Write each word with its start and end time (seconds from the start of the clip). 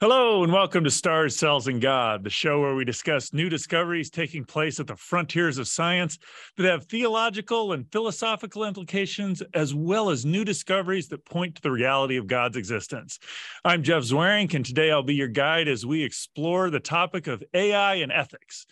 Hello, 0.00 0.42
and 0.42 0.52
welcome 0.52 0.82
to 0.82 0.90
Stars, 0.90 1.36
Cells, 1.36 1.68
and 1.68 1.80
God, 1.80 2.24
the 2.24 2.30
show 2.30 2.60
where 2.60 2.74
we 2.74 2.84
discuss 2.84 3.32
new 3.32 3.48
discoveries 3.48 4.10
taking 4.10 4.44
place 4.44 4.80
at 4.80 4.88
the 4.88 4.96
frontiers 4.96 5.58
of 5.58 5.68
science 5.68 6.18
that 6.56 6.66
have 6.66 6.84
theological 6.86 7.72
and 7.72 7.90
philosophical 7.92 8.64
implications, 8.64 9.40
as 9.54 9.72
well 9.72 10.10
as 10.10 10.26
new 10.26 10.44
discoveries 10.44 11.08
that 11.08 11.24
point 11.24 11.54
to 11.54 11.62
the 11.62 11.70
reality 11.70 12.16
of 12.16 12.26
God's 12.26 12.56
existence. 12.56 13.20
I'm 13.64 13.84
Jeff 13.84 14.02
Zweerink, 14.02 14.52
and 14.54 14.66
today 14.66 14.90
I'll 14.90 15.02
be 15.02 15.14
your 15.14 15.28
guide 15.28 15.68
as 15.68 15.86
we 15.86 16.02
explore 16.02 16.70
the 16.70 16.80
topic 16.80 17.28
of 17.28 17.44
AI 17.54 17.94
and 17.94 18.10
ethics. 18.10 18.66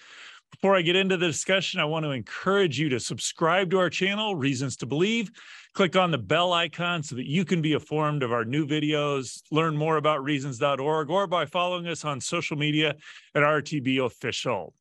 Before 0.60 0.76
I 0.76 0.82
get 0.82 0.94
into 0.94 1.16
the 1.16 1.26
discussion, 1.26 1.80
I 1.80 1.84
want 1.84 2.04
to 2.04 2.12
encourage 2.12 2.78
you 2.78 2.88
to 2.90 3.00
subscribe 3.00 3.72
to 3.72 3.78
our 3.78 3.90
channel, 3.90 4.36
Reasons 4.36 4.76
to 4.76 4.86
Believe. 4.86 5.32
Click 5.72 5.96
on 5.96 6.12
the 6.12 6.18
bell 6.18 6.52
icon 6.52 7.02
so 7.02 7.16
that 7.16 7.28
you 7.28 7.44
can 7.44 7.60
be 7.60 7.72
informed 7.72 8.22
of 8.22 8.32
our 8.32 8.44
new 8.44 8.64
videos, 8.64 9.42
learn 9.50 9.76
more 9.76 9.96
about 9.96 10.22
reasons.org, 10.22 11.10
or 11.10 11.26
by 11.26 11.44
following 11.44 11.88
us 11.88 12.04
on 12.04 12.20
social 12.20 12.56
media 12.56 12.94
at 13.34 13.42
RTB 13.42 14.06
Official. 14.06 14.72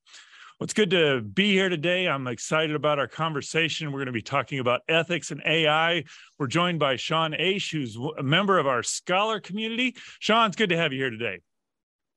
Well, 0.59 0.65
it's 0.65 0.73
good 0.73 0.91
to 0.91 1.21
be 1.21 1.51
here 1.53 1.69
today. 1.69 2.07
I'm 2.07 2.27
excited 2.27 2.75
about 2.75 2.99
our 2.99 3.07
conversation. 3.07 3.91
We're 3.91 3.97
going 3.97 4.05
to 4.05 4.11
be 4.11 4.21
talking 4.21 4.59
about 4.59 4.81
ethics 4.87 5.31
and 5.31 5.41
AI. 5.43 6.03
We're 6.37 6.45
joined 6.45 6.79
by 6.79 6.97
Sean 6.97 7.31
Aish, 7.31 7.71
who's 7.71 7.97
a 8.19 8.21
member 8.21 8.59
of 8.59 8.67
our 8.67 8.83
scholar 8.83 9.39
community. 9.39 9.95
Sean, 10.19 10.47
it's 10.47 10.55
good 10.55 10.69
to 10.69 10.77
have 10.77 10.93
you 10.93 10.99
here 10.99 11.09
today. 11.09 11.39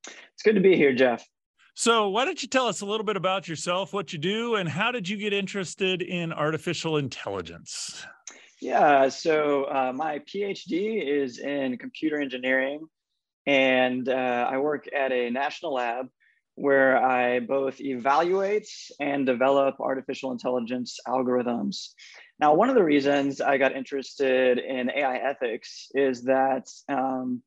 It's 0.05 0.43
good 0.45 0.57
to 0.57 0.61
be 0.61 0.77
here, 0.77 0.93
Jeff. 0.93 1.27
So, 1.79 2.09
why 2.09 2.25
don't 2.25 2.41
you 2.41 2.49
tell 2.49 2.69
us 2.69 2.81
a 2.81 2.87
little 2.87 3.05
bit 3.05 3.19
about 3.19 3.49
yourself, 3.49 3.93
what 3.93 4.11
you 4.11 4.19
do, 4.19 4.55
and 4.55 4.67
how 4.67 4.93
did 4.93 5.07
you 5.07 5.19
get 5.19 5.35
interested 5.35 6.01
in 6.01 6.33
artificial 6.33 6.97
intelligence? 6.97 8.03
Yeah, 8.63 9.11
so 9.11 9.65
uh, 9.65 9.93
my 9.95 10.21
PhD 10.21 11.07
is 11.07 11.39
in 11.39 11.77
computer 11.77 12.19
engineering, 12.19 12.87
and 13.47 14.09
uh, 14.09 14.49
I 14.51 14.57
work 14.57 14.87
at 14.91 15.13
a 15.13 15.29
national 15.29 15.75
lab 15.75 16.07
where 16.55 16.97
I 16.97 17.41
both 17.41 17.79
evaluate 17.79 18.71
and 18.99 19.27
develop 19.27 19.79
artificial 19.79 20.33
intelligence 20.33 20.99
algorithms. 21.07 21.89
Now, 22.41 22.55
one 22.55 22.71
of 22.71 22.75
the 22.75 22.85
reasons 22.85 23.43
I 23.43 23.59
got 23.59 23.77
interested 23.77 24.59
in 24.59 24.91
AI 24.91 25.17
ethics 25.17 25.89
is 25.95 26.23
that 26.23 26.71
um, 26.89 27.43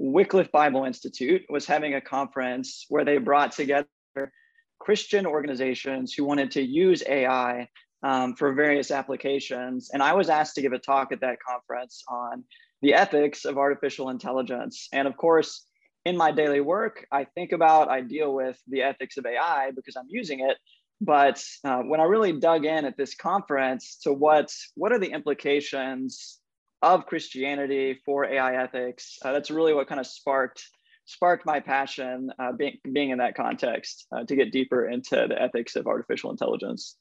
Wycliffe 0.00 0.52
Bible 0.52 0.84
Institute 0.84 1.42
was 1.48 1.66
having 1.66 1.94
a 1.94 2.00
conference 2.00 2.86
where 2.88 3.04
they 3.04 3.18
brought 3.18 3.52
together 3.52 3.86
Christian 4.78 5.26
organizations 5.26 6.14
who 6.14 6.24
wanted 6.24 6.52
to 6.52 6.62
use 6.62 7.02
AI 7.08 7.68
um, 8.04 8.36
for 8.36 8.52
various 8.52 8.92
applications. 8.92 9.90
And 9.92 10.02
I 10.02 10.12
was 10.12 10.28
asked 10.28 10.54
to 10.54 10.62
give 10.62 10.72
a 10.72 10.78
talk 10.78 11.10
at 11.10 11.20
that 11.20 11.38
conference 11.46 12.04
on 12.08 12.44
the 12.80 12.94
ethics 12.94 13.44
of 13.44 13.58
artificial 13.58 14.10
intelligence. 14.10 14.88
And 14.92 15.08
of 15.08 15.16
course, 15.16 15.66
in 16.04 16.16
my 16.16 16.30
daily 16.30 16.60
work, 16.60 17.04
I 17.10 17.24
think 17.24 17.50
about, 17.50 17.90
I 17.90 18.00
deal 18.00 18.32
with 18.32 18.56
the 18.68 18.82
ethics 18.82 19.16
of 19.16 19.26
AI 19.26 19.72
because 19.74 19.96
I'm 19.96 20.06
using 20.08 20.40
it. 20.40 20.56
But 21.00 21.42
uh, 21.64 21.78
when 21.78 22.00
I 22.00 22.04
really 22.04 22.32
dug 22.32 22.64
in 22.64 22.84
at 22.84 22.96
this 22.96 23.16
conference 23.16 23.98
to 24.02 24.12
what, 24.12 24.52
what 24.74 24.92
are 24.92 24.98
the 24.98 25.10
implications 25.10 26.38
of 26.82 27.06
Christianity 27.06 27.98
for 28.04 28.24
AI 28.24 28.62
ethics. 28.62 29.18
Uh, 29.24 29.32
that's 29.32 29.50
really 29.50 29.74
what 29.74 29.88
kind 29.88 30.00
of 30.00 30.06
sparked 30.06 30.62
sparked 31.08 31.46
my 31.46 31.58
passion 31.58 32.30
uh, 32.38 32.52
being, 32.52 32.76
being 32.92 33.10
in 33.10 33.18
that 33.18 33.34
context 33.34 34.06
uh, 34.12 34.24
to 34.24 34.36
get 34.36 34.52
deeper 34.52 34.86
into 34.86 35.26
the 35.26 35.40
ethics 35.40 35.74
of 35.74 35.86
artificial 35.86 36.30
intelligence. 36.30 36.96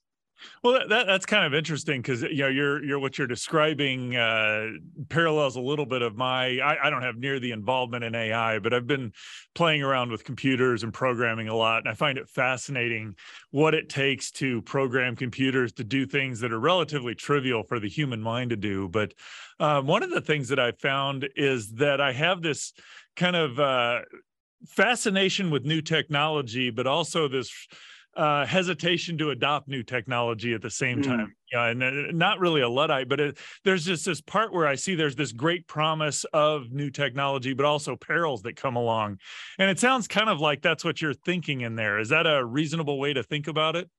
Well, 0.63 0.87
that, 0.87 1.07
that's 1.07 1.25
kind 1.25 1.45
of 1.45 1.53
interesting 1.53 2.01
because 2.01 2.21
you 2.21 2.37
know 2.37 2.47
you're 2.47 2.83
you're 2.83 2.99
what 2.99 3.17
you're 3.17 3.27
describing 3.27 4.15
uh, 4.15 4.69
parallels 5.09 5.55
a 5.55 5.61
little 5.61 5.85
bit 5.85 6.01
of 6.01 6.15
my. 6.15 6.59
I, 6.59 6.87
I, 6.87 6.89
don't 6.89 7.01
have 7.01 7.17
near 7.17 7.39
the 7.39 7.51
involvement 7.51 8.03
in 8.03 8.15
AI, 8.15 8.59
but 8.59 8.73
I've 8.73 8.87
been 8.87 9.13
playing 9.55 9.83
around 9.83 10.11
with 10.11 10.23
computers 10.23 10.83
and 10.83 10.93
programming 10.93 11.47
a 11.47 11.55
lot, 11.55 11.79
and 11.79 11.89
I 11.89 11.93
find 11.93 12.17
it 12.17 12.29
fascinating 12.29 13.15
what 13.51 13.73
it 13.73 13.89
takes 13.89 14.31
to 14.31 14.61
program 14.63 15.15
computers 15.15 15.73
to 15.73 15.83
do 15.83 16.05
things 16.05 16.39
that 16.41 16.51
are 16.51 16.59
relatively 16.59 17.15
trivial 17.15 17.63
for 17.63 17.79
the 17.79 17.89
human 17.89 18.21
mind 18.21 18.51
to 18.51 18.57
do. 18.57 18.87
But 18.87 19.13
um, 19.59 19.87
one 19.87 20.03
of 20.03 20.11
the 20.11 20.21
things 20.21 20.49
that 20.49 20.59
I 20.59 20.71
found 20.71 21.27
is 21.35 21.71
that 21.73 21.99
I 22.01 22.11
have 22.13 22.41
this 22.41 22.73
kind 23.15 23.35
of 23.35 23.59
uh, 23.59 24.01
fascination 24.67 25.49
with 25.49 25.65
new 25.65 25.81
technology, 25.81 26.69
but 26.69 26.87
also 26.87 27.27
this 27.27 27.51
uh, 28.17 28.45
hesitation 28.45 29.17
to 29.19 29.29
adopt 29.29 29.67
new 29.67 29.83
technology 29.83 30.53
at 30.53 30.61
the 30.61 30.69
same 30.69 31.01
mm. 31.01 31.05
time. 31.05 31.35
Yeah, 31.51 31.67
and 31.67 31.83
uh, 31.83 31.91
not 32.11 32.39
really 32.39 32.61
a 32.61 32.67
luddite, 32.67 33.07
but 33.07 33.19
it, 33.19 33.37
there's 33.63 33.85
just 33.85 34.05
this 34.05 34.19
part 34.19 34.51
where 34.51 34.67
I 34.67 34.75
see 34.75 34.95
there's 34.95 35.15
this 35.15 35.31
great 35.31 35.67
promise 35.67 36.25
of 36.33 36.71
new 36.71 36.89
technology, 36.89 37.53
but 37.53 37.65
also 37.65 37.95
perils 37.95 38.41
that 38.41 38.55
come 38.55 38.75
along. 38.75 39.19
And 39.59 39.69
it 39.69 39.79
sounds 39.79 40.07
kind 40.07 40.29
of 40.29 40.41
like 40.41 40.61
that's 40.61 40.83
what 40.83 41.01
you're 41.01 41.13
thinking 41.13 41.61
in 41.61 41.75
there. 41.75 41.99
Is 41.99 42.09
that 42.09 42.25
a 42.25 42.43
reasonable 42.43 42.99
way 42.99 43.13
to 43.13 43.23
think 43.23 43.47
about 43.47 43.75
it? 43.75 43.89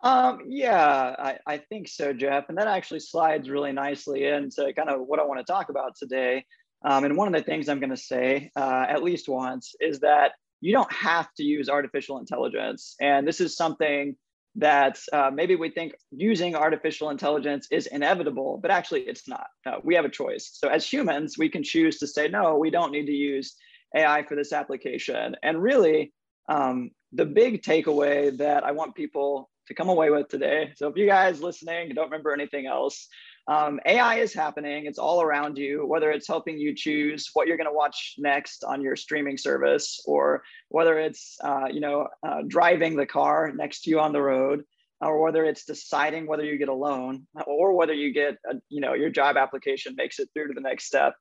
Um, 0.00 0.42
yeah, 0.46 1.16
I, 1.18 1.38
I 1.46 1.56
think 1.56 1.88
so, 1.88 2.12
Jeff. 2.12 2.48
And 2.48 2.58
that 2.58 2.68
actually 2.68 3.00
slides 3.00 3.50
really 3.50 3.72
nicely 3.72 4.26
into 4.26 4.72
kind 4.74 4.90
of 4.90 5.00
what 5.00 5.18
I 5.18 5.24
want 5.24 5.40
to 5.40 5.50
talk 5.50 5.70
about 5.70 5.96
today. 5.96 6.44
Um, 6.84 7.04
and 7.04 7.16
one 7.16 7.26
of 7.26 7.34
the 7.34 7.44
things 7.44 7.68
I'm 7.68 7.80
going 7.80 7.90
to 7.90 7.96
say, 7.96 8.52
uh, 8.54 8.86
at 8.88 9.02
least 9.02 9.28
once, 9.28 9.74
is 9.80 9.98
that 10.00 10.32
you 10.60 10.72
don't 10.72 10.92
have 10.92 11.32
to 11.34 11.42
use 11.42 11.68
artificial 11.68 12.18
intelligence. 12.18 12.94
And 13.00 13.26
this 13.26 13.40
is 13.40 13.56
something 13.56 14.16
that 14.56 14.98
uh, 15.12 15.30
maybe 15.32 15.54
we 15.54 15.70
think 15.70 15.94
using 16.10 16.56
artificial 16.56 17.10
intelligence 17.10 17.68
is 17.70 17.86
inevitable, 17.86 18.58
but 18.60 18.70
actually 18.70 19.02
it's 19.02 19.28
not. 19.28 19.46
We 19.84 19.94
have 19.94 20.04
a 20.04 20.10
choice. 20.10 20.50
So 20.54 20.68
as 20.68 20.90
humans, 20.90 21.36
we 21.38 21.48
can 21.48 21.62
choose 21.62 21.98
to 21.98 22.06
say, 22.06 22.28
no, 22.28 22.56
we 22.56 22.70
don't 22.70 22.90
need 22.90 23.06
to 23.06 23.12
use 23.12 23.54
AI 23.94 24.24
for 24.24 24.34
this 24.34 24.52
application. 24.52 25.36
And 25.42 25.62
really, 25.62 26.12
um, 26.48 26.90
the 27.12 27.24
big 27.24 27.62
takeaway 27.62 28.36
that 28.38 28.64
I 28.64 28.72
want 28.72 28.94
people 28.94 29.48
to 29.68 29.74
come 29.74 29.88
away 29.88 30.10
with 30.10 30.28
today. 30.28 30.72
So 30.76 30.88
if 30.88 30.96
you 30.96 31.06
guys 31.06 31.40
listening 31.40 31.92
don't 31.94 32.06
remember 32.06 32.32
anything 32.32 32.66
else, 32.66 33.06
um, 33.48 33.80
AI 33.86 34.16
is 34.16 34.34
happening. 34.34 34.84
It's 34.84 34.98
all 34.98 35.22
around 35.22 35.56
you, 35.56 35.86
whether 35.86 36.10
it's 36.10 36.28
helping 36.28 36.58
you 36.58 36.74
choose 36.74 37.30
what 37.32 37.48
you're 37.48 37.56
going 37.56 37.68
to 37.68 37.72
watch 37.72 38.14
next 38.18 38.62
on 38.62 38.82
your 38.82 38.94
streaming 38.94 39.38
service, 39.38 40.02
or 40.04 40.42
whether 40.68 40.98
it's 40.98 41.38
uh, 41.42 41.66
you 41.72 41.80
know 41.80 42.08
uh, 42.22 42.42
driving 42.46 42.94
the 42.94 43.06
car 43.06 43.50
next 43.56 43.82
to 43.82 43.90
you 43.90 44.00
on 44.00 44.12
the 44.12 44.20
road, 44.20 44.64
or 45.00 45.22
whether 45.22 45.46
it's 45.46 45.64
deciding 45.64 46.26
whether 46.26 46.44
you 46.44 46.58
get 46.58 46.68
a 46.68 46.74
loan, 46.74 47.26
or 47.46 47.74
whether 47.74 47.94
you 47.94 48.12
get 48.12 48.36
a, 48.50 48.56
you 48.68 48.82
know 48.82 48.92
your 48.92 49.10
job 49.10 49.38
application 49.38 49.94
makes 49.96 50.18
it 50.18 50.28
through 50.34 50.48
to 50.48 50.54
the 50.54 50.60
next 50.60 50.84
step. 50.84 51.14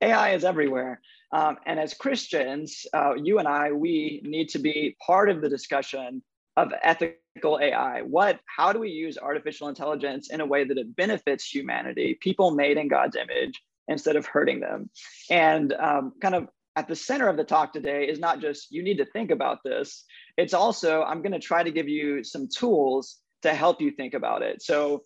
AI 0.00 0.32
is 0.34 0.44
everywhere, 0.44 1.02
um, 1.32 1.58
and 1.66 1.78
as 1.78 1.92
Christians, 1.92 2.86
uh, 2.94 3.12
you 3.14 3.38
and 3.40 3.46
I, 3.46 3.72
we 3.72 4.22
need 4.24 4.48
to 4.50 4.58
be 4.58 4.96
part 5.06 5.28
of 5.28 5.42
the 5.42 5.50
discussion 5.50 6.22
of 6.56 6.72
ethical 6.82 7.58
AI. 7.60 8.02
What, 8.02 8.40
how 8.46 8.72
do 8.72 8.78
we 8.78 8.90
use 8.90 9.18
artificial 9.18 9.68
intelligence 9.68 10.30
in 10.30 10.40
a 10.40 10.46
way 10.46 10.64
that 10.64 10.78
it 10.78 10.94
benefits 10.94 11.44
humanity, 11.44 12.18
people 12.20 12.54
made 12.54 12.76
in 12.76 12.88
God's 12.88 13.16
image, 13.16 13.60
instead 13.88 14.16
of 14.16 14.26
hurting 14.26 14.60
them? 14.60 14.90
And 15.30 15.72
um, 15.72 16.12
kind 16.20 16.34
of 16.34 16.48
at 16.76 16.88
the 16.88 16.96
center 16.96 17.28
of 17.28 17.36
the 17.36 17.44
talk 17.44 17.72
today 17.72 18.04
is 18.04 18.18
not 18.18 18.40
just 18.40 18.70
you 18.70 18.82
need 18.82 18.98
to 18.98 19.06
think 19.06 19.30
about 19.30 19.58
this, 19.64 20.04
it's 20.36 20.54
also 20.54 21.02
I'm 21.02 21.22
going 21.22 21.32
to 21.32 21.38
try 21.38 21.62
to 21.62 21.70
give 21.70 21.88
you 21.88 22.24
some 22.24 22.48
tools 22.48 23.18
to 23.42 23.54
help 23.54 23.80
you 23.80 23.90
think 23.90 24.14
about 24.14 24.42
it. 24.42 24.62
So, 24.62 25.02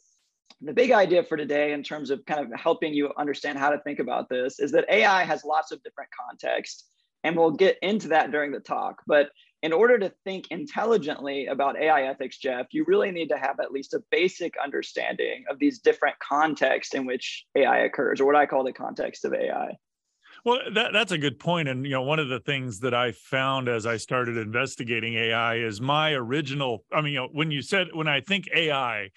the 0.60 0.72
big 0.72 0.90
idea 0.90 1.22
for 1.22 1.36
today, 1.36 1.72
in 1.72 1.84
terms 1.84 2.10
of 2.10 2.24
kind 2.26 2.40
of 2.40 2.58
helping 2.58 2.92
you 2.92 3.12
understand 3.16 3.58
how 3.58 3.70
to 3.70 3.78
think 3.80 4.00
about 4.00 4.28
this, 4.28 4.58
is 4.58 4.72
that 4.72 4.86
AI 4.90 5.22
has 5.22 5.44
lots 5.44 5.70
of 5.70 5.82
different 5.82 6.10
contexts. 6.18 6.84
And 7.22 7.36
we'll 7.36 7.52
get 7.52 7.76
into 7.82 8.08
that 8.08 8.30
during 8.32 8.50
the 8.50 8.60
talk. 8.60 9.02
But 9.06 9.28
in 9.62 9.72
order 9.72 9.98
to 9.98 10.12
think 10.24 10.46
intelligently 10.50 11.46
about 11.46 11.78
AI 11.78 12.02
ethics, 12.02 12.38
Jeff, 12.38 12.66
you 12.70 12.84
really 12.86 13.10
need 13.10 13.28
to 13.28 13.38
have 13.38 13.58
at 13.60 13.72
least 13.72 13.94
a 13.94 14.02
basic 14.10 14.54
understanding 14.62 15.44
of 15.50 15.58
these 15.58 15.80
different 15.80 16.16
contexts 16.20 16.94
in 16.94 17.06
which 17.06 17.44
AI 17.56 17.80
occurs, 17.80 18.20
or 18.20 18.26
what 18.26 18.36
I 18.36 18.46
call 18.46 18.64
the 18.64 18.72
context 18.72 19.24
of 19.24 19.34
AI. 19.34 19.76
Well, 20.44 20.60
that, 20.74 20.92
that's 20.92 21.10
a 21.10 21.18
good 21.18 21.40
point. 21.40 21.68
And, 21.68 21.84
you 21.84 21.90
know, 21.90 22.02
one 22.02 22.20
of 22.20 22.28
the 22.28 22.38
things 22.38 22.78
that 22.80 22.94
I 22.94 23.12
found 23.12 23.68
as 23.68 23.86
I 23.86 23.96
started 23.96 24.36
investigating 24.36 25.14
AI 25.14 25.56
is 25.56 25.80
my 25.80 26.12
original, 26.12 26.84
I 26.92 27.00
mean, 27.00 27.14
you 27.14 27.18
know, 27.20 27.28
when 27.32 27.50
you 27.50 27.60
said, 27.60 27.88
when 27.92 28.06
I 28.06 28.20
think 28.20 28.48
AI, 28.54 29.10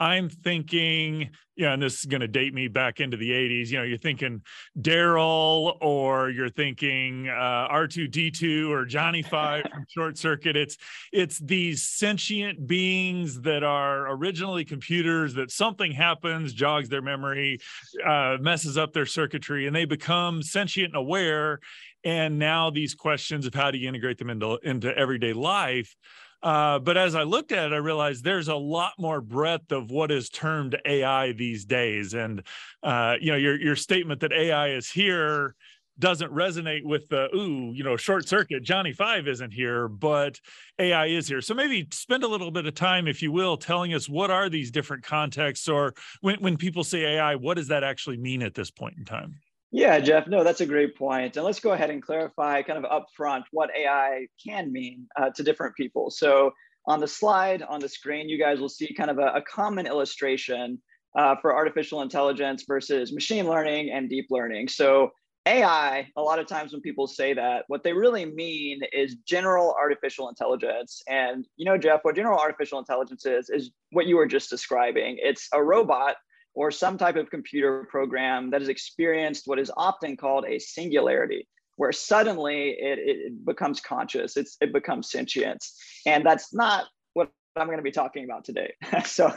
I'm 0.00 0.28
thinking, 0.28 1.30
yeah, 1.56 1.72
and 1.72 1.82
this 1.82 1.98
is 1.98 2.04
going 2.04 2.20
to 2.20 2.28
date 2.28 2.54
me 2.54 2.68
back 2.68 3.00
into 3.00 3.16
the 3.16 3.30
80s. 3.30 3.68
You 3.68 3.78
know, 3.78 3.82
you're 3.82 3.98
thinking 3.98 4.42
Daryl 4.78 5.76
or 5.80 6.30
you're 6.30 6.50
thinking 6.50 7.28
uh, 7.28 7.68
R2D2 7.68 8.70
or 8.70 8.84
Johnny 8.84 9.22
Five 9.30 9.64
from 9.72 9.84
Short 9.88 10.16
Circuit. 10.16 10.56
It's 10.56 10.76
it's 11.12 11.38
these 11.40 11.82
sentient 11.82 12.66
beings 12.66 13.40
that 13.40 13.64
are 13.64 14.08
originally 14.12 14.64
computers 14.64 15.34
that 15.34 15.50
something 15.50 15.90
happens, 15.90 16.52
jogs 16.52 16.88
their 16.88 17.02
memory, 17.02 17.58
uh, 18.06 18.36
messes 18.40 18.78
up 18.78 18.92
their 18.92 19.06
circuitry, 19.06 19.66
and 19.66 19.74
they 19.74 19.84
become 19.84 20.42
sentient 20.42 20.94
and 20.94 20.96
aware. 20.96 21.58
And 22.04 22.38
now 22.38 22.70
these 22.70 22.94
questions 22.94 23.46
of 23.46 23.54
how 23.54 23.72
do 23.72 23.78
you 23.78 23.88
integrate 23.88 24.18
them 24.18 24.30
into 24.30 24.60
into 24.62 24.96
everyday 24.96 25.32
life 25.32 25.96
Uh, 26.42 26.78
but 26.78 26.96
as 26.96 27.14
I 27.14 27.24
looked 27.24 27.52
at 27.52 27.72
it, 27.72 27.74
I 27.74 27.78
realized 27.78 28.22
there's 28.22 28.48
a 28.48 28.54
lot 28.54 28.92
more 28.98 29.20
breadth 29.20 29.72
of 29.72 29.90
what 29.90 30.10
is 30.12 30.28
termed 30.28 30.80
AI 30.84 31.32
these 31.32 31.64
days. 31.64 32.14
And 32.14 32.42
uh, 32.82 33.16
you 33.20 33.32
know, 33.32 33.38
your 33.38 33.60
your 33.60 33.76
statement 33.76 34.20
that 34.20 34.32
AI 34.32 34.70
is 34.70 34.90
here 34.90 35.56
doesn't 35.98 36.32
resonate 36.32 36.84
with 36.84 37.08
the 37.08 37.34
ooh, 37.34 37.72
you 37.74 37.82
know, 37.82 37.96
short 37.96 38.28
circuit. 38.28 38.62
Johnny 38.62 38.92
Five 38.92 39.26
isn't 39.26 39.52
here, 39.52 39.88
but 39.88 40.40
AI 40.78 41.06
is 41.06 41.26
here. 41.26 41.40
So 41.40 41.54
maybe 41.54 41.88
spend 41.92 42.22
a 42.22 42.28
little 42.28 42.52
bit 42.52 42.66
of 42.66 42.74
time, 42.74 43.08
if 43.08 43.20
you 43.20 43.32
will, 43.32 43.56
telling 43.56 43.94
us 43.94 44.08
what 44.08 44.30
are 44.30 44.48
these 44.48 44.70
different 44.70 45.02
contexts, 45.02 45.68
or 45.68 45.94
when 46.20 46.36
when 46.36 46.56
people 46.56 46.84
say 46.84 47.16
AI, 47.16 47.34
what 47.34 47.56
does 47.56 47.68
that 47.68 47.82
actually 47.82 48.16
mean 48.16 48.42
at 48.42 48.54
this 48.54 48.70
point 48.70 48.96
in 48.96 49.04
time? 49.04 49.40
Yeah, 49.70 50.00
Jeff, 50.00 50.26
no, 50.26 50.44
that's 50.44 50.62
a 50.62 50.66
great 50.66 50.96
point. 50.96 51.36
And 51.36 51.44
let's 51.44 51.60
go 51.60 51.72
ahead 51.72 51.90
and 51.90 52.02
clarify 52.02 52.62
kind 52.62 52.82
of 52.84 52.90
upfront 52.90 53.42
what 53.50 53.70
AI 53.76 54.26
can 54.44 54.72
mean 54.72 55.06
uh, 55.20 55.30
to 55.30 55.42
different 55.42 55.76
people. 55.76 56.10
So 56.10 56.52
on 56.86 57.00
the 57.00 57.08
slide 57.08 57.62
on 57.62 57.80
the 57.80 57.88
screen, 57.88 58.30
you 58.30 58.38
guys 58.38 58.60
will 58.60 58.70
see 58.70 58.94
kind 58.94 59.10
of 59.10 59.18
a, 59.18 59.26
a 59.34 59.42
common 59.42 59.86
illustration 59.86 60.80
uh, 61.18 61.36
for 61.42 61.54
artificial 61.54 62.00
intelligence 62.00 62.64
versus 62.66 63.12
machine 63.12 63.46
learning 63.46 63.90
and 63.90 64.08
deep 64.08 64.26
learning. 64.30 64.68
So 64.68 65.10
AI, 65.44 66.08
a 66.16 66.22
lot 66.22 66.38
of 66.38 66.46
times 66.46 66.72
when 66.72 66.80
people 66.80 67.06
say 67.06 67.34
that, 67.34 67.64
what 67.68 67.84
they 67.84 67.92
really 67.92 68.24
mean 68.24 68.80
is 68.92 69.16
general 69.26 69.74
artificial 69.78 70.30
intelligence. 70.30 71.02
And 71.08 71.46
you 71.56 71.66
know, 71.66 71.76
Jeff, 71.76 72.00
what 72.02 72.16
general 72.16 72.38
artificial 72.38 72.78
intelligence 72.78 73.26
is, 73.26 73.50
is 73.50 73.70
what 73.92 74.06
you 74.06 74.16
were 74.16 74.26
just 74.26 74.48
describing. 74.48 75.18
It's 75.20 75.46
a 75.52 75.62
robot 75.62 76.16
or 76.58 76.72
some 76.72 76.98
type 76.98 77.14
of 77.14 77.30
computer 77.30 77.86
program 77.88 78.50
that 78.50 78.60
has 78.60 78.68
experienced 78.68 79.46
what 79.46 79.60
is 79.60 79.70
often 79.76 80.16
called 80.16 80.44
a 80.44 80.58
singularity, 80.58 81.46
where 81.76 81.92
suddenly 81.92 82.70
it, 82.70 82.98
it 82.98 83.44
becomes 83.44 83.80
conscious, 83.80 84.36
it's, 84.36 84.56
it 84.60 84.72
becomes 84.72 85.08
sentient. 85.08 85.64
And 86.04 86.26
that's 86.26 86.52
not 86.52 86.86
what 87.12 87.30
I'm 87.54 87.66
going 87.66 87.78
to 87.78 87.84
be 87.84 87.92
talking 87.92 88.24
about 88.24 88.44
today. 88.44 88.74
so 89.04 89.32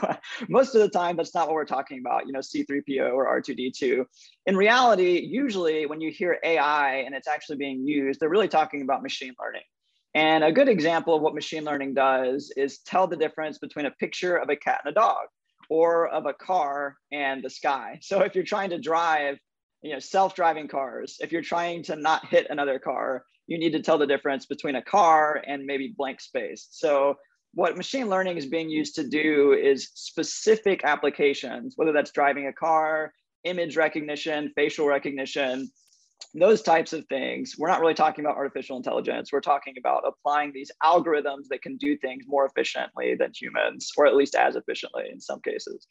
most 0.48 0.74
of 0.74 0.80
the 0.80 0.88
time, 0.88 1.16
that's 1.16 1.32
not 1.32 1.46
what 1.46 1.54
we're 1.54 1.64
talking 1.64 2.00
about, 2.00 2.26
you 2.26 2.32
know, 2.32 2.40
C3PO 2.40 3.12
or 3.12 3.40
R2D2. 3.40 4.04
In 4.46 4.56
reality, 4.56 5.20
usually 5.20 5.86
when 5.86 6.00
you 6.00 6.10
hear 6.10 6.40
AI 6.42 7.04
and 7.06 7.14
it's 7.14 7.28
actually 7.28 7.58
being 7.58 7.86
used, 7.86 8.18
they're 8.18 8.30
really 8.30 8.48
talking 8.48 8.82
about 8.82 9.00
machine 9.00 9.34
learning. 9.40 9.62
And 10.12 10.42
a 10.42 10.50
good 10.50 10.68
example 10.68 11.14
of 11.14 11.22
what 11.22 11.36
machine 11.36 11.62
learning 11.62 11.94
does 11.94 12.52
is 12.56 12.78
tell 12.78 13.06
the 13.06 13.16
difference 13.16 13.58
between 13.58 13.86
a 13.86 13.92
picture 13.92 14.34
of 14.34 14.48
a 14.50 14.56
cat 14.56 14.80
and 14.84 14.90
a 14.90 14.94
dog 14.94 15.28
or 15.68 16.08
of 16.08 16.26
a 16.26 16.32
car 16.32 16.96
and 17.12 17.42
the 17.42 17.50
sky. 17.50 17.98
So 18.02 18.20
if 18.20 18.34
you're 18.34 18.44
trying 18.44 18.70
to 18.70 18.78
drive, 18.78 19.38
you 19.82 19.92
know, 19.92 19.98
self-driving 19.98 20.68
cars, 20.68 21.16
if 21.20 21.32
you're 21.32 21.42
trying 21.42 21.82
to 21.84 21.96
not 21.96 22.26
hit 22.26 22.46
another 22.50 22.78
car, 22.78 23.24
you 23.46 23.58
need 23.58 23.72
to 23.72 23.82
tell 23.82 23.98
the 23.98 24.06
difference 24.06 24.46
between 24.46 24.76
a 24.76 24.82
car 24.82 25.42
and 25.46 25.64
maybe 25.64 25.94
blank 25.96 26.20
space. 26.20 26.68
So 26.70 27.16
what 27.54 27.76
machine 27.76 28.08
learning 28.08 28.38
is 28.38 28.46
being 28.46 28.70
used 28.70 28.94
to 28.94 29.08
do 29.08 29.52
is 29.52 29.90
specific 29.94 30.84
applications, 30.84 31.74
whether 31.76 31.92
that's 31.92 32.12
driving 32.12 32.46
a 32.46 32.52
car, 32.52 33.12
image 33.44 33.76
recognition, 33.76 34.52
facial 34.54 34.86
recognition, 34.86 35.70
those 36.34 36.62
types 36.62 36.92
of 36.92 37.06
things. 37.06 37.56
We're 37.58 37.68
not 37.68 37.80
really 37.80 37.94
talking 37.94 38.24
about 38.24 38.36
artificial 38.36 38.76
intelligence. 38.76 39.32
We're 39.32 39.40
talking 39.40 39.74
about 39.78 40.04
applying 40.06 40.52
these 40.52 40.70
algorithms 40.82 41.48
that 41.50 41.62
can 41.62 41.76
do 41.76 41.96
things 41.98 42.24
more 42.26 42.46
efficiently 42.46 43.14
than 43.14 43.32
humans, 43.34 43.90
or 43.96 44.06
at 44.06 44.16
least 44.16 44.34
as 44.34 44.56
efficiently 44.56 45.04
in 45.10 45.20
some 45.20 45.40
cases. 45.40 45.86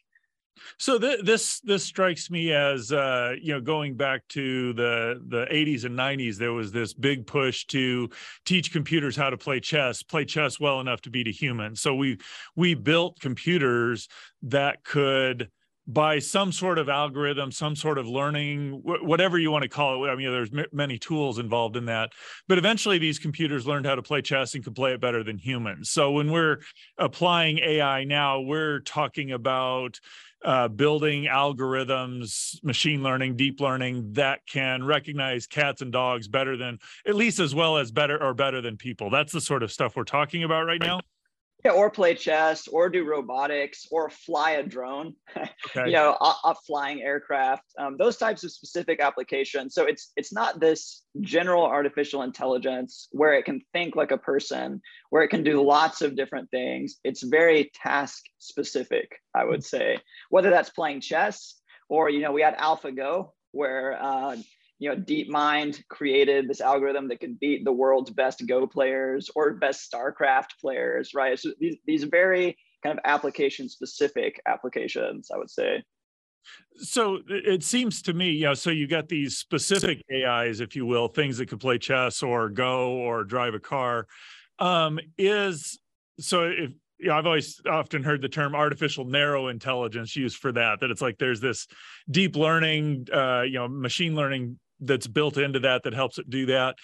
So 0.78 0.98
th- 0.98 1.24
this 1.24 1.60
this 1.60 1.84
strikes 1.84 2.30
me 2.30 2.52
as 2.52 2.92
uh, 2.92 3.34
you 3.40 3.54
know 3.54 3.60
going 3.60 3.96
back 3.96 4.26
to 4.28 4.72
the 4.74 5.22
the 5.26 5.46
80s 5.46 5.84
and 5.84 5.98
90s, 5.98 6.36
there 6.36 6.52
was 6.52 6.72
this 6.72 6.92
big 6.92 7.26
push 7.26 7.64
to 7.66 8.10
teach 8.44 8.72
computers 8.72 9.16
how 9.16 9.30
to 9.30 9.36
play 9.36 9.60
chess, 9.60 10.02
play 10.02 10.24
chess 10.24 10.60
well 10.60 10.80
enough 10.80 11.00
to 11.02 11.10
beat 11.10 11.28
a 11.28 11.30
human. 11.30 11.76
So 11.76 11.94
we 11.94 12.18
we 12.56 12.74
built 12.74 13.20
computers 13.20 14.08
that 14.42 14.84
could 14.84 15.50
by 15.86 16.18
some 16.18 16.52
sort 16.52 16.78
of 16.78 16.88
algorithm, 16.88 17.50
some 17.50 17.74
sort 17.74 17.98
of 17.98 18.06
learning, 18.06 18.82
wh- 18.84 19.04
whatever 19.04 19.38
you 19.38 19.50
want 19.50 19.62
to 19.62 19.68
call 19.68 20.04
it. 20.04 20.08
I 20.08 20.14
mean, 20.14 20.30
there's 20.30 20.50
m- 20.56 20.66
many 20.72 20.98
tools 20.98 21.38
involved 21.38 21.76
in 21.76 21.86
that, 21.86 22.12
but 22.48 22.58
eventually 22.58 22.98
these 22.98 23.18
computers 23.18 23.66
learned 23.66 23.86
how 23.86 23.96
to 23.96 24.02
play 24.02 24.22
chess 24.22 24.54
and 24.54 24.62
could 24.62 24.76
play 24.76 24.92
it 24.92 25.00
better 25.00 25.24
than 25.24 25.38
humans. 25.38 25.90
So 25.90 26.12
when 26.12 26.30
we're 26.30 26.58
applying 26.98 27.58
AI 27.58 28.04
now, 28.04 28.40
we're 28.40 28.80
talking 28.80 29.32
about 29.32 29.98
uh, 30.44 30.68
building 30.68 31.24
algorithms, 31.24 32.62
machine 32.64 33.02
learning, 33.02 33.36
deep 33.36 33.60
learning 33.60 34.12
that 34.12 34.40
can 34.46 34.84
recognize 34.84 35.46
cats 35.46 35.82
and 35.82 35.92
dogs 35.92 36.28
better 36.28 36.56
than, 36.56 36.78
at 37.06 37.14
least 37.14 37.38
as 37.38 37.54
well 37.54 37.76
as 37.76 37.92
better 37.92 38.20
or 38.22 38.34
better 38.34 38.60
than 38.60 38.76
people. 38.76 39.10
That's 39.10 39.32
the 39.32 39.40
sort 39.40 39.62
of 39.62 39.70
stuff 39.72 39.96
we're 39.96 40.04
talking 40.04 40.42
about 40.44 40.66
right 40.66 40.80
now. 40.80 41.00
Yeah, 41.64 41.72
or 41.72 41.90
play 41.90 42.14
chess, 42.14 42.66
or 42.66 42.88
do 42.88 43.04
robotics, 43.04 43.86
or 43.92 44.10
fly 44.10 44.52
a 44.52 44.62
drone. 44.62 45.14
Okay. 45.74 45.86
you 45.86 45.92
know, 45.92 46.16
a, 46.20 46.34
a 46.44 46.54
flying 46.66 47.02
aircraft. 47.02 47.62
Um, 47.78 47.96
those 47.96 48.16
types 48.16 48.42
of 48.42 48.50
specific 48.50 49.00
applications. 49.00 49.74
So 49.74 49.84
it's 49.84 50.12
it's 50.16 50.32
not 50.32 50.60
this 50.60 51.02
general 51.20 51.64
artificial 51.64 52.22
intelligence 52.22 53.08
where 53.12 53.34
it 53.34 53.44
can 53.44 53.62
think 53.72 53.94
like 53.94 54.10
a 54.10 54.18
person, 54.18 54.82
where 55.10 55.22
it 55.22 55.28
can 55.28 55.44
do 55.44 55.62
lots 55.62 56.02
of 56.02 56.16
different 56.16 56.50
things. 56.50 56.96
It's 57.04 57.22
very 57.22 57.70
task 57.74 58.24
specific, 58.38 59.08
I 59.34 59.44
would 59.44 59.64
say. 59.64 59.98
Whether 60.30 60.50
that's 60.50 60.70
playing 60.70 61.00
chess, 61.00 61.54
or 61.88 62.10
you 62.10 62.20
know, 62.20 62.32
we 62.32 62.42
had 62.42 62.56
AlphaGo, 62.58 63.30
where 63.52 64.02
uh, 64.02 64.36
you 64.82 64.88
know, 64.88 64.96
DeepMind 64.96 65.86
created 65.86 66.48
this 66.48 66.60
algorithm 66.60 67.06
that 67.06 67.20
could 67.20 67.38
beat 67.38 67.64
the 67.64 67.70
world's 67.70 68.10
best 68.10 68.44
Go 68.48 68.66
players 68.66 69.30
or 69.36 69.52
best 69.52 69.88
StarCraft 69.88 70.58
players, 70.60 71.14
right? 71.14 71.38
So 71.38 71.52
these, 71.60 71.76
these 71.86 72.02
very 72.02 72.56
kind 72.82 72.98
of 72.98 73.02
application 73.04 73.68
specific 73.68 74.42
applications, 74.44 75.30
I 75.32 75.38
would 75.38 75.50
say. 75.50 75.84
So 76.78 77.20
it 77.28 77.62
seems 77.62 78.02
to 78.02 78.12
me, 78.12 78.32
you 78.32 78.46
know, 78.46 78.54
so 78.54 78.70
you 78.70 78.88
got 78.88 79.08
these 79.08 79.38
specific 79.38 80.02
AIs, 80.12 80.58
if 80.58 80.74
you 80.74 80.84
will, 80.84 81.06
things 81.06 81.38
that 81.38 81.46
could 81.46 81.60
play 81.60 81.78
chess 81.78 82.20
or 82.20 82.48
go 82.48 82.90
or 82.90 83.22
drive 83.22 83.54
a 83.54 83.60
car. 83.60 84.08
Um, 84.58 84.98
is 85.16 85.78
so 86.18 86.42
if 86.42 86.72
you 86.98 87.08
know, 87.08 87.14
I've 87.14 87.26
always 87.26 87.60
often 87.68 88.02
heard 88.02 88.20
the 88.20 88.28
term 88.28 88.56
artificial 88.56 89.04
narrow 89.04 89.46
intelligence 89.46 90.16
used 90.16 90.38
for 90.38 90.50
that, 90.52 90.80
that 90.80 90.90
it's 90.90 91.02
like 91.02 91.18
there's 91.18 91.40
this 91.40 91.68
deep 92.10 92.34
learning, 92.34 93.06
uh, 93.12 93.42
you 93.42 93.54
know, 93.54 93.68
machine 93.68 94.16
learning 94.16 94.58
that's 94.82 95.06
built 95.06 95.38
into 95.38 95.60
that 95.60 95.82
that 95.84 95.94
helps 95.94 96.18
it 96.18 96.28
do 96.28 96.46
that 96.46 96.76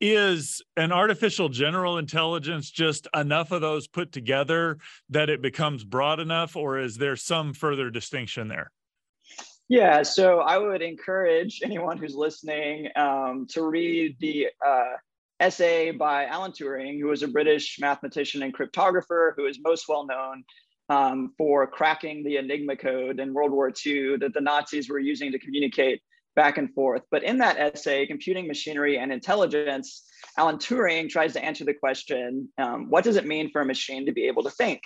is 0.00 0.62
an 0.76 0.92
artificial 0.92 1.48
general 1.48 1.98
intelligence 1.98 2.70
just 2.70 3.06
enough 3.14 3.52
of 3.52 3.60
those 3.60 3.86
put 3.86 4.12
together 4.12 4.78
that 5.08 5.30
it 5.30 5.40
becomes 5.40 5.84
broad 5.84 6.20
enough 6.20 6.56
or 6.56 6.78
is 6.78 6.96
there 6.96 7.16
some 7.16 7.54
further 7.54 7.90
distinction 7.90 8.48
there? 8.48 8.70
Yeah 9.68 10.02
so 10.02 10.40
i 10.40 10.58
would 10.58 10.82
encourage 10.82 11.60
anyone 11.64 11.96
who's 11.96 12.14
listening 12.14 12.88
um, 12.96 13.46
to 13.50 13.62
read 13.62 14.16
the 14.20 14.48
uh, 14.64 14.96
essay 15.40 15.90
by 15.90 16.26
alan 16.26 16.52
turing 16.52 17.00
who 17.00 17.06
was 17.06 17.22
a 17.22 17.28
british 17.28 17.78
mathematician 17.80 18.42
and 18.42 18.54
cryptographer 18.54 19.32
who 19.36 19.46
is 19.46 19.58
most 19.62 19.88
well 19.88 20.06
known 20.06 20.44
um, 20.90 21.32
for 21.38 21.66
cracking 21.66 22.22
the 22.24 22.36
enigma 22.36 22.76
code 22.76 23.18
in 23.18 23.32
world 23.32 23.52
war 23.52 23.72
ii 23.86 24.16
that 24.18 24.34
the 24.34 24.40
nazis 24.40 24.90
were 24.90 24.98
using 24.98 25.32
to 25.32 25.38
communicate 25.38 26.02
back 26.36 26.58
and 26.58 26.72
forth. 26.74 27.02
But 27.10 27.22
in 27.22 27.38
that 27.38 27.58
essay, 27.58 28.06
Computing 28.06 28.46
Machinery 28.46 28.98
and 28.98 29.12
Intelligence, 29.12 30.04
Alan 30.36 30.58
Turing 30.58 31.08
tries 31.08 31.32
to 31.34 31.44
answer 31.44 31.64
the 31.64 31.74
question 31.74 32.48
um, 32.58 32.90
what 32.90 33.04
does 33.04 33.16
it 33.16 33.26
mean 33.26 33.50
for 33.50 33.60
a 33.60 33.66
machine 33.66 34.06
to 34.06 34.12
be 34.12 34.26
able 34.26 34.42
to 34.44 34.50
think? 34.50 34.80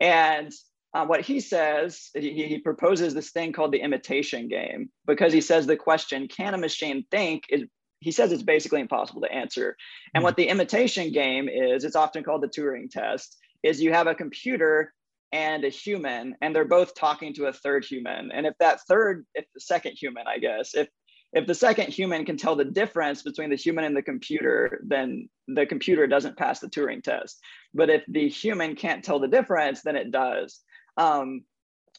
And 0.00 0.52
uh, 0.94 1.04
what 1.04 1.20
he 1.20 1.40
says, 1.40 2.10
he, 2.14 2.46
he 2.46 2.58
proposes 2.58 3.14
this 3.14 3.30
thing 3.30 3.52
called 3.52 3.72
the 3.72 3.80
imitation 3.80 4.48
game 4.48 4.90
because 5.06 5.32
he 5.32 5.40
says 5.40 5.66
the 5.66 5.76
question, 5.76 6.28
can 6.28 6.54
a 6.54 6.58
machine 6.58 7.04
think, 7.10 7.44
is 7.50 7.64
he 8.00 8.12
says 8.12 8.30
it's 8.30 8.42
basically 8.42 8.80
impossible 8.80 9.22
to 9.22 9.32
answer. 9.32 9.76
And 10.14 10.22
what 10.22 10.36
the 10.36 10.48
imitation 10.48 11.10
game 11.12 11.48
is, 11.48 11.84
it's 11.84 11.96
often 11.96 12.22
called 12.22 12.42
the 12.42 12.48
Turing 12.48 12.88
test, 12.90 13.36
is 13.64 13.82
you 13.82 13.92
have 13.92 14.06
a 14.06 14.14
computer 14.14 14.94
and 15.32 15.64
a 15.64 15.68
human 15.68 16.36
and 16.40 16.54
they're 16.54 16.64
both 16.64 16.94
talking 16.94 17.34
to 17.34 17.46
a 17.46 17.52
third 17.52 17.84
human. 17.84 18.30
And 18.32 18.46
if 18.46 18.54
that 18.60 18.80
third 18.88 19.26
if 19.34 19.44
the 19.54 19.60
second 19.60 19.92
human 19.92 20.24
i 20.26 20.38
guess 20.38 20.74
if 20.74 20.88
if 21.32 21.46
the 21.46 21.54
second 21.54 21.92
human 21.92 22.24
can 22.24 22.38
tell 22.38 22.56
the 22.56 22.64
difference 22.64 23.22
between 23.22 23.50
the 23.50 23.56
human 23.56 23.84
and 23.84 23.96
the 23.96 24.02
computer 24.02 24.82
then 24.86 25.28
the 25.46 25.66
computer 25.66 26.06
doesn't 26.06 26.36
pass 26.36 26.60
the 26.60 26.68
turing 26.68 27.02
test. 27.02 27.40
But 27.74 27.90
if 27.90 28.04
the 28.08 28.28
human 28.28 28.76
can't 28.76 29.04
tell 29.04 29.18
the 29.18 29.28
difference 29.28 29.82
then 29.82 29.96
it 29.96 30.10
does. 30.10 30.60
Um, 30.96 31.44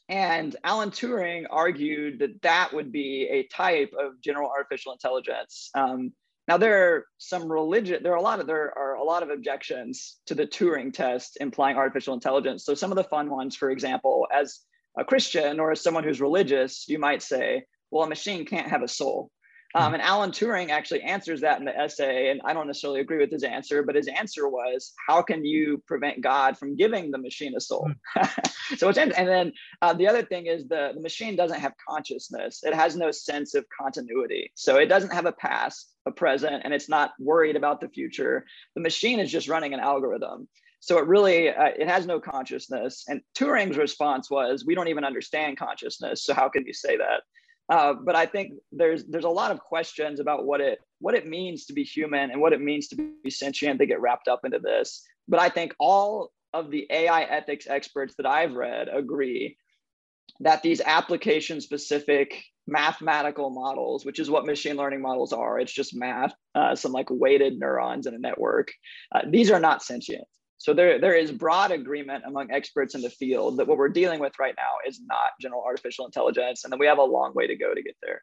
and 0.07 0.55
alan 0.63 0.89
turing 0.89 1.45
argued 1.49 2.19
that 2.19 2.41
that 2.41 2.73
would 2.73 2.91
be 2.91 3.27
a 3.29 3.43
type 3.43 3.91
of 3.99 4.19
general 4.21 4.49
artificial 4.49 4.91
intelligence. 4.91 5.69
Um, 5.75 6.13
now 6.49 6.57
there 6.57 6.83
are 6.83 7.05
some 7.19 7.49
religion, 7.49 8.01
there 8.01 8.11
are 8.11 8.17
a 8.17 8.23
lot 8.23 8.39
of 8.39 8.47
there 8.47 8.75
are 8.75 8.95
a 8.95 9.03
lot 9.03 9.21
of 9.21 9.29
objections 9.29 10.17
to 10.25 10.33
the 10.33 10.47
Turing 10.47 10.91
test 10.91 11.37
implying 11.39 11.77
artificial 11.77 12.15
intelligence. 12.15 12.65
So 12.65 12.73
some 12.73 12.91
of 12.91 12.95
the 12.95 13.03
fun 13.03 13.29
ones, 13.29 13.55
for 13.55 13.69
example, 13.69 14.27
as 14.33 14.61
a 14.97 15.05
Christian 15.05 15.59
or 15.59 15.71
as 15.71 15.81
someone 15.81 16.03
who's 16.03 16.19
religious, 16.19 16.89
you 16.89 16.97
might 16.97 17.21
say, 17.21 17.65
well, 17.91 18.03
a 18.03 18.09
machine 18.09 18.45
can't 18.45 18.67
have 18.67 18.81
a 18.81 18.87
soul. 18.87 19.29
Um, 19.75 19.83
mm-hmm. 19.83 19.93
and 19.95 20.03
Alan 20.03 20.31
Turing 20.31 20.69
actually 20.69 21.03
answers 21.03 21.41
that 21.41 21.59
in 21.59 21.65
the 21.65 21.77
essay, 21.77 22.31
and 22.31 22.41
I 22.43 22.53
don't 22.53 22.65
necessarily 22.65 23.01
agree 23.01 23.19
with 23.19 23.31
his 23.31 23.43
answer, 23.43 23.83
but 23.83 23.95
his 23.95 24.07
answer 24.07 24.49
was, 24.49 24.93
"How 25.07 25.21
can 25.21 25.45
you 25.45 25.83
prevent 25.85 26.21
God 26.21 26.57
from 26.57 26.75
giving 26.75 27.11
the 27.11 27.19
machine 27.19 27.55
a 27.55 27.59
soul?" 27.59 27.87
Mm-hmm. 28.17 28.75
so 28.77 28.89
it's 28.89 28.97
and 28.97 29.11
then 29.11 29.53
uh, 29.81 29.93
the 29.93 30.07
other 30.07 30.23
thing 30.23 30.47
is 30.47 30.67
the 30.67 30.91
the 30.95 31.01
machine 31.01 31.35
doesn't 31.35 31.59
have 31.59 31.73
consciousness; 31.87 32.61
it 32.63 32.73
has 32.73 32.95
no 32.95 33.11
sense 33.11 33.53
of 33.53 33.65
continuity, 33.79 34.51
so 34.55 34.77
it 34.77 34.87
doesn't 34.87 35.13
have 35.13 35.27
a 35.27 35.33
past, 35.33 35.93
a 36.07 36.11
present, 36.11 36.63
and 36.65 36.73
it's 36.73 36.89
not 36.89 37.11
worried 37.19 37.55
about 37.55 37.79
the 37.79 37.89
future. 37.89 38.45
The 38.75 38.81
machine 38.81 39.19
is 39.19 39.31
just 39.31 39.47
running 39.47 39.75
an 39.75 39.79
algorithm. 39.79 40.47
So 40.79 40.97
it 40.97 41.05
really 41.05 41.49
uh, 41.49 41.71
it 41.77 41.87
has 41.87 42.07
no 42.07 42.19
consciousness. 42.19 43.03
And 43.07 43.21
Turing's 43.37 43.77
response 43.77 44.31
was, 44.31 44.65
"We 44.65 44.73
don't 44.73 44.87
even 44.87 45.03
understand 45.03 45.59
consciousness. 45.59 46.23
So 46.23 46.33
how 46.33 46.49
can 46.49 46.65
you 46.65 46.73
say 46.73 46.97
that?" 46.97 47.21
Uh, 47.69 47.93
but 47.93 48.15
I 48.15 48.25
think 48.25 48.53
there's 48.71 49.05
there's 49.05 49.25
a 49.25 49.29
lot 49.29 49.51
of 49.51 49.59
questions 49.59 50.19
about 50.19 50.45
what 50.45 50.59
it 50.59 50.79
what 50.99 51.15
it 51.15 51.27
means 51.27 51.65
to 51.65 51.73
be 51.73 51.83
human 51.83 52.31
and 52.31 52.41
what 52.41 52.53
it 52.53 52.61
means 52.61 52.87
to 52.89 52.95
be 53.23 53.29
sentient. 53.29 53.79
They 53.79 53.85
get 53.85 54.01
wrapped 54.01 54.27
up 54.27 54.41
into 54.43 54.59
this. 54.59 55.03
But 55.27 55.39
I 55.39 55.49
think 55.49 55.75
all 55.79 56.31
of 56.53 56.71
the 56.71 56.87
AI 56.89 57.23
ethics 57.23 57.67
experts 57.69 58.15
that 58.17 58.25
I've 58.25 58.53
read 58.53 58.87
agree 58.91 59.55
that 60.39 60.63
these 60.63 60.81
application 60.81 61.61
specific 61.61 62.43
mathematical 62.65 63.49
models, 63.49 64.05
which 64.05 64.19
is 64.19 64.29
what 64.29 64.45
machine 64.45 64.75
learning 64.75 65.01
models 65.01 65.33
are, 65.33 65.59
it's 65.59 65.73
just 65.73 65.95
math, 65.95 66.33
uh, 66.55 66.75
some 66.75 66.91
like 66.91 67.07
weighted 67.09 67.59
neurons 67.59 68.07
in 68.07 68.13
a 68.13 68.19
network. 68.19 68.71
Uh, 69.13 69.21
these 69.29 69.51
are 69.51 69.59
not 69.59 69.83
sentient. 69.83 70.25
So 70.59 70.73
there, 70.73 70.99
there 70.99 71.15
is 71.15 71.31
broad 71.31 71.71
agreement 71.71 72.25
among 72.27 72.51
experts 72.51 72.93
in 72.93 73.01
the 73.01 73.09
field 73.09 73.57
that 73.57 73.67
what 73.67 73.77
we're 73.77 73.87
dealing 73.87 74.19
with 74.19 74.37
right 74.39 74.53
now 74.57 74.85
is 74.85 74.99
not 75.05 75.31
general 75.39 75.63
artificial 75.65 76.05
intelligence, 76.05 76.65
and 76.65 76.71
then 76.71 76.79
we 76.79 76.85
have 76.85 76.97
a 76.97 77.03
long 77.03 77.33
way 77.33 77.47
to 77.47 77.55
go 77.55 77.73
to 77.73 77.81
get 77.81 77.95
there. 78.01 78.21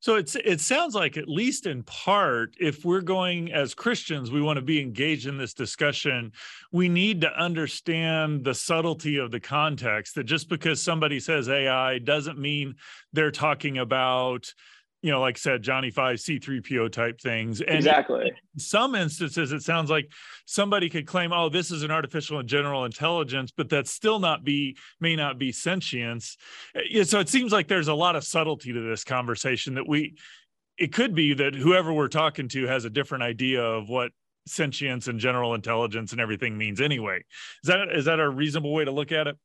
So 0.00 0.16
it's 0.16 0.34
it 0.36 0.60
sounds 0.60 0.94
like 0.94 1.16
at 1.16 1.28
least 1.28 1.66
in 1.66 1.82
part, 1.82 2.54
if 2.58 2.84
we're 2.84 3.00
going 3.00 3.52
as 3.52 3.74
Christians, 3.74 4.30
we 4.30 4.42
want 4.42 4.56
to 4.56 4.62
be 4.62 4.80
engaged 4.80 5.26
in 5.26 5.38
this 5.38 5.54
discussion. 5.54 6.32
We 6.72 6.88
need 6.88 7.22
to 7.22 7.38
understand 7.38 8.44
the 8.44 8.54
subtlety 8.54 9.16
of 9.16 9.30
the 9.30 9.40
context. 9.40 10.14
That 10.14 10.24
just 10.24 10.48
because 10.48 10.82
somebody 10.82 11.20
says 11.20 11.48
AI 11.48 11.98
doesn't 11.98 12.38
mean 12.38 12.74
they're 13.12 13.30
talking 13.30 13.78
about 13.78 14.52
you 15.02 15.10
know, 15.10 15.20
like 15.20 15.36
I 15.36 15.38
said, 15.38 15.62
Johnny 15.62 15.90
Five, 15.90 16.18
C3PO 16.18 16.92
type 16.92 17.20
things. 17.20 17.60
And 17.60 17.76
exactly. 17.76 18.32
In 18.54 18.60
some 18.60 18.94
instances, 18.94 19.52
it 19.52 19.62
sounds 19.62 19.90
like 19.90 20.10
somebody 20.44 20.90
could 20.90 21.06
claim, 21.06 21.32
oh, 21.32 21.48
this 21.48 21.70
is 21.70 21.82
an 21.82 21.90
artificial 21.90 22.38
and 22.38 22.48
general 22.48 22.84
intelligence, 22.84 23.50
but 23.50 23.70
that 23.70 23.86
still 23.86 24.18
not 24.18 24.44
be, 24.44 24.76
may 25.00 25.16
not 25.16 25.38
be 25.38 25.52
sentience. 25.52 26.36
Eh, 26.74 27.04
so 27.04 27.18
it 27.18 27.28
seems 27.28 27.52
like 27.52 27.68
there's 27.68 27.88
a 27.88 27.94
lot 27.94 28.16
of 28.16 28.24
subtlety 28.24 28.72
to 28.72 28.80
this 28.80 29.04
conversation 29.04 29.74
that 29.74 29.88
we, 29.88 30.16
it 30.76 30.92
could 30.92 31.14
be 31.14 31.34
that 31.34 31.54
whoever 31.54 31.92
we're 31.92 32.08
talking 32.08 32.48
to 32.48 32.66
has 32.66 32.84
a 32.84 32.90
different 32.90 33.24
idea 33.24 33.62
of 33.62 33.88
what 33.88 34.12
sentience 34.46 35.08
and 35.08 35.18
general 35.18 35.54
intelligence 35.54 36.12
and 36.12 36.20
everything 36.20 36.58
means 36.58 36.80
anyway. 36.80 37.18
Is 37.62 37.68
that, 37.68 37.88
is 37.90 38.04
that 38.04 38.20
a 38.20 38.28
reasonable 38.28 38.72
way 38.72 38.84
to 38.84 38.90
look 38.90 39.12
at 39.12 39.26
it? 39.26 39.36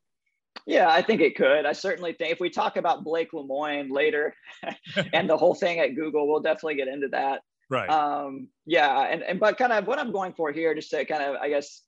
Yeah, 0.65 0.89
I 0.89 1.01
think 1.01 1.21
it 1.21 1.35
could. 1.35 1.65
I 1.65 1.74
certainly 1.74 2.13
think 2.13 2.31
if 2.31 2.39
we 2.39 2.50
talk 2.50 2.77
about 2.77 3.03
Blake 3.03 3.31
Lemoine 3.33 3.91
later 3.91 4.35
and 5.13 5.29
the 5.29 5.38
whole 5.38 5.53
thing 5.53 5.79
at 5.79 5.95
Google, 5.95 6.27
we'll 6.27 6.41
definitely 6.41 6.75
get 6.75 6.88
into 6.88 7.09
that. 7.09 7.41
Right. 7.69 7.89
Um, 7.89 8.47
yeah, 8.65 9.01
and 9.01 9.24
and 9.24 9.39
but 9.39 9.57
kind 9.57 9.74
of 9.74 9.88
what 9.88 10.00
I'm 10.00 10.12
going 10.12 10.33
for 10.33 10.51
here, 10.51 10.74
just 10.75 10.91
to 10.91 11.05
kind 11.05 11.24
of 11.24 11.35
I 11.35 11.50
guess 11.50 11.81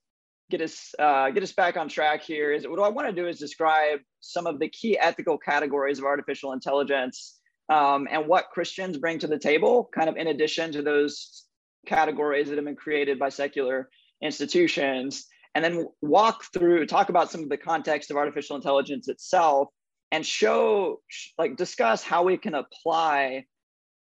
get 0.50 0.62
us 0.62 0.94
uh, 0.98 1.30
get 1.30 1.44
us 1.44 1.52
back 1.52 1.78
on 1.78 1.88
track 1.88 2.24
here, 2.24 2.52
is 2.52 2.68
what 2.68 2.80
I 2.80 2.90
want 2.90 3.08
to 3.08 3.14
do 3.14 3.28
is 3.28 3.40
describe 3.40 4.00
some 4.22 4.48
of 4.48 4.60
the 4.60 4.70
key 4.70 4.98
ethical 4.98 5.38
categories 5.38 6.00
of 6.00 6.06
artificial 6.06 6.54
intelligence 6.54 7.38
um, 7.70 8.08
and 8.10 8.28
what 8.28 8.50
Christians 8.52 8.98
bring 8.98 9.20
to 9.20 9.28
the 9.28 9.40
table, 9.40 9.90
kind 9.94 10.10
of 10.10 10.18
in 10.18 10.28
addition 10.28 10.72
to 10.74 10.82
those 10.82 11.46
categories 11.86 12.50
that 12.50 12.56
have 12.56 12.66
been 12.66 12.76
created 12.76 13.20
by 13.20 13.30
secular 13.30 13.90
institutions 14.22 15.28
and 15.58 15.66
then 15.66 15.88
walk 16.04 16.44
through, 16.54 16.86
talk 16.86 17.10
about 17.10 17.32
some 17.32 17.42
of 17.42 17.50
the 17.50 17.58
context 17.58 18.12
of 18.12 18.18
artificial 18.18 18.56
intelligence 18.56 19.08
itself 19.08 19.70
and 20.12 20.24
show, 20.24 21.02
like, 21.40 21.56
discuss 21.56 22.04
how 22.04 22.22
we 22.22 22.38
can 22.38 22.54
apply 22.54 23.44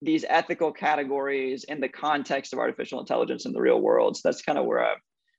these 0.04 0.24
ethical 0.30 0.72
categories 0.72 1.64
in 1.64 1.82
the 1.82 1.90
context 1.90 2.54
of 2.54 2.60
artificial 2.60 3.00
intelligence 3.00 3.48
in 3.48 3.54
the 3.54 3.60
real 3.60 3.82
world. 3.82 4.16
So 4.16 4.22
that's 4.30 4.44
kind 4.44 4.60
of 4.60 4.66
where 4.66 4.86
I'm, 4.86 4.98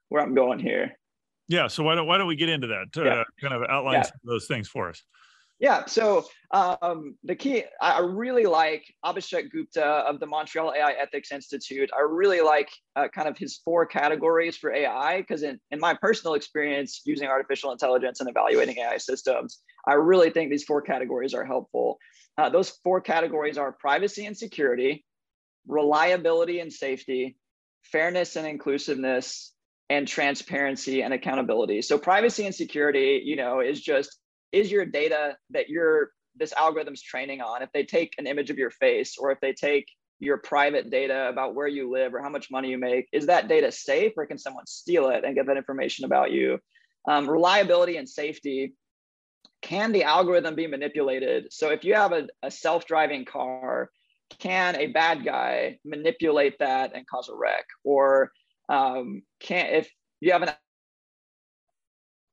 where 0.09 0.21
I'm 0.21 0.35
going 0.35 0.59
here. 0.59 0.99
Yeah. 1.47 1.69
So 1.69 1.85
why 1.85 1.95
don't, 1.95 2.09
why 2.09 2.19
don't 2.19 2.27
we 2.27 2.35
get 2.35 2.49
into 2.49 2.67
that 2.67 2.93
to 2.95 3.05
yeah. 3.05 3.15
uh, 3.21 3.25
kind 3.41 3.55
of 3.55 3.63
outline 3.71 4.03
yeah. 4.03 4.11
those 4.25 4.49
things 4.49 4.67
for 4.67 4.89
us? 4.89 5.01
Yeah, 5.61 5.87
so 5.87 6.25
um, 6.53 7.17
the 7.25 7.35
key, 7.35 7.65
I 7.83 7.99
really 7.99 8.45
like 8.45 8.85
Abhishek 9.05 9.51
Gupta 9.51 9.85
of 9.85 10.21
the 10.21 10.27
Montreal 10.27 10.73
AI 10.73 10.93
Ethics 10.93 11.33
Institute. 11.33 11.91
I 11.97 12.03
really 12.03 12.41
like 12.41 12.69
uh, 12.95 13.09
kind 13.09 13.27
of 13.27 13.37
his 13.37 13.61
four 13.65 13.85
categories 13.85 14.57
for 14.57 14.73
AI 14.73 15.21
because, 15.21 15.43
in, 15.43 15.59
in 15.73 15.81
my 15.81 15.95
personal 15.95 16.35
experience 16.35 17.03
using 17.05 17.27
artificial 17.27 17.73
intelligence 17.73 18.21
and 18.21 18.29
evaluating 18.29 18.79
AI 18.79 18.99
systems, 18.99 19.59
I 19.87 19.95
really 19.95 20.31
think 20.31 20.51
these 20.51 20.63
four 20.63 20.81
categories 20.81 21.35
are 21.35 21.45
helpful. 21.45 21.99
Uh, 22.37 22.49
those 22.51 22.71
four 22.85 23.01
categories 23.01 23.59
are 23.59 23.73
privacy 23.73 24.27
and 24.27 24.37
security, 24.37 25.05
reliability 25.67 26.61
and 26.61 26.73
safety, 26.73 27.37
fairness 27.83 28.37
and 28.37 28.47
inclusiveness, 28.47 29.53
and 29.91 30.07
transparency 30.07 31.03
and 31.03 31.13
accountability. 31.13 31.83
So 31.83 31.99
privacy 31.99 32.47
and 32.47 32.55
security, 32.55 33.23
you 33.25 33.35
know, 33.35 33.61
is 33.61 33.81
just 33.81 34.17
is 34.53 34.71
your 34.71 34.85
data 34.85 35.37
that 35.51 35.69
your 35.69 36.11
this 36.37 36.53
algorithm's 36.57 37.03
training 37.03 37.41
on 37.41 37.63
if 37.63 37.71
they 37.73 37.85
take 37.85 38.15
an 38.19 38.27
image 38.27 38.51
of 38.51 38.59
your 38.59 38.71
face 38.71 39.17
or 39.19 39.33
if 39.33 39.41
they 39.41 39.53
take 39.53 39.87
your 40.21 40.39
private 40.39 40.91
data 40.91 41.29
about 41.29 41.55
where 41.55 41.69
you 41.69 41.91
live 41.91 42.15
or 42.15 42.23
how 42.23 42.29
much 42.29 42.51
money 42.51 42.71
you 42.71 42.79
make 42.79 43.09
is 43.13 43.27
that 43.27 43.49
data 43.49 43.71
safe 43.71 44.13
or 44.17 44.27
can 44.27 44.39
someone 44.39 44.67
steal 44.67 45.09
it 45.11 45.25
and 45.25 45.35
get 45.35 45.47
that 45.47 45.57
information 45.57 46.05
about 46.05 46.31
you? 46.31 46.59
Um, 47.09 47.29
reliability 47.29 47.97
and 47.97 48.09
safety 48.09 48.75
can 49.61 49.91
the 49.93 50.05
algorithm 50.05 50.55
be 50.55 50.67
manipulated? 50.67 51.53
So 51.53 51.71
if 51.71 51.85
you 51.85 51.95
have 51.95 52.13
a, 52.13 52.29
a 52.43 52.51
self-driving 52.51 53.25
car 53.25 53.91
can 54.39 54.77
a 54.77 54.89
bad 54.89 55.25
guy 55.25 55.79
manipulate 55.85 56.59
that 56.59 56.95
and 56.95 57.07
cause 57.07 57.29
a 57.29 57.35
wreck? 57.35 57.65
Or 57.85 58.33
um, 58.69 59.23
can 59.41 59.67
if 59.67 59.91
you 60.21 60.33
have 60.33 60.43
an 60.43 60.51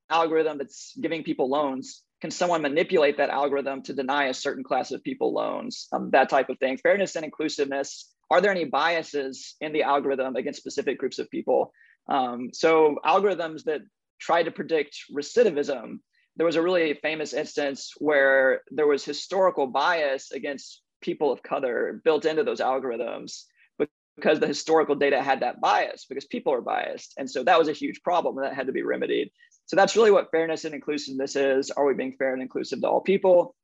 algorithm 0.10 0.58
that's 0.58 0.94
giving 1.00 1.24
people 1.24 1.50
loans 1.50 2.04
can 2.22 2.32
someone 2.32 2.62
manipulate 2.62 3.18
that 3.18 3.30
algorithm 3.30 3.82
to 3.84 3.94
deny 3.94 4.26
a 4.26 4.34
certain 4.34 4.64
class 4.64 4.92
of 4.92 5.04
people 5.04 5.34
loans? 5.34 5.88
Um, 5.92 6.10
that 6.12 6.30
type 6.30 6.50
of 6.50 6.58
thing. 6.60 6.78
Fairness 6.78 7.16
and 7.16 7.26
inclusiveness 7.26 8.12
are 8.32 8.42
there 8.42 8.50
any 8.50 8.66
biases 8.66 9.56
in 9.62 9.72
the 9.72 9.84
algorithm 9.84 10.36
against 10.36 10.60
specific 10.60 10.98
groups 10.98 11.20
of 11.20 11.30
people? 11.30 11.72
Um, 12.10 12.50
so 12.54 12.98
algorithms 13.06 13.66
that 13.66 13.82
try 14.20 14.42
to 14.42 14.50
predict 14.50 14.98
recidivism 15.16 16.00
there 16.36 16.46
was 16.46 16.56
a 16.56 16.62
really 16.62 16.94
famous 16.96 17.34
instance 17.34 17.94
where 17.98 18.62
there 18.70 18.88
was 18.88 19.06
historical 19.06 19.68
bias 19.68 20.32
against 20.32 20.82
people 21.02 21.32
of 21.32 21.44
color 21.44 22.02
built 22.04 22.26
into 22.26 22.44
those 22.44 22.60
algorithms 22.60 23.44
because 24.18 24.40
the 24.40 24.48
historical 24.48 24.96
data 24.96 25.22
had 25.22 25.42
that 25.42 25.60
bias 25.60 26.06
because 26.08 26.26
people 26.26 26.54
are 26.54 26.62
biased. 26.62 27.14
And 27.18 27.30
so 27.30 27.44
that 27.44 27.60
was 27.60 27.68
a 27.68 27.74
huge 27.74 28.02
problem 28.02 28.38
that 28.42 28.54
had 28.54 28.68
to 28.68 28.74
be 28.74 28.82
remedied 28.82 29.30
so 29.66 29.76
that's 29.76 29.96
really 29.96 30.12
what 30.12 30.32
fairness 30.32 30.66
and 30.66 30.76
inclusiveness 30.76 31.36
is. 31.36 31.72
Are 31.72 31.86
we 31.86 31.94
being 31.94 32.14
fair 32.14 32.34
and 32.34 32.42
inclusive 32.42 32.82
to 32.82 32.88
all 32.88 33.02
people? 33.02 33.56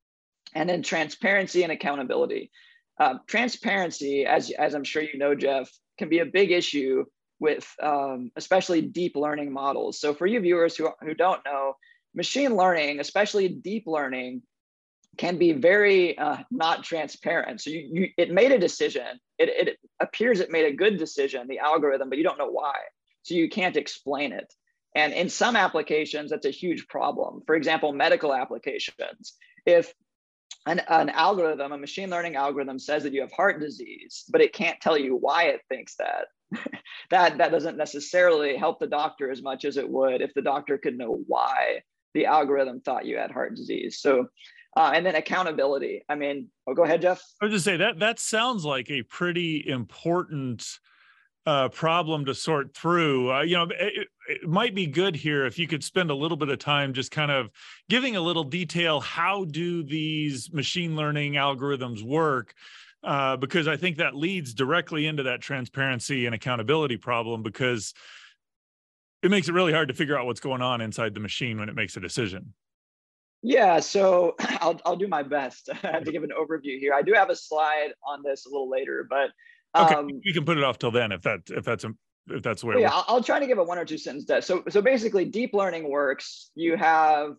And 0.53 0.69
then 0.69 0.81
transparency 0.81 1.63
and 1.63 1.71
accountability. 1.71 2.51
Uh, 2.99 3.15
transparency, 3.27 4.25
as, 4.25 4.51
as 4.51 4.73
I'm 4.73 4.83
sure 4.83 5.01
you 5.01 5.17
know, 5.17 5.35
Jeff, 5.35 5.69
can 5.97 6.09
be 6.09 6.19
a 6.19 6.25
big 6.25 6.51
issue 6.51 7.05
with 7.39 7.67
um, 7.81 8.31
especially 8.35 8.81
deep 8.81 9.15
learning 9.15 9.51
models. 9.51 9.99
So 9.99 10.13
for 10.13 10.27
you 10.27 10.39
viewers 10.39 10.75
who, 10.75 10.89
who 11.01 11.13
don't 11.13 11.43
know, 11.45 11.75
machine 12.13 12.55
learning, 12.55 12.99
especially 12.99 13.47
deep 13.47 13.85
learning, 13.87 14.41
can 15.17 15.37
be 15.37 15.51
very 15.51 16.17
uh, 16.17 16.37
not 16.51 16.83
transparent. 16.83 17.61
So 17.61 17.69
you, 17.69 17.89
you, 17.91 18.07
it 18.17 18.31
made 18.31 18.51
a 18.51 18.59
decision. 18.59 19.19
It, 19.37 19.49
it 19.49 19.77
appears 19.99 20.39
it 20.39 20.51
made 20.51 20.65
a 20.65 20.75
good 20.75 20.97
decision, 20.97 21.47
the 21.47 21.59
algorithm, 21.59 22.09
but 22.09 22.17
you 22.17 22.23
don't 22.23 22.37
know 22.37 22.49
why. 22.49 22.75
So 23.23 23.35
you 23.35 23.49
can't 23.49 23.77
explain 23.77 24.31
it. 24.31 24.53
And 24.95 25.13
in 25.13 25.29
some 25.29 25.55
applications, 25.55 26.31
that's 26.31 26.45
a 26.45 26.51
huge 26.51 26.87
problem. 26.87 27.41
For 27.45 27.55
example, 27.55 27.93
medical 27.93 28.33
applications. 28.33 29.33
If 29.65 29.93
an, 30.65 30.81
an, 30.89 31.09
algorithm, 31.09 31.71
a 31.71 31.77
machine 31.77 32.09
learning 32.09 32.35
algorithm 32.35 32.77
says 32.77 33.03
that 33.03 33.13
you 33.13 33.21
have 33.21 33.31
heart 33.31 33.59
disease, 33.59 34.25
but 34.29 34.41
it 34.41 34.53
can't 34.53 34.79
tell 34.81 34.97
you 34.97 35.15
why 35.15 35.45
it 35.45 35.61
thinks 35.69 35.95
that, 35.95 36.27
that, 37.09 37.37
that 37.37 37.51
doesn't 37.51 37.77
necessarily 37.77 38.57
help 38.57 38.79
the 38.79 38.87
doctor 38.87 39.31
as 39.31 39.41
much 39.41 39.65
as 39.65 39.77
it 39.77 39.89
would 39.89 40.21
if 40.21 40.33
the 40.33 40.41
doctor 40.41 40.77
could 40.77 40.97
know 40.97 41.23
why 41.27 41.81
the 42.13 42.25
algorithm 42.25 42.81
thought 42.81 43.05
you 43.05 43.17
had 43.17 43.31
heart 43.31 43.55
disease. 43.55 43.99
So, 44.01 44.27
uh, 44.75 44.91
and 44.93 45.05
then 45.05 45.15
accountability. 45.15 46.03
I 46.09 46.15
mean, 46.15 46.49
oh, 46.67 46.73
go 46.73 46.83
ahead, 46.83 47.01
Jeff. 47.01 47.21
I 47.41 47.45
was 47.45 47.53
just 47.53 47.65
say 47.65 47.77
that 47.77 47.99
that 47.99 48.19
sounds 48.19 48.65
like 48.65 48.89
a 48.89 49.03
pretty 49.03 49.67
important 49.67 50.79
uh, 51.45 51.69
problem 51.69 52.25
to 52.25 52.35
sort 52.35 52.73
through. 52.75 53.31
Uh, 53.31 53.41
you 53.41 53.55
know, 53.55 53.67
it, 53.71 54.07
it, 54.27 54.47
might 54.47 54.75
be 54.75 54.85
good 54.85 55.15
here 55.15 55.45
if 55.45 55.57
you 55.57 55.67
could 55.67 55.83
spend 55.83 56.11
a 56.11 56.15
little 56.15 56.37
bit 56.37 56.49
of 56.49 56.59
time 56.59 56.93
just 56.93 57.11
kind 57.11 57.31
of 57.31 57.49
giving 57.89 58.15
a 58.15 58.21
little 58.21 58.43
detail. 58.43 58.99
How 58.99 59.45
do 59.45 59.83
these 59.83 60.53
machine 60.53 60.95
learning 60.95 61.33
algorithms 61.33 62.03
work? 62.03 62.53
uh, 63.03 63.37
because 63.37 63.67
I 63.67 63.77
think 63.77 63.97
that 63.97 64.15
leads 64.15 64.53
directly 64.53 65.07
into 65.07 65.23
that 65.23 65.41
transparency 65.41 66.25
and 66.25 66.35
accountability 66.35 66.97
problem 66.97 67.41
because 67.41 67.93
it 69.23 69.31
makes 69.31 69.49
it 69.49 69.53
really 69.53 69.73
hard 69.73 69.87
to 69.87 69.93
figure 69.93 70.17
out 70.17 70.25
what's 70.25 70.39
going 70.39 70.61
on 70.61 70.81
inside 70.81 71.13
the 71.13 71.19
machine 71.19 71.59
when 71.59 71.69
it 71.69 71.75
makes 71.75 71.97
a 71.97 71.99
decision. 71.99 72.53
Yeah, 73.41 73.79
so 73.79 74.35
I'll, 74.39 74.79
I'll 74.85 74.95
do 74.95 75.07
my 75.07 75.23
best 75.23 75.65
to 75.81 76.11
give 76.11 76.23
an 76.23 76.31
overview 76.37 76.79
here. 76.79 76.93
I 76.93 77.01
do 77.01 77.13
have 77.13 77.29
a 77.29 77.35
slide 77.35 77.89
on 78.07 78.21
this 78.23 78.45
a 78.45 78.49
little 78.49 78.69
later, 78.69 79.07
but 79.09 79.31
um, 79.73 79.85
okay, 79.85 80.19
we 80.25 80.33
can 80.33 80.45
put 80.45 80.57
it 80.57 80.63
off 80.63 80.77
till 80.77 80.91
then 80.91 81.11
if 81.11 81.21
that 81.23 81.41
if 81.49 81.63
that's 81.63 81.83
a, 81.83 81.91
if 82.27 82.43
that's 82.43 82.63
where. 82.63 82.79
Yeah, 82.79 82.91
I'll, 82.91 83.23
try 83.23 83.39
to 83.39 83.47
give 83.47 83.57
a 83.57 83.63
one 83.63 83.77
or 83.77 83.85
two 83.85 83.97
sentence. 83.97 84.45
So 84.45 84.63
so 84.69 84.81
basically, 84.81 85.25
deep 85.25 85.53
learning 85.53 85.89
works. 85.89 86.51
You 86.55 86.75
have 86.77 87.35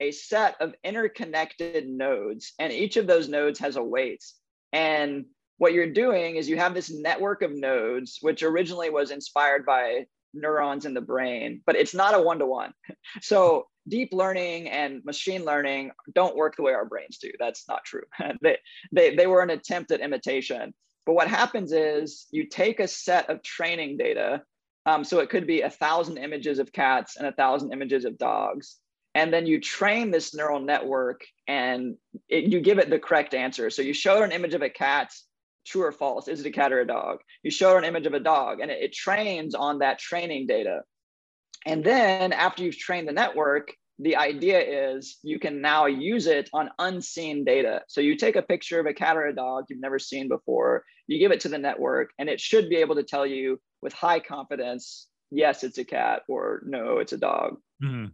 a 0.00 0.10
set 0.10 0.56
of 0.60 0.74
interconnected 0.84 1.88
nodes, 1.88 2.52
and 2.58 2.72
each 2.72 2.96
of 2.96 3.06
those 3.06 3.28
nodes 3.28 3.58
has 3.60 3.76
a 3.76 3.82
weight. 3.82 4.24
And 4.72 5.26
what 5.58 5.72
you're 5.72 5.92
doing 5.92 6.36
is 6.36 6.48
you 6.48 6.56
have 6.58 6.74
this 6.74 6.90
network 6.90 7.42
of 7.42 7.52
nodes, 7.52 8.18
which 8.20 8.42
originally 8.42 8.90
was 8.90 9.10
inspired 9.10 9.64
by 9.64 10.06
neurons 10.34 10.84
in 10.84 10.94
the 10.94 11.00
brain, 11.00 11.62
but 11.66 11.76
it's 11.76 11.94
not 11.94 12.14
a 12.14 12.20
one 12.20 12.38
to 12.38 12.46
one. 12.46 12.72
So 13.22 13.66
deep 13.88 14.12
learning 14.12 14.68
and 14.68 15.04
machine 15.04 15.44
learning 15.44 15.92
don't 16.14 16.36
work 16.36 16.56
the 16.56 16.62
way 16.62 16.72
our 16.72 16.84
brains 16.84 17.18
do. 17.18 17.30
That's 17.38 17.66
not 17.68 17.84
true. 17.84 18.02
they, 18.42 18.58
they, 18.92 19.14
they 19.14 19.26
were 19.26 19.42
an 19.42 19.50
attempt 19.50 19.90
at 19.90 20.00
imitation. 20.00 20.74
But 21.06 21.14
what 21.14 21.28
happens 21.28 21.72
is 21.72 22.26
you 22.30 22.46
take 22.46 22.80
a 22.80 22.88
set 22.88 23.30
of 23.30 23.42
training 23.42 23.96
data. 23.96 24.42
Um, 24.84 25.02
so 25.02 25.20
it 25.20 25.30
could 25.30 25.46
be 25.46 25.62
a 25.62 25.70
thousand 25.70 26.18
images 26.18 26.58
of 26.58 26.72
cats 26.72 27.16
and 27.16 27.26
a 27.26 27.32
thousand 27.32 27.72
images 27.72 28.04
of 28.04 28.18
dogs. 28.18 28.76
And 29.14 29.32
then 29.32 29.46
you 29.46 29.60
train 29.60 30.10
this 30.10 30.34
neural 30.34 30.60
network 30.60 31.22
and 31.48 31.96
it, 32.28 32.44
you 32.52 32.60
give 32.60 32.78
it 32.78 32.90
the 32.90 32.98
correct 32.98 33.34
answer. 33.34 33.70
So 33.70 33.82
you 33.82 33.94
show 33.94 34.22
an 34.22 34.32
image 34.32 34.54
of 34.54 34.62
a 34.62 34.68
cat 34.68 35.10
true 35.66 35.82
or 35.82 35.92
false 35.92 36.28
is 36.28 36.40
it 36.40 36.46
a 36.46 36.50
cat 36.50 36.72
or 36.72 36.80
a 36.80 36.86
dog 36.86 37.18
you 37.42 37.50
show 37.50 37.76
an 37.76 37.84
image 37.84 38.06
of 38.06 38.14
a 38.14 38.20
dog 38.20 38.60
and 38.60 38.70
it, 38.70 38.82
it 38.82 38.92
trains 38.92 39.54
on 39.54 39.80
that 39.80 39.98
training 39.98 40.46
data 40.46 40.80
and 41.66 41.84
then 41.84 42.32
after 42.32 42.62
you've 42.62 42.78
trained 42.78 43.08
the 43.08 43.12
network 43.12 43.72
the 43.98 44.16
idea 44.16 44.60
is 44.60 45.18
you 45.22 45.38
can 45.38 45.60
now 45.60 45.86
use 45.86 46.26
it 46.26 46.48
on 46.52 46.70
unseen 46.78 47.44
data 47.44 47.82
so 47.88 48.00
you 48.00 48.16
take 48.16 48.36
a 48.36 48.42
picture 48.42 48.78
of 48.78 48.86
a 48.86 48.94
cat 48.94 49.16
or 49.16 49.26
a 49.26 49.34
dog 49.34 49.64
you've 49.68 49.80
never 49.80 49.98
seen 49.98 50.28
before 50.28 50.84
you 51.06 51.18
give 51.18 51.32
it 51.32 51.40
to 51.40 51.48
the 51.48 51.58
network 51.58 52.10
and 52.18 52.28
it 52.28 52.40
should 52.40 52.68
be 52.68 52.76
able 52.76 52.94
to 52.94 53.02
tell 53.02 53.26
you 53.26 53.60
with 53.82 53.92
high 53.92 54.20
confidence 54.20 55.08
yes 55.30 55.64
it's 55.64 55.78
a 55.78 55.84
cat 55.84 56.22
or 56.28 56.62
no 56.66 56.98
it's 56.98 57.12
a 57.12 57.18
dog 57.18 57.56
mm-hmm. 57.82 58.06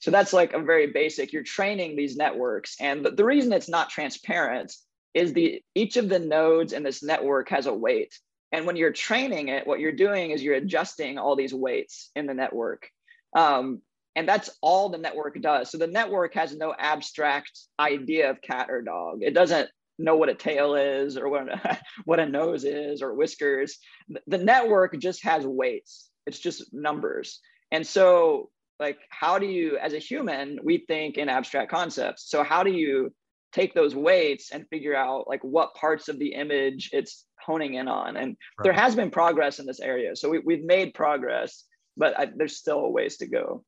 so 0.00 0.10
that's 0.10 0.32
like 0.32 0.52
a 0.52 0.60
very 0.60 0.92
basic 0.92 1.32
you're 1.32 1.42
training 1.42 1.96
these 1.96 2.16
networks 2.16 2.76
and 2.80 3.04
the, 3.04 3.10
the 3.10 3.24
reason 3.24 3.52
it's 3.52 3.68
not 3.68 3.90
transparent 3.90 4.72
is 5.14 5.32
the 5.32 5.62
each 5.74 5.96
of 5.96 6.08
the 6.08 6.18
nodes 6.18 6.72
in 6.72 6.82
this 6.82 7.02
network 7.02 7.48
has 7.50 7.66
a 7.66 7.74
weight. 7.74 8.18
And 8.50 8.66
when 8.66 8.76
you're 8.76 8.92
training 8.92 9.48
it, 9.48 9.66
what 9.66 9.80
you're 9.80 9.92
doing 9.92 10.30
is 10.30 10.42
you're 10.42 10.54
adjusting 10.54 11.18
all 11.18 11.36
these 11.36 11.54
weights 11.54 12.10
in 12.14 12.26
the 12.26 12.34
network. 12.34 12.88
Um, 13.34 13.80
and 14.14 14.28
that's 14.28 14.50
all 14.60 14.90
the 14.90 14.98
network 14.98 15.40
does. 15.40 15.70
So 15.70 15.78
the 15.78 15.86
network 15.86 16.34
has 16.34 16.54
no 16.54 16.74
abstract 16.78 17.58
idea 17.80 18.30
of 18.30 18.42
cat 18.42 18.66
or 18.68 18.82
dog. 18.82 19.22
It 19.22 19.32
doesn't 19.32 19.70
know 20.02 20.16
what 20.16 20.28
a 20.28 20.34
tail 20.34 20.74
is 20.74 21.16
or 21.16 21.28
what 21.28 21.48
a, 21.48 21.78
what 22.04 22.20
a 22.20 22.26
nose 22.26 22.64
is 22.64 23.02
or 23.02 23.14
whiskers. 23.14 23.78
The 24.26 24.38
network 24.38 24.98
just 24.98 25.24
has 25.24 25.46
weights. 25.46 26.10
It's 26.26 26.38
just 26.38 26.72
numbers. 26.72 27.40
And 27.70 27.86
so 27.86 28.50
like 28.80 28.98
how 29.10 29.38
do 29.38 29.46
you 29.46 29.78
as 29.78 29.92
a 29.92 29.98
human 29.98 30.58
we 30.64 30.84
think 30.88 31.16
in 31.16 31.28
abstract 31.28 31.70
concepts. 31.70 32.28
So 32.28 32.42
how 32.42 32.62
do 32.62 32.72
you 32.72 33.12
take 33.52 33.74
those 33.74 33.94
weights 33.94 34.50
and 34.50 34.66
figure 34.68 34.96
out 34.96 35.28
like 35.28 35.42
what 35.42 35.74
parts 35.74 36.08
of 36.08 36.18
the 36.18 36.34
image 36.34 36.90
it's 36.92 37.26
honing 37.44 37.74
in 37.74 37.88
on. 37.88 38.16
And 38.16 38.36
right. 38.58 38.64
there 38.64 38.72
has 38.72 38.94
been 38.94 39.10
progress 39.10 39.58
in 39.58 39.66
this 39.66 39.80
area. 39.80 40.16
So 40.16 40.28
we, 40.30 40.38
we've 40.38 40.64
made 40.64 40.94
progress, 40.94 41.64
but 41.96 42.18
I, 42.18 42.28
there's 42.34 42.56
still 42.56 42.78
a 42.80 42.90
ways 42.90 43.18
to 43.18 43.26
go. 43.26 43.64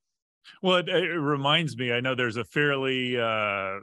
Well, 0.62 0.76
it, 0.76 0.88
it 0.88 1.18
reminds 1.18 1.76
me, 1.76 1.92
I 1.92 2.00
know 2.00 2.14
there's 2.14 2.36
a 2.36 2.44
fairly 2.44 3.18
uh, 3.18 3.80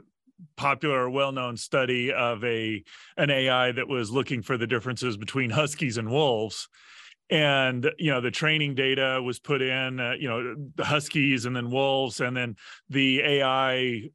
popular, 0.56 1.02
or 1.02 1.10
well-known 1.10 1.56
study 1.56 2.12
of 2.12 2.42
a 2.44 2.82
an 3.16 3.30
AI 3.30 3.72
that 3.72 3.88
was 3.88 4.10
looking 4.10 4.42
for 4.42 4.56
the 4.56 4.66
differences 4.66 5.16
between 5.16 5.50
huskies 5.50 5.98
and 5.98 6.10
wolves. 6.10 6.68
And 7.30 7.90
you 7.98 8.10
know 8.10 8.20
the 8.20 8.30
training 8.30 8.74
data 8.74 9.20
was 9.22 9.38
put 9.38 9.62
in 9.62 10.00
uh, 10.00 10.12
you 10.18 10.28
know 10.28 10.54
the 10.74 10.84
huskies 10.84 11.46
and 11.46 11.56
then 11.56 11.70
wolves. 11.70 12.20
And 12.20 12.36
then 12.36 12.56
the 12.90 13.20
ai 13.22 14.10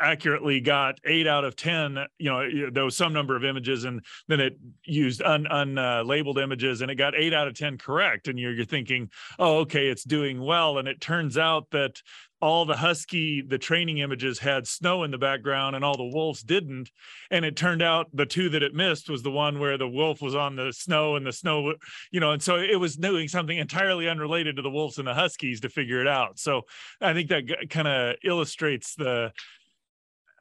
accurately 0.00 0.60
got 0.60 0.98
eight 1.04 1.26
out 1.26 1.44
of 1.44 1.56
ten 1.56 1.98
you 2.18 2.30
know 2.30 2.70
there 2.70 2.84
was 2.84 2.96
some 2.96 3.12
number 3.12 3.34
of 3.34 3.44
images 3.44 3.84
and 3.84 4.04
then 4.28 4.40
it 4.40 4.56
used 4.84 5.22
un, 5.22 5.46
unlabeled 5.50 6.36
uh, 6.36 6.42
images 6.42 6.82
and 6.82 6.90
it 6.90 6.96
got 6.96 7.14
eight 7.14 7.34
out 7.34 7.48
of 7.48 7.54
ten 7.54 7.76
correct. 7.78 8.28
And 8.28 8.38
you're, 8.38 8.52
you're 8.52 8.64
thinking 8.64 9.10
oh 9.38 9.58
okay 9.58 9.88
it's 9.88 10.04
doing 10.04 10.40
well. 10.40 10.78
And 10.78 10.88
it 10.88 11.00
turns 11.00 11.36
out 11.36 11.70
that 11.70 12.00
all 12.40 12.66
the 12.66 12.76
husky 12.76 13.40
the 13.40 13.58
training 13.58 13.98
images 13.98 14.38
had 14.38 14.66
snow 14.66 15.04
in 15.04 15.10
the 15.10 15.18
background 15.18 15.74
and 15.74 15.84
all 15.84 15.96
the 15.96 16.04
wolves 16.04 16.42
didn't. 16.42 16.90
And 17.30 17.44
it 17.44 17.56
turned 17.56 17.82
out 17.82 18.08
the 18.12 18.26
two 18.26 18.50
that 18.50 18.62
it 18.62 18.74
missed 18.74 19.08
was 19.08 19.22
the 19.22 19.30
one 19.30 19.58
where 19.58 19.78
the 19.78 19.88
wolf 19.88 20.20
was 20.20 20.34
on 20.34 20.56
the 20.56 20.72
snow 20.72 21.16
and 21.16 21.26
the 21.26 21.32
snow 21.32 21.74
you 22.10 22.20
know 22.20 22.32
and 22.32 22.42
so 22.42 22.56
it 22.56 22.78
was 22.78 22.96
doing 22.96 23.28
something 23.28 23.56
entirely 23.56 24.08
unrelated 24.08 24.56
to 24.56 24.62
the 24.62 24.70
wolves 24.70 24.98
and 24.98 25.08
the 25.08 25.14
huskies 25.14 25.60
to 25.60 25.68
figure 25.68 26.00
it 26.00 26.08
out. 26.08 26.38
So 26.38 26.62
i 27.00 27.12
think 27.12 27.28
that 27.30 27.70
kind 27.70 27.88
of 27.88 28.16
illustrates 28.22 28.94
the 28.94 29.32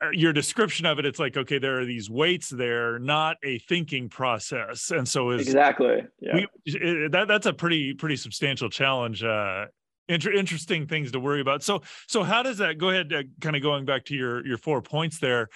uh, 0.02 0.10
your 0.12 0.34
description 0.34 0.86
of 0.86 1.00
it. 1.00 1.06
It's 1.06 1.20
like 1.20 1.38
okay 1.38 1.58
there 1.58 1.80
are 1.80 1.86
these 1.86 2.10
weights 2.10 2.50
there 2.50 3.00
not 3.00 3.38
a 3.44 3.60
thinking 3.60 4.10
process. 4.10 4.92
And 4.92 5.08
so 5.08 5.30
is 5.30 5.42
exactly. 5.42 6.04
Yeah. 6.20 6.42
we, 6.66 7.08
that 7.12 7.28
that's 7.30 7.46
a 7.46 7.54
pretty 7.54 7.94
pretty 7.94 8.18
substantial 8.18 8.70
challenge 8.70 9.24
uh 9.24 9.68
inter- 10.08 10.32
interesting 10.32 10.88
things 10.88 11.12
to 11.12 11.20
worry 11.20 11.42
about 11.42 11.64
so 11.64 11.82
so 12.08 12.24
how 12.24 12.44
does 12.44 12.58
that 12.58 12.78
go 12.78 12.90
ahead 12.90 13.12
uh, 13.14 13.24
kind 13.42 13.56
of 13.56 13.62
going 13.62 13.86
back 13.86 14.06
to 14.06 14.16
your 14.16 14.46
your 14.46 14.58
four 14.58 14.82
points 14.82 15.20
there 15.20 15.50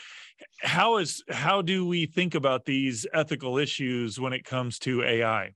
how 0.61 0.97
is 0.97 1.23
how 1.29 1.61
do 1.61 1.85
we 1.85 2.05
think 2.05 2.35
about 2.35 2.65
these 2.65 3.05
ethical 3.13 3.57
issues 3.57 4.19
when 4.19 4.33
it 4.33 4.43
comes 4.43 4.79
to 4.79 5.03
ai 5.03 5.53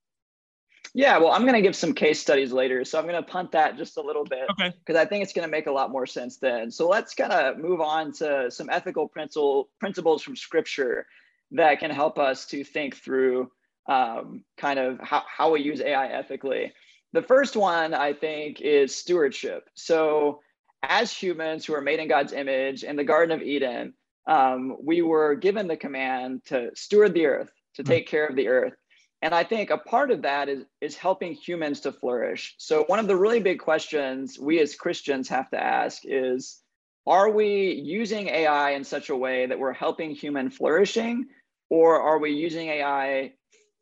yeah, 0.95 1.17
well, 1.17 1.31
I'm 1.31 1.41
going 1.41 1.55
to 1.55 1.61
give 1.61 1.75
some 1.75 1.93
case 1.93 2.19
studies 2.19 2.51
later. 2.51 2.85
So 2.85 2.99
I'm 2.99 3.07
going 3.07 3.21
to 3.21 3.27
punt 3.27 3.51
that 3.53 3.77
just 3.77 3.97
a 3.97 4.01
little 4.01 4.25
bit 4.25 4.47
because 4.47 4.73
okay. 4.89 4.99
I 4.99 5.05
think 5.05 5.23
it's 5.23 5.33
going 5.33 5.47
to 5.47 5.51
make 5.51 5.65
a 5.65 5.71
lot 5.71 5.91
more 5.91 6.05
sense 6.05 6.37
then. 6.37 6.69
So 6.69 6.87
let's 6.87 7.15
kind 7.15 7.33
of 7.33 7.57
move 7.57 7.81
on 7.81 8.11
to 8.13 8.51
some 8.51 8.69
ethical 8.69 9.07
principle, 9.07 9.69
principles 9.79 10.21
from 10.21 10.35
scripture 10.35 11.07
that 11.51 11.79
can 11.79 11.89
help 11.89 12.19
us 12.19 12.45
to 12.47 12.63
think 12.63 12.95
through 12.95 13.51
um, 13.87 14.43
kind 14.57 14.77
of 14.77 14.99
how, 14.99 15.23
how 15.27 15.51
we 15.51 15.61
use 15.61 15.81
AI 15.81 16.07
ethically. 16.07 16.71
The 17.13 17.21
first 17.21 17.55
one, 17.55 17.93
I 17.93 18.13
think, 18.13 18.59
is 18.59 18.95
stewardship. 18.95 19.69
So 19.75 20.41
as 20.81 21.11
humans 21.11 21.65
who 21.65 21.75
are 21.75 21.81
made 21.81 21.99
in 21.99 22.07
God's 22.07 22.33
image 22.33 22.83
in 22.83 22.95
the 22.95 23.03
Garden 23.03 23.39
of 23.39 23.41
Eden, 23.43 23.93
um, 24.27 24.77
we 24.83 25.01
were 25.01 25.35
given 25.35 25.67
the 25.67 25.77
command 25.77 26.41
to 26.45 26.71
steward 26.75 27.13
the 27.13 27.27
earth, 27.27 27.51
to 27.75 27.83
hmm. 27.83 27.87
take 27.87 28.07
care 28.07 28.25
of 28.25 28.35
the 28.35 28.47
earth. 28.47 28.73
And 29.21 29.33
I 29.33 29.43
think 29.43 29.69
a 29.69 29.77
part 29.77 30.11
of 30.11 30.23
that 30.23 30.49
is, 30.49 30.65
is 30.81 30.97
helping 30.97 31.33
humans 31.33 31.79
to 31.81 31.93
flourish. 31.93 32.55
So, 32.57 32.83
one 32.85 32.99
of 32.99 33.07
the 33.07 33.15
really 33.15 33.39
big 33.39 33.59
questions 33.59 34.37
we 34.37 34.59
as 34.59 34.75
Christians 34.75 35.29
have 35.29 35.49
to 35.51 35.63
ask 35.63 36.01
is 36.03 36.61
Are 37.07 37.29
we 37.29 37.71
using 37.73 38.27
AI 38.27 38.71
in 38.71 38.83
such 38.83 39.09
a 39.09 39.15
way 39.15 39.45
that 39.45 39.59
we're 39.59 39.71
helping 39.71 40.11
human 40.11 40.49
flourishing, 40.49 41.27
or 41.69 42.01
are 42.01 42.19
we 42.19 42.31
using 42.31 42.67
AI 42.67 43.33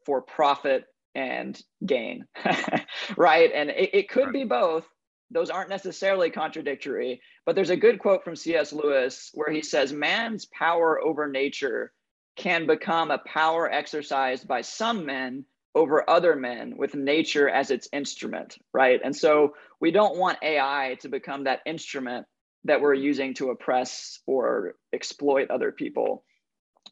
for 0.05 0.21
profit 0.21 0.85
and 1.15 1.61
gain? 1.85 2.25
right. 3.17 3.51
And 3.53 3.69
it, 3.69 3.89
it 3.93 4.09
could 4.09 4.31
be 4.31 4.43
both. 4.43 4.85
Those 5.29 5.49
aren't 5.49 5.69
necessarily 5.69 6.29
contradictory, 6.29 7.21
but 7.45 7.55
there's 7.55 7.69
a 7.69 7.77
good 7.77 7.99
quote 7.99 8.23
from 8.23 8.35
C.S. 8.35 8.73
Lewis 8.73 9.31
where 9.33 9.51
he 9.51 9.61
says, 9.61 9.93
Man's 9.93 10.45
power 10.45 10.99
over 11.01 11.29
nature 11.29 11.93
can 12.35 12.67
become 12.67 13.11
a 13.11 13.17
power 13.19 13.71
exercised 13.71 14.47
by 14.47 14.61
some 14.61 15.05
men 15.05 15.45
over 15.73 16.09
other 16.09 16.35
men 16.35 16.75
with 16.75 16.95
nature 16.95 17.49
as 17.49 17.71
its 17.71 17.87
instrument, 17.93 18.57
right? 18.73 18.99
And 19.03 19.15
so 19.15 19.55
we 19.79 19.91
don't 19.91 20.17
want 20.17 20.39
AI 20.41 20.97
to 21.01 21.09
become 21.09 21.45
that 21.45 21.61
instrument 21.65 22.25
that 22.65 22.81
we're 22.81 22.93
using 22.93 23.33
to 23.35 23.49
oppress 23.49 24.19
or 24.27 24.75
exploit 24.93 25.49
other 25.49 25.71
people. 25.71 26.23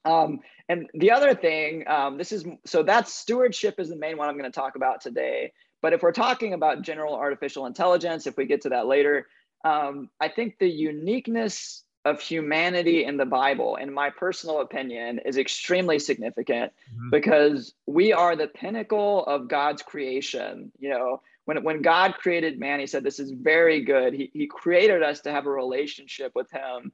Um, 0.05 0.39
and 0.67 0.88
the 0.93 1.12
other 1.12 1.35
thing, 1.35 1.83
um, 1.88 2.17
this 2.17 2.31
is 2.31 2.45
so 2.65 2.83
that 2.83 3.07
stewardship 3.07 3.79
is 3.79 3.89
the 3.89 3.95
main 3.95 4.17
one 4.17 4.29
I'm 4.29 4.38
going 4.38 4.51
to 4.51 4.59
talk 4.59 4.75
about 4.75 5.01
today. 5.01 5.51
But 5.81 5.93
if 5.93 6.01
we're 6.01 6.12
talking 6.12 6.53
about 6.53 6.81
general 6.81 7.15
artificial 7.15 7.65
intelligence, 7.65 8.27
if 8.27 8.38
we 8.38 8.45
get 8.45 8.62
to 8.62 8.69
that 8.69 8.88
later, 8.88 9.27
um, 9.63 10.09
I 10.19 10.29
think 10.29 10.57
the 10.59 10.69
uniqueness 10.69 11.83
of 12.05 12.21
humanity 12.21 13.03
in 13.03 13.17
the 13.17 13.25
Bible, 13.25 13.75
in 13.75 13.93
my 13.93 14.09
personal 14.09 14.62
opinion, 14.62 15.19
is 15.25 15.38
extremely 15.38 15.99
significant 15.99 16.71
mm-hmm. 16.93 17.09
because 17.12 17.73
we 17.85 18.13
are 18.13 18.35
the 18.35 18.47
pinnacle 18.47 19.25
of 19.25 19.49
God's 19.49 19.81
creation. 19.81 20.71
You 20.79 20.89
know, 20.89 21.21
when, 21.45 21.63
when 21.63 21.81
God 21.81 22.15
created 22.15 22.59
man, 22.59 22.79
he 22.79 22.88
said, 22.88 23.03
This 23.03 23.19
is 23.19 23.31
very 23.31 23.83
good. 23.83 24.13
He, 24.13 24.31
he 24.33 24.47
created 24.47 25.03
us 25.03 25.21
to 25.21 25.31
have 25.31 25.45
a 25.45 25.51
relationship 25.51 26.31
with 26.35 26.49
him. 26.51 26.91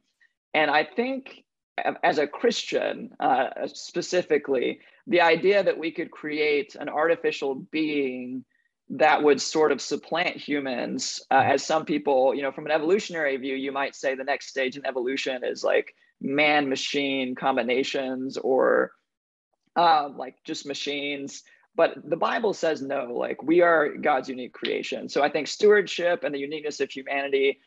And 0.53 0.71
I 0.71 0.85
think 0.85 1.44
as 2.03 2.17
a 2.17 2.27
Christian 2.27 3.11
uh, 3.19 3.67
specifically, 3.67 4.79
the 5.07 5.21
idea 5.21 5.63
that 5.63 5.77
we 5.77 5.91
could 5.91 6.11
create 6.11 6.75
an 6.75 6.89
artificial 6.89 7.55
being 7.55 8.45
that 8.89 9.23
would 9.23 9.41
sort 9.41 9.71
of 9.71 9.81
supplant 9.81 10.37
humans, 10.37 11.21
uh, 11.31 11.43
as 11.45 11.65
some 11.65 11.85
people, 11.85 12.35
you 12.35 12.43
know, 12.43 12.51
from 12.51 12.65
an 12.65 12.71
evolutionary 12.71 13.35
view, 13.37 13.55
you 13.55 13.71
might 13.71 13.95
say 13.95 14.15
the 14.15 14.23
next 14.23 14.47
stage 14.47 14.77
in 14.77 14.85
evolution 14.85 15.43
is 15.43 15.63
like 15.63 15.95
man 16.21 16.69
machine 16.69 17.35
combinations 17.35 18.37
or 18.37 18.91
uh, 19.75 20.09
like 20.15 20.35
just 20.43 20.65
machines. 20.65 21.43
But 21.75 21.95
the 22.07 22.15
Bible 22.15 22.53
says 22.53 22.81
no, 22.81 23.13
like 23.13 23.43
we 23.43 23.61
are 23.61 23.95
God's 23.97 24.29
unique 24.29 24.53
creation. 24.53 25.09
So 25.09 25.21
I 25.23 25.29
think 25.29 25.47
stewardship 25.47 26.23
and 26.23 26.33
the 26.33 26.39
uniqueness 26.39 26.79
of 26.79 26.89
humanity. 26.89 27.59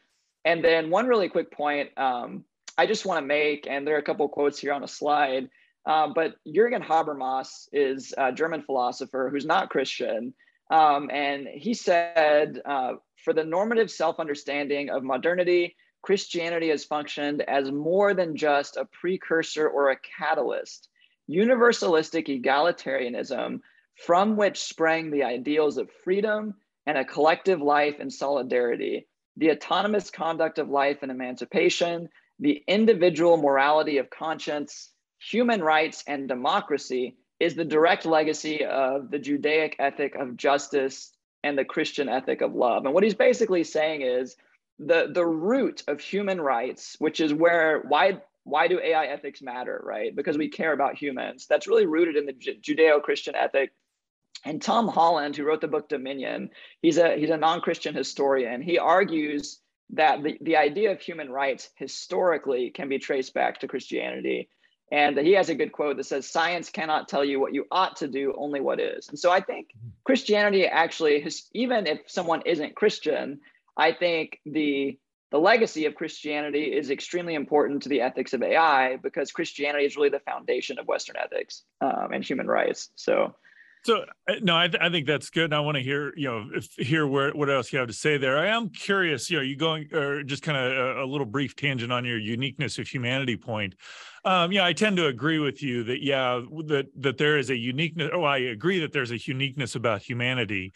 And 0.44 0.64
then 0.64 0.88
one 0.88 1.06
really 1.06 1.28
quick 1.28 1.50
point 1.50 1.90
um, 1.98 2.44
I 2.78 2.86
just 2.86 3.04
want 3.04 3.20
to 3.20 3.26
make, 3.26 3.66
and 3.68 3.84
there 3.84 3.96
are 3.96 3.98
a 3.98 4.02
couple 4.02 4.28
quotes 4.28 4.58
here 4.60 4.72
on 4.72 4.84
a 4.84 4.88
slide, 4.88 5.50
uh, 5.84 6.08
but 6.14 6.36
Jürgen 6.46 6.84
Habermas 6.84 7.68
is 7.72 8.14
a 8.16 8.32
German 8.32 8.62
philosopher 8.62 9.30
who's 9.32 9.44
not 9.44 9.68
Christian. 9.68 10.32
Um, 10.70 11.10
and 11.12 11.48
he 11.48 11.74
said, 11.74 12.62
uh, 12.64 12.92
for 13.24 13.32
the 13.32 13.42
normative 13.42 13.90
self 13.90 14.20
understanding 14.20 14.90
of 14.90 15.02
modernity, 15.02 15.74
Christianity 16.02 16.68
has 16.68 16.84
functioned 16.84 17.42
as 17.42 17.72
more 17.72 18.14
than 18.14 18.36
just 18.36 18.76
a 18.76 18.84
precursor 18.84 19.68
or 19.68 19.90
a 19.90 19.98
catalyst. 20.18 20.88
Universalistic 21.28 22.28
egalitarianism, 22.28 23.58
from 24.06 24.36
which 24.36 24.60
sprang 24.60 25.10
the 25.10 25.24
ideals 25.24 25.78
of 25.78 25.90
freedom 26.04 26.54
and 26.86 26.96
a 26.96 27.04
collective 27.04 27.60
life 27.60 27.96
and 27.98 28.12
solidarity, 28.12 29.08
the 29.36 29.50
autonomous 29.50 30.10
conduct 30.10 30.58
of 30.58 30.68
life 30.68 30.98
and 31.02 31.10
emancipation, 31.10 32.08
the 32.38 32.62
individual 32.66 33.36
morality 33.36 33.98
of 33.98 34.10
conscience, 34.10 34.90
human 35.18 35.62
rights, 35.62 36.04
and 36.06 36.28
democracy 36.28 37.16
is 37.40 37.54
the 37.54 37.64
direct 37.64 38.04
legacy 38.04 38.64
of 38.64 39.10
the 39.10 39.18
Judaic 39.18 39.76
ethic 39.78 40.14
of 40.14 40.36
justice 40.36 41.12
and 41.44 41.56
the 41.56 41.64
Christian 41.64 42.08
ethic 42.08 42.40
of 42.40 42.54
love. 42.54 42.84
And 42.84 42.94
what 42.94 43.04
he's 43.04 43.14
basically 43.14 43.64
saying 43.64 44.02
is 44.02 44.36
the 44.78 45.10
the 45.12 45.26
root 45.26 45.82
of 45.88 46.00
human 46.00 46.40
rights, 46.40 46.96
which 46.98 47.20
is 47.20 47.32
where 47.32 47.82
why 47.86 48.20
why 48.44 48.66
do 48.66 48.80
AI 48.80 49.06
ethics 49.06 49.42
matter, 49.42 49.80
right? 49.84 50.14
Because 50.14 50.38
we 50.38 50.48
care 50.48 50.72
about 50.72 50.96
humans. 50.96 51.46
That's 51.48 51.66
really 51.66 51.86
rooted 51.86 52.16
in 52.16 52.26
the 52.26 52.32
Judeo-Christian 52.32 53.34
ethic. 53.34 53.72
And 54.44 54.62
Tom 54.62 54.88
Holland, 54.88 55.36
who 55.36 55.44
wrote 55.44 55.60
the 55.60 55.68
book 55.68 55.88
Dominion, 55.88 56.50
he's 56.80 56.98
a 56.98 57.16
he's 57.16 57.30
a 57.30 57.36
non-Christian 57.36 57.94
historian. 57.94 58.62
He 58.62 58.78
argues 58.78 59.60
that 59.90 60.22
the, 60.22 60.38
the 60.40 60.56
idea 60.56 60.92
of 60.92 61.00
human 61.00 61.30
rights 61.30 61.70
historically 61.76 62.70
can 62.70 62.88
be 62.88 62.98
traced 62.98 63.34
back 63.34 63.60
to 63.60 63.68
Christianity. 63.68 64.48
And 64.90 65.18
he 65.18 65.32
has 65.32 65.48
a 65.48 65.54
good 65.54 65.72
quote 65.72 65.96
that 65.98 66.04
says, 66.04 66.28
Science 66.28 66.70
cannot 66.70 67.08
tell 67.08 67.24
you 67.24 67.40
what 67.40 67.54
you 67.54 67.66
ought 67.70 67.96
to 67.96 68.08
do, 68.08 68.34
only 68.36 68.60
what 68.60 68.80
is. 68.80 69.08
And 69.08 69.18
so 69.18 69.30
I 69.30 69.40
think 69.40 69.68
mm-hmm. 69.68 69.88
Christianity 70.04 70.66
actually, 70.66 71.20
has, 71.20 71.48
even 71.52 71.86
if 71.86 72.00
someone 72.06 72.42
isn't 72.46 72.76
Christian, 72.76 73.40
I 73.76 73.92
think 73.92 74.40
the 74.44 74.98
the 75.30 75.38
legacy 75.38 75.84
of 75.84 75.94
Christianity 75.94 76.64
is 76.64 76.90
extremely 76.90 77.34
important 77.34 77.82
to 77.82 77.88
the 77.88 78.00
ethics 78.00 78.32
of 78.32 78.42
AI 78.42 78.96
because 78.96 79.30
Christianity 79.30 79.84
is 79.84 79.96
really 79.96 80.08
the 80.08 80.20
foundation 80.20 80.78
of 80.78 80.86
Western 80.86 81.16
ethics 81.16 81.64
um, 81.80 82.12
and 82.12 82.24
human 82.24 82.46
rights. 82.46 82.88
So, 82.96 83.34
so 83.84 84.04
uh, 84.28 84.34
no, 84.42 84.56
I, 84.56 84.68
th- 84.68 84.82
I 84.82 84.90
think 84.90 85.06
that's 85.06 85.30
good. 85.30 85.46
And 85.46 85.54
I 85.54 85.60
want 85.60 85.76
to 85.76 85.82
hear, 85.82 86.12
you 86.16 86.28
know, 86.28 86.48
if, 86.54 86.70
hear 86.72 87.06
where 87.06 87.30
what 87.32 87.50
else 87.50 87.72
you 87.72 87.78
have 87.78 87.88
to 87.88 87.94
say 87.94 88.16
there. 88.16 88.38
I 88.38 88.48
am 88.48 88.70
curious, 88.70 89.30
you 89.30 89.38
know, 89.38 89.42
you 89.42 89.56
going 89.56 89.92
or 89.94 90.22
just 90.22 90.42
kind 90.42 90.58
of 90.58 90.72
a, 90.72 91.04
a, 91.04 91.06
little 91.06 91.26
brief 91.26 91.56
tangent 91.56 91.92
on 91.92 92.04
your 92.04 92.18
uniqueness 92.18 92.78
of 92.78 92.88
humanity 92.88 93.36
point. 93.36 93.74
Um, 94.24 94.52
yeah, 94.52 94.64
I 94.64 94.72
tend 94.72 94.96
to 94.96 95.06
agree 95.06 95.38
with 95.38 95.62
you 95.62 95.84
that 95.84 96.02
yeah, 96.02 96.40
that 96.66 96.86
that 96.96 97.18
there 97.18 97.38
is 97.38 97.50
a 97.50 97.56
uniqueness. 97.56 98.10
Oh, 98.12 98.24
I 98.24 98.38
agree 98.38 98.80
that 98.80 98.92
there's 98.92 99.10
a 99.10 99.18
uniqueness 99.18 99.74
about 99.74 100.02
humanity. 100.02 100.72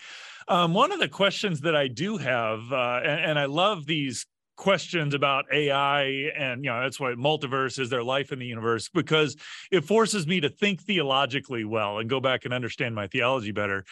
Um, 0.48 0.74
one 0.74 0.92
of 0.92 0.98
the 0.98 1.08
questions 1.08 1.60
that 1.60 1.76
I 1.76 1.88
do 1.88 2.16
have, 2.16 2.60
uh, 2.72 3.00
and, 3.04 3.30
and 3.30 3.38
I 3.38 3.44
love 3.44 3.86
these 3.86 4.26
questions 4.56 5.14
about 5.14 5.46
AI 5.52 6.02
and 6.36 6.64
you 6.64 6.70
know 6.70 6.80
that's 6.80 7.00
why 7.00 7.12
multiverse 7.12 7.78
is 7.78 7.90
their 7.90 8.02
life 8.02 8.32
in 8.32 8.38
the 8.38 8.46
universe 8.46 8.88
because 8.88 9.36
it 9.70 9.84
forces 9.84 10.26
me 10.26 10.40
to 10.40 10.48
think 10.48 10.82
theologically 10.82 11.64
well 11.64 11.98
and 11.98 12.10
go 12.10 12.20
back 12.20 12.44
and 12.44 12.52
understand 12.52 12.94
my 12.94 13.06
theology 13.06 13.52
better. 13.52 13.84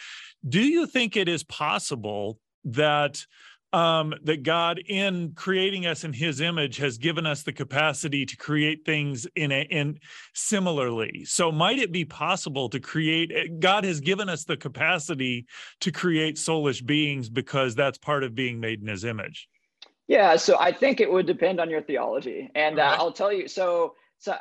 Do 0.47 0.61
you 0.61 0.85
think 0.85 1.17
it 1.17 1.27
is 1.27 1.43
possible 1.43 2.39
that 2.65 3.25
um, 3.73 4.13
that 4.23 4.43
God, 4.43 4.79
in 4.79 5.31
creating 5.33 5.85
us 5.85 6.03
in 6.03 6.11
His 6.11 6.41
image, 6.41 6.77
has 6.77 6.97
given 6.97 7.25
us 7.25 7.43
the 7.43 7.53
capacity 7.53 8.25
to 8.25 8.35
create 8.35 8.85
things 8.85 9.25
in 9.35 9.51
a 9.51 9.61
in 9.61 9.99
similarly. 10.33 11.23
So, 11.25 11.51
might 11.51 11.79
it 11.79 11.91
be 11.91 12.03
possible 12.03 12.67
to 12.69 12.79
create? 12.79 13.31
Eh, 13.33 13.47
God 13.59 13.85
has 13.85 14.01
given 14.01 14.27
us 14.27 14.43
the 14.43 14.57
capacity 14.57 15.45
to 15.79 15.91
create 15.91 16.35
soulish 16.35 16.85
beings 16.85 17.29
because 17.29 17.73
that's 17.73 17.97
part 17.97 18.23
of 18.23 18.35
being 18.35 18.59
made 18.59 18.81
in 18.81 18.87
His 18.87 19.05
image. 19.05 19.47
Yeah, 20.07 20.35
so 20.35 20.57
I 20.59 20.71
think 20.71 20.99
it 20.99 21.11
would 21.11 21.25
depend 21.25 21.59
on 21.59 21.69
your 21.69 21.81
theology, 21.81 22.49
and 22.53 22.79
uh, 22.79 22.95
I'll 22.99 23.13
tell 23.13 23.31
you. 23.31 23.47
So, 23.47 23.95
so 24.19 24.35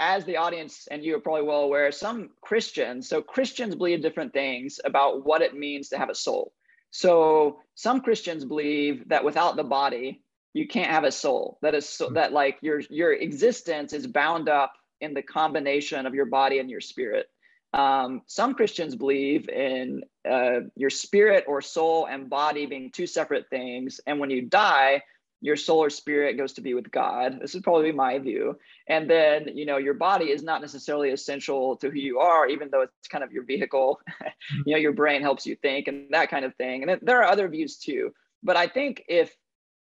as 0.00 0.24
the 0.24 0.36
audience 0.36 0.86
and 0.90 1.04
you 1.04 1.16
are 1.16 1.20
probably 1.20 1.42
well 1.42 1.62
aware, 1.62 1.90
some 1.90 2.30
Christians. 2.40 3.08
So 3.08 3.20
Christians 3.20 3.74
believe 3.74 4.02
different 4.02 4.32
things 4.32 4.78
about 4.84 5.24
what 5.24 5.42
it 5.42 5.56
means 5.56 5.88
to 5.88 5.98
have 5.98 6.10
a 6.10 6.14
soul. 6.14 6.52
So 6.90 7.58
some 7.74 8.00
Christians 8.00 8.44
believe 8.44 9.08
that 9.08 9.24
without 9.24 9.56
the 9.56 9.64
body, 9.64 10.22
you 10.54 10.66
can't 10.66 10.90
have 10.90 11.04
a 11.04 11.12
soul. 11.12 11.58
That 11.62 11.74
is 11.74 11.88
so, 11.88 12.08
hmm. 12.08 12.14
that 12.14 12.32
like 12.32 12.58
your 12.62 12.80
your 12.88 13.12
existence 13.12 13.92
is 13.92 14.06
bound 14.06 14.48
up 14.48 14.72
in 15.00 15.14
the 15.14 15.22
combination 15.22 16.06
of 16.06 16.14
your 16.14 16.26
body 16.26 16.58
and 16.58 16.70
your 16.70 16.80
spirit. 16.80 17.26
Um, 17.72 18.22
some 18.26 18.54
Christians 18.54 18.96
believe 18.96 19.48
in 19.48 20.02
uh, 20.28 20.60
your 20.74 20.90
spirit 20.90 21.44
or 21.46 21.60
soul 21.60 22.06
and 22.06 22.30
body 22.30 22.66
being 22.66 22.90
two 22.90 23.06
separate 23.06 23.50
things, 23.50 24.00
and 24.06 24.18
when 24.18 24.30
you 24.30 24.42
die, 24.42 25.02
your 25.40 25.56
soul 25.56 25.84
or 25.84 25.90
spirit 25.90 26.36
goes 26.36 26.54
to 26.54 26.60
be 26.60 26.74
with 26.74 26.90
God. 26.90 27.38
This 27.40 27.54
is 27.54 27.62
probably 27.62 27.92
my 27.92 28.18
view. 28.18 28.58
And 28.88 29.08
then, 29.08 29.56
you 29.56 29.66
know, 29.66 29.76
your 29.76 29.94
body 29.94 30.26
is 30.26 30.42
not 30.42 30.60
necessarily 30.60 31.10
essential 31.10 31.76
to 31.76 31.90
who 31.90 31.98
you 31.98 32.18
are, 32.18 32.48
even 32.48 32.70
though 32.70 32.82
it's 32.82 33.08
kind 33.08 33.22
of 33.22 33.30
your 33.30 33.44
vehicle. 33.44 34.00
you 34.66 34.74
know, 34.74 34.78
your 34.78 34.92
brain 34.92 35.22
helps 35.22 35.46
you 35.46 35.54
think 35.54 35.86
and 35.86 36.06
that 36.10 36.30
kind 36.30 36.44
of 36.44 36.56
thing. 36.56 36.88
And 36.88 37.00
there 37.02 37.22
are 37.22 37.30
other 37.30 37.48
views 37.48 37.76
too. 37.78 38.12
But 38.42 38.56
I 38.56 38.66
think 38.66 39.04
if 39.08 39.34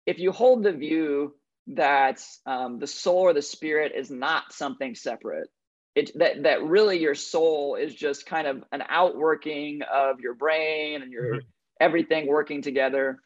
if 0.05 0.19
you 0.19 0.31
hold 0.31 0.63
the 0.63 0.71
view 0.71 1.35
that 1.67 2.21
um, 2.45 2.77
the 2.77 2.87
soul 2.87 3.21
or 3.21 3.33
the 3.33 3.41
spirit 3.41 3.93
is 3.95 4.11
not 4.11 4.53
something 4.53 4.93
separate, 4.93 5.49
it 5.95 6.11
that 6.17 6.43
that 6.43 6.63
really 6.63 6.99
your 6.99 7.15
soul 7.15 7.75
is 7.75 7.95
just 7.95 8.25
kind 8.25 8.47
of 8.47 8.63
an 8.71 8.83
outworking 8.89 9.81
of 9.91 10.19
your 10.19 10.33
brain 10.33 11.01
and 11.01 11.11
your 11.11 11.35
mm-hmm. 11.35 11.47
everything 11.79 12.27
working 12.27 12.61
together 12.61 13.19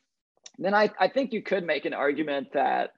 then 0.60 0.74
I, 0.74 0.92
I 1.00 1.08
think 1.08 1.32
you 1.32 1.42
could 1.42 1.64
make 1.64 1.86
an 1.86 1.94
argument 1.94 2.50
that 2.54 2.92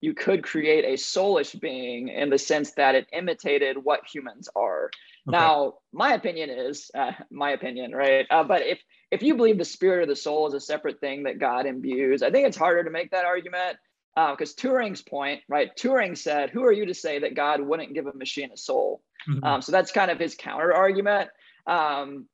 you 0.00 0.12
could 0.12 0.44
create 0.44 0.84
a 0.84 1.02
soulish 1.02 1.58
being 1.58 2.08
in 2.08 2.28
the 2.28 2.38
sense 2.38 2.72
that 2.72 2.94
it 2.94 3.06
imitated 3.12 3.82
what 3.82 4.06
humans 4.06 4.48
are. 4.54 4.90
Okay. 5.28 5.36
Now, 5.36 5.74
my 5.92 6.12
opinion 6.12 6.50
is 6.50 6.90
uh, 6.94 7.12
my 7.30 7.52
opinion, 7.52 7.92
right? 7.92 8.26
Uh, 8.30 8.44
but 8.44 8.62
if 8.62 8.78
if 9.10 9.22
you 9.22 9.34
believe 9.34 9.56
the 9.56 9.64
spirit 9.64 10.02
or 10.02 10.06
the 10.06 10.16
soul 10.16 10.46
is 10.46 10.54
a 10.54 10.60
separate 10.60 11.00
thing 11.00 11.22
that 11.22 11.38
God 11.38 11.64
imbues, 11.64 12.22
I 12.22 12.30
think 12.30 12.46
it's 12.46 12.56
harder 12.56 12.84
to 12.84 12.90
make 12.90 13.12
that 13.12 13.24
argument 13.24 13.78
because 14.16 14.52
uh, 14.52 14.62
Turing's 14.62 15.02
point, 15.02 15.42
right? 15.48 15.70
Turing 15.76 16.16
said, 16.16 16.50
"Who 16.50 16.64
are 16.64 16.72
you 16.72 16.86
to 16.86 16.94
say 16.94 17.18
that 17.18 17.34
God 17.34 17.60
wouldn't 17.60 17.92
give 17.92 18.06
a 18.06 18.14
machine 18.14 18.50
a 18.52 18.56
soul?" 18.56 19.02
Mm-hmm. 19.28 19.44
Um, 19.44 19.62
so 19.62 19.72
that's 19.72 19.92
kind 19.92 20.10
of 20.10 20.18
his 20.18 20.34
counter 20.34 20.72
argument. 20.72 21.30
Um, 21.66 22.26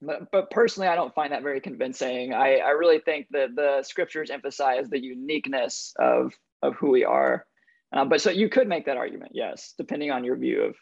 but, 0.00 0.30
but 0.30 0.50
personally, 0.50 0.88
I 0.88 0.94
don't 0.94 1.12
find 1.14 1.32
that 1.32 1.42
very 1.42 1.60
convincing. 1.60 2.32
I, 2.32 2.58
I 2.58 2.70
really 2.70 3.00
think 3.00 3.26
that 3.32 3.56
the 3.56 3.82
scriptures 3.82 4.30
emphasize 4.30 4.88
the 4.88 5.02
uniqueness 5.02 5.92
of 5.98 6.32
of 6.62 6.76
who 6.76 6.90
we 6.90 7.04
are. 7.04 7.46
Uh, 7.92 8.04
but 8.04 8.20
so 8.20 8.30
you 8.30 8.48
could 8.48 8.68
make 8.68 8.86
that 8.86 8.96
argument, 8.96 9.32
yes, 9.34 9.74
depending 9.76 10.10
on 10.10 10.22
your 10.22 10.36
view 10.36 10.62
of 10.62 10.76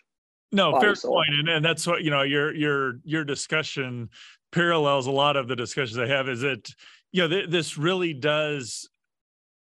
no 0.53 0.79
fair 0.79 0.95
point, 0.95 1.35
and 1.39 1.49
and 1.49 1.65
that's 1.65 1.87
what 1.87 2.03
you 2.03 2.11
know 2.11 2.23
your 2.23 2.55
your 2.55 3.01
your 3.05 3.25
discussion 3.25 4.11
parallels 4.53 5.07
a 5.07 5.11
lot 5.11 5.37
of 5.37 5.49
the 5.49 5.57
discussions 5.57 5.99
I 5.99 6.09
have. 6.09 6.29
Is 6.29 6.43
that 6.43 6.75
you 7.13 7.23
know 7.23 7.29
th- 7.29 7.49
this 7.49 7.79
really 7.79 8.13
does 8.13 8.89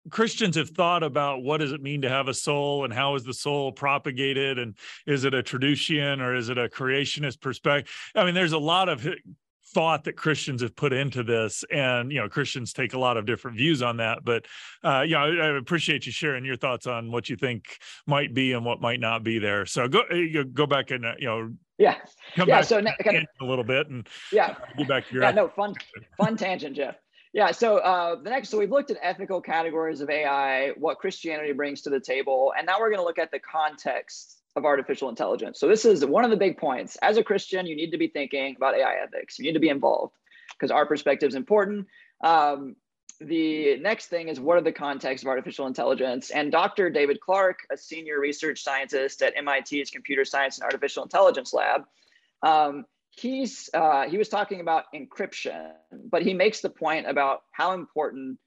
Christians 0.10 0.56
have 0.56 0.70
thought 0.70 1.04
about 1.04 1.44
what 1.44 1.58
does 1.58 1.72
it 1.72 1.82
mean 1.82 2.02
to 2.02 2.10
have 2.10 2.28
a 2.28 2.34
soul 2.34 2.86
and 2.86 2.94
how 2.94 3.16
is 3.16 3.24
the 3.24 3.34
soul 3.34 3.72
propagated 3.72 4.58
and 4.58 4.76
is 5.06 5.26
it 5.26 5.34
a 5.34 5.44
tradition 5.44 6.22
or 6.22 6.36
is 6.36 6.50
it 6.50 6.58
a 6.58 6.70
creationist 6.70 7.42
perspective? 7.42 7.94
I 8.16 8.26
mean, 8.26 8.34
there's 8.34 8.54
a 8.54 8.60
lot 8.60 8.90
of 8.90 9.08
thought 9.74 10.04
that 10.06 10.14
Christians 10.14 10.62
have 10.62 10.76
put 10.76 10.94
into 10.94 11.24
this, 11.24 11.64
and 11.72 12.12
you 12.12 12.20
know, 12.20 12.30
Christians 12.30 12.74
take 12.74 12.94
a 12.94 13.00
lot 13.00 13.18
of 13.18 13.26
different 13.26 13.58
views 13.58 13.82
on 13.82 13.98
that. 13.98 14.20
But 14.24 14.46
uh, 14.84 15.04
yeah, 15.08 15.24
I, 15.24 15.28
I 15.28 15.58
appreciate 15.58 16.06
you 16.06 16.12
sharing 16.12 16.46
your 16.46 16.56
thoughts 16.56 16.88
on 16.88 17.12
what 17.12 17.30
you 17.30 17.36
think 17.36 17.78
might 18.08 18.34
be 18.34 18.54
and 18.54 18.66
what 18.66 18.82
might 18.82 19.00
not 19.00 19.24
be 19.24 19.40
there. 19.40 19.66
So 19.66 19.88
go 19.88 20.04
go 20.54 20.66
back 20.66 20.92
and 20.92 21.06
uh, 21.06 21.14
you 21.20 21.28
know 21.28 21.52
yeah 21.78 21.96
come 22.36 22.48
yeah 22.48 22.58
back 22.58 22.66
so 22.66 22.82
kind 22.82 23.18
of, 23.18 23.26
a 23.42 23.46
little 23.46 23.64
bit 23.64 23.88
and 23.90 24.08
yeah 24.32 24.56
get 24.78 24.88
back 24.88 25.08
to 25.08 25.14
your 25.14 25.24
yeah 25.24 25.32
no 25.32 25.48
fun 25.48 25.74
fun 26.18 26.36
tangent 26.36 26.76
jeff 26.76 26.96
yeah. 27.34 27.52
So 27.52 27.78
uh, 27.78 28.16
the 28.22 28.30
next, 28.30 28.50
so 28.50 28.58
we've 28.58 28.72
looked 28.72 28.92
at 28.92 28.98
ethical 29.02 29.42
categories 29.42 30.02
of 30.02 30.10
AI, 30.10 30.70
what 30.78 30.98
Christianity 30.98 31.54
brings 31.54 31.82
to 31.84 31.90
the 31.90 32.00
table, 32.00 32.54
and 32.58 32.66
now 32.66 32.80
we're 32.80 32.90
going 32.90 33.00
to 33.00 33.06
look 33.06 33.20
at 33.20 33.32
the 33.32 33.40
context 33.40 34.42
of 34.56 34.66
artificial 34.66 35.10
intelligence. 35.10 35.60
So 35.60 35.68
this 35.68 35.86
is 35.86 36.04
one 36.06 36.24
of 36.24 36.32
the 36.32 36.38
big 36.38 36.58
points. 36.58 36.98
As 37.02 37.18
a 37.18 37.24
Christian, 37.24 37.68
you 37.68 37.76
need 37.76 37.92
to 37.92 37.98
be 37.98 38.08
thinking 38.08 38.56
about 38.56 38.76
AI 38.76 38.96
ethics. 39.04 39.38
You 39.38 39.46
need 39.46 39.54
to 39.54 39.60
be 39.60 39.70
involved 39.70 40.16
because 40.54 40.72
our 40.72 40.86
perspective 40.86 41.30
is 41.30 41.36
important. 41.36 41.88
Um, 42.24 42.76
the 43.22 43.78
next 43.78 44.08
thing 44.08 44.30
is 44.30 44.40
what 44.40 44.58
are 44.58 44.62
the 44.62 44.72
contexts 44.72 45.24
of 45.24 45.30
artificial 45.30 45.68
intelligence? 45.68 46.32
And 46.32 46.52
Dr. 46.52 46.90
David 46.90 47.20
Clark, 47.20 47.60
a 47.72 47.78
senior 47.78 48.20
research 48.20 48.64
scientist 48.64 49.22
at 49.22 49.34
MIT's 49.36 49.92
Computer 49.92 50.24
Science 50.24 50.58
and 50.58 50.64
Artificial 50.64 51.04
Intelligence 51.04 51.54
Lab, 51.54 51.84
um, 52.44 52.86
he's 53.20 53.70
uh, 53.74 54.08
he 54.08 54.18
was 54.18 54.30
talking 54.30 54.62
about 54.62 54.86
encryption, 54.96 55.72
but 55.92 56.22
he 56.22 56.34
makes 56.34 56.62
the 56.62 56.70
point 56.70 57.08
about 57.08 57.42
how 57.52 57.74
important 57.74 58.40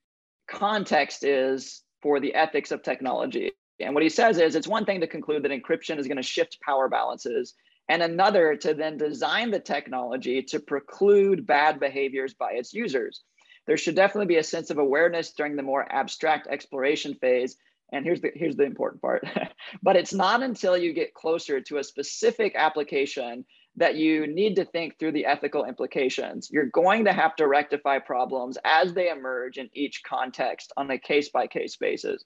context 0.48 1.24
is 1.24 1.82
for 2.02 2.20
the 2.20 2.34
ethics 2.34 2.70
of 2.70 2.82
technology. 2.82 3.52
And 3.80 3.94
what 3.94 4.02
he 4.02 4.08
says 4.08 4.38
is 4.38 4.54
it's 4.54 4.68
one 4.68 4.84
thing 4.84 5.00
to 5.00 5.06
conclude 5.06 5.42
that 5.42 5.50
encryption 5.50 5.98
is 5.98 6.06
going 6.06 6.16
to 6.16 6.22
shift 6.22 6.60
power 6.60 6.88
balances, 6.88 7.54
and 7.88 8.02
another 8.02 8.56
to 8.56 8.74
then 8.74 8.96
design 8.96 9.50
the 9.50 9.60
technology 9.60 10.42
to 10.42 10.60
preclude 10.60 11.46
bad 11.46 11.80
behaviors 11.80 12.34
by 12.34 12.52
its 12.52 12.72
users. 12.72 13.22
There 13.66 13.76
should 13.76 13.94
definitely 13.94 14.26
be 14.26 14.38
a 14.38 14.44
sense 14.44 14.70
of 14.70 14.78
awareness 14.78 15.32
during 15.32 15.56
the 15.56 15.62
more 15.62 15.86
abstract 15.90 16.48
exploration 16.48 17.14
phase. 17.14 17.56
And 17.92 18.04
here's 18.04 18.20
the 18.20 18.32
here's 18.34 18.56
the 18.56 18.64
important 18.64 19.02
part. 19.02 19.26
but 19.82 19.96
it's 19.96 20.14
not 20.14 20.42
until 20.42 20.76
you 20.76 20.92
get 20.92 21.14
closer 21.14 21.60
to 21.60 21.78
a 21.78 21.84
specific 21.84 22.54
application 22.56 23.44
that 23.76 23.94
you 23.96 24.26
need 24.26 24.56
to 24.56 24.64
think 24.64 24.98
through 24.98 25.12
the 25.12 25.26
ethical 25.26 25.64
implications. 25.64 26.50
You're 26.50 26.66
going 26.66 27.06
to 27.06 27.12
have 27.12 27.34
to 27.36 27.48
rectify 27.48 27.98
problems 27.98 28.58
as 28.64 28.92
they 28.92 29.10
emerge 29.10 29.56
in 29.56 29.70
each 29.72 30.02
context 30.02 30.72
on 30.76 30.90
a 30.90 30.98
case 30.98 31.30
by 31.30 31.46
case 31.46 31.76
basis. 31.76 32.22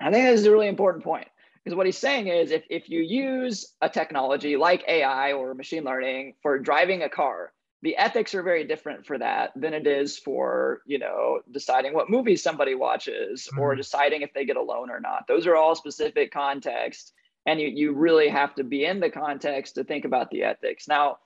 I 0.00 0.10
think 0.10 0.26
this 0.26 0.40
is 0.40 0.46
a 0.46 0.50
really 0.50 0.68
important 0.68 1.04
point 1.04 1.28
because 1.62 1.76
what 1.76 1.86
he's 1.86 1.98
saying 1.98 2.26
is 2.26 2.50
if, 2.50 2.64
if 2.70 2.88
you 2.88 3.00
use 3.00 3.74
a 3.80 3.88
technology 3.88 4.56
like 4.56 4.82
AI 4.88 5.32
or 5.32 5.54
machine 5.54 5.84
learning 5.84 6.34
for 6.42 6.58
driving 6.58 7.02
a 7.02 7.08
car, 7.08 7.52
the 7.82 7.96
ethics 7.96 8.34
are 8.34 8.42
very 8.42 8.64
different 8.64 9.06
for 9.06 9.18
that 9.18 9.52
than 9.56 9.72
it 9.72 9.86
is 9.86 10.18
for 10.18 10.82
you 10.86 10.98
know 10.98 11.40
deciding 11.50 11.94
what 11.94 12.10
movies 12.10 12.42
somebody 12.42 12.74
watches 12.74 13.48
mm-hmm. 13.48 13.60
or 13.60 13.74
deciding 13.74 14.22
if 14.22 14.32
they 14.34 14.44
get 14.44 14.56
a 14.56 14.62
loan 14.62 14.90
or 14.90 15.00
not 15.00 15.26
those 15.28 15.46
are 15.46 15.56
all 15.56 15.74
specific 15.74 16.32
context 16.32 17.12
and 17.46 17.60
you, 17.60 17.68
you 17.68 17.94
really 17.94 18.28
have 18.28 18.54
to 18.56 18.64
be 18.64 18.84
in 18.84 19.00
the 19.00 19.10
context 19.10 19.74
to 19.76 19.84
think 19.84 20.04
about 20.04 20.30
the 20.30 20.44
ethics. 20.44 20.86
Now 20.88 21.18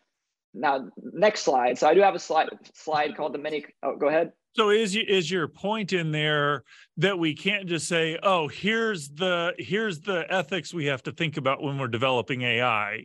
now 0.55 0.89
next 1.03 1.41
slide. 1.41 1.79
So 1.79 1.89
i 1.89 1.95
do 1.95 2.01
have 2.01 2.15
a 2.15 2.19
slide 2.19 2.49
slide 2.75 3.17
called 3.17 3.35
the 3.35 3.39
mini 3.39 3.65
oh 3.83 3.97
go 3.97 4.09
ahead. 4.09 4.33
So 4.57 4.71
is 4.71 4.97
is 4.97 5.31
your 5.31 5.49
point 5.49 5.93
in 5.93 6.13
there 6.13 6.63
that 6.99 7.19
we 7.19 7.35
can't 7.35 7.67
just 7.67 7.89
say 7.89 8.19
oh 8.23 8.49
here's 8.49 9.09
the 9.09 9.53
here's 9.59 10.01
the 10.01 10.25
ethics 10.31 10.73
we 10.73 10.87
have 10.87 11.03
to 11.05 11.13
think 11.13 11.37
about 11.37 11.63
when 11.63 11.77
we're 11.79 11.89
developing 11.89 12.43
ai 12.43 13.05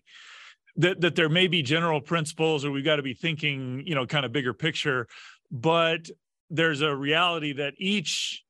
that 0.76 1.02
that 1.02 1.15
there 1.15 1.30
may 1.30 1.48
be 1.48 1.63
general 1.63 2.02
principles 2.02 2.63
or 2.63 2.72
we've 2.72 2.86
got 2.86 2.98
to 2.98 3.02
be 3.02 3.15
thinking 3.15 3.82
you 3.86 3.95
know 3.95 4.06
kind 4.06 4.26
of 4.26 4.32
bigger 4.32 4.54
picture 4.54 5.08
but 5.50 6.08
there's 6.52 6.82
a 6.82 6.95
reality 6.95 7.54
that 7.54 7.74
each 7.78 8.43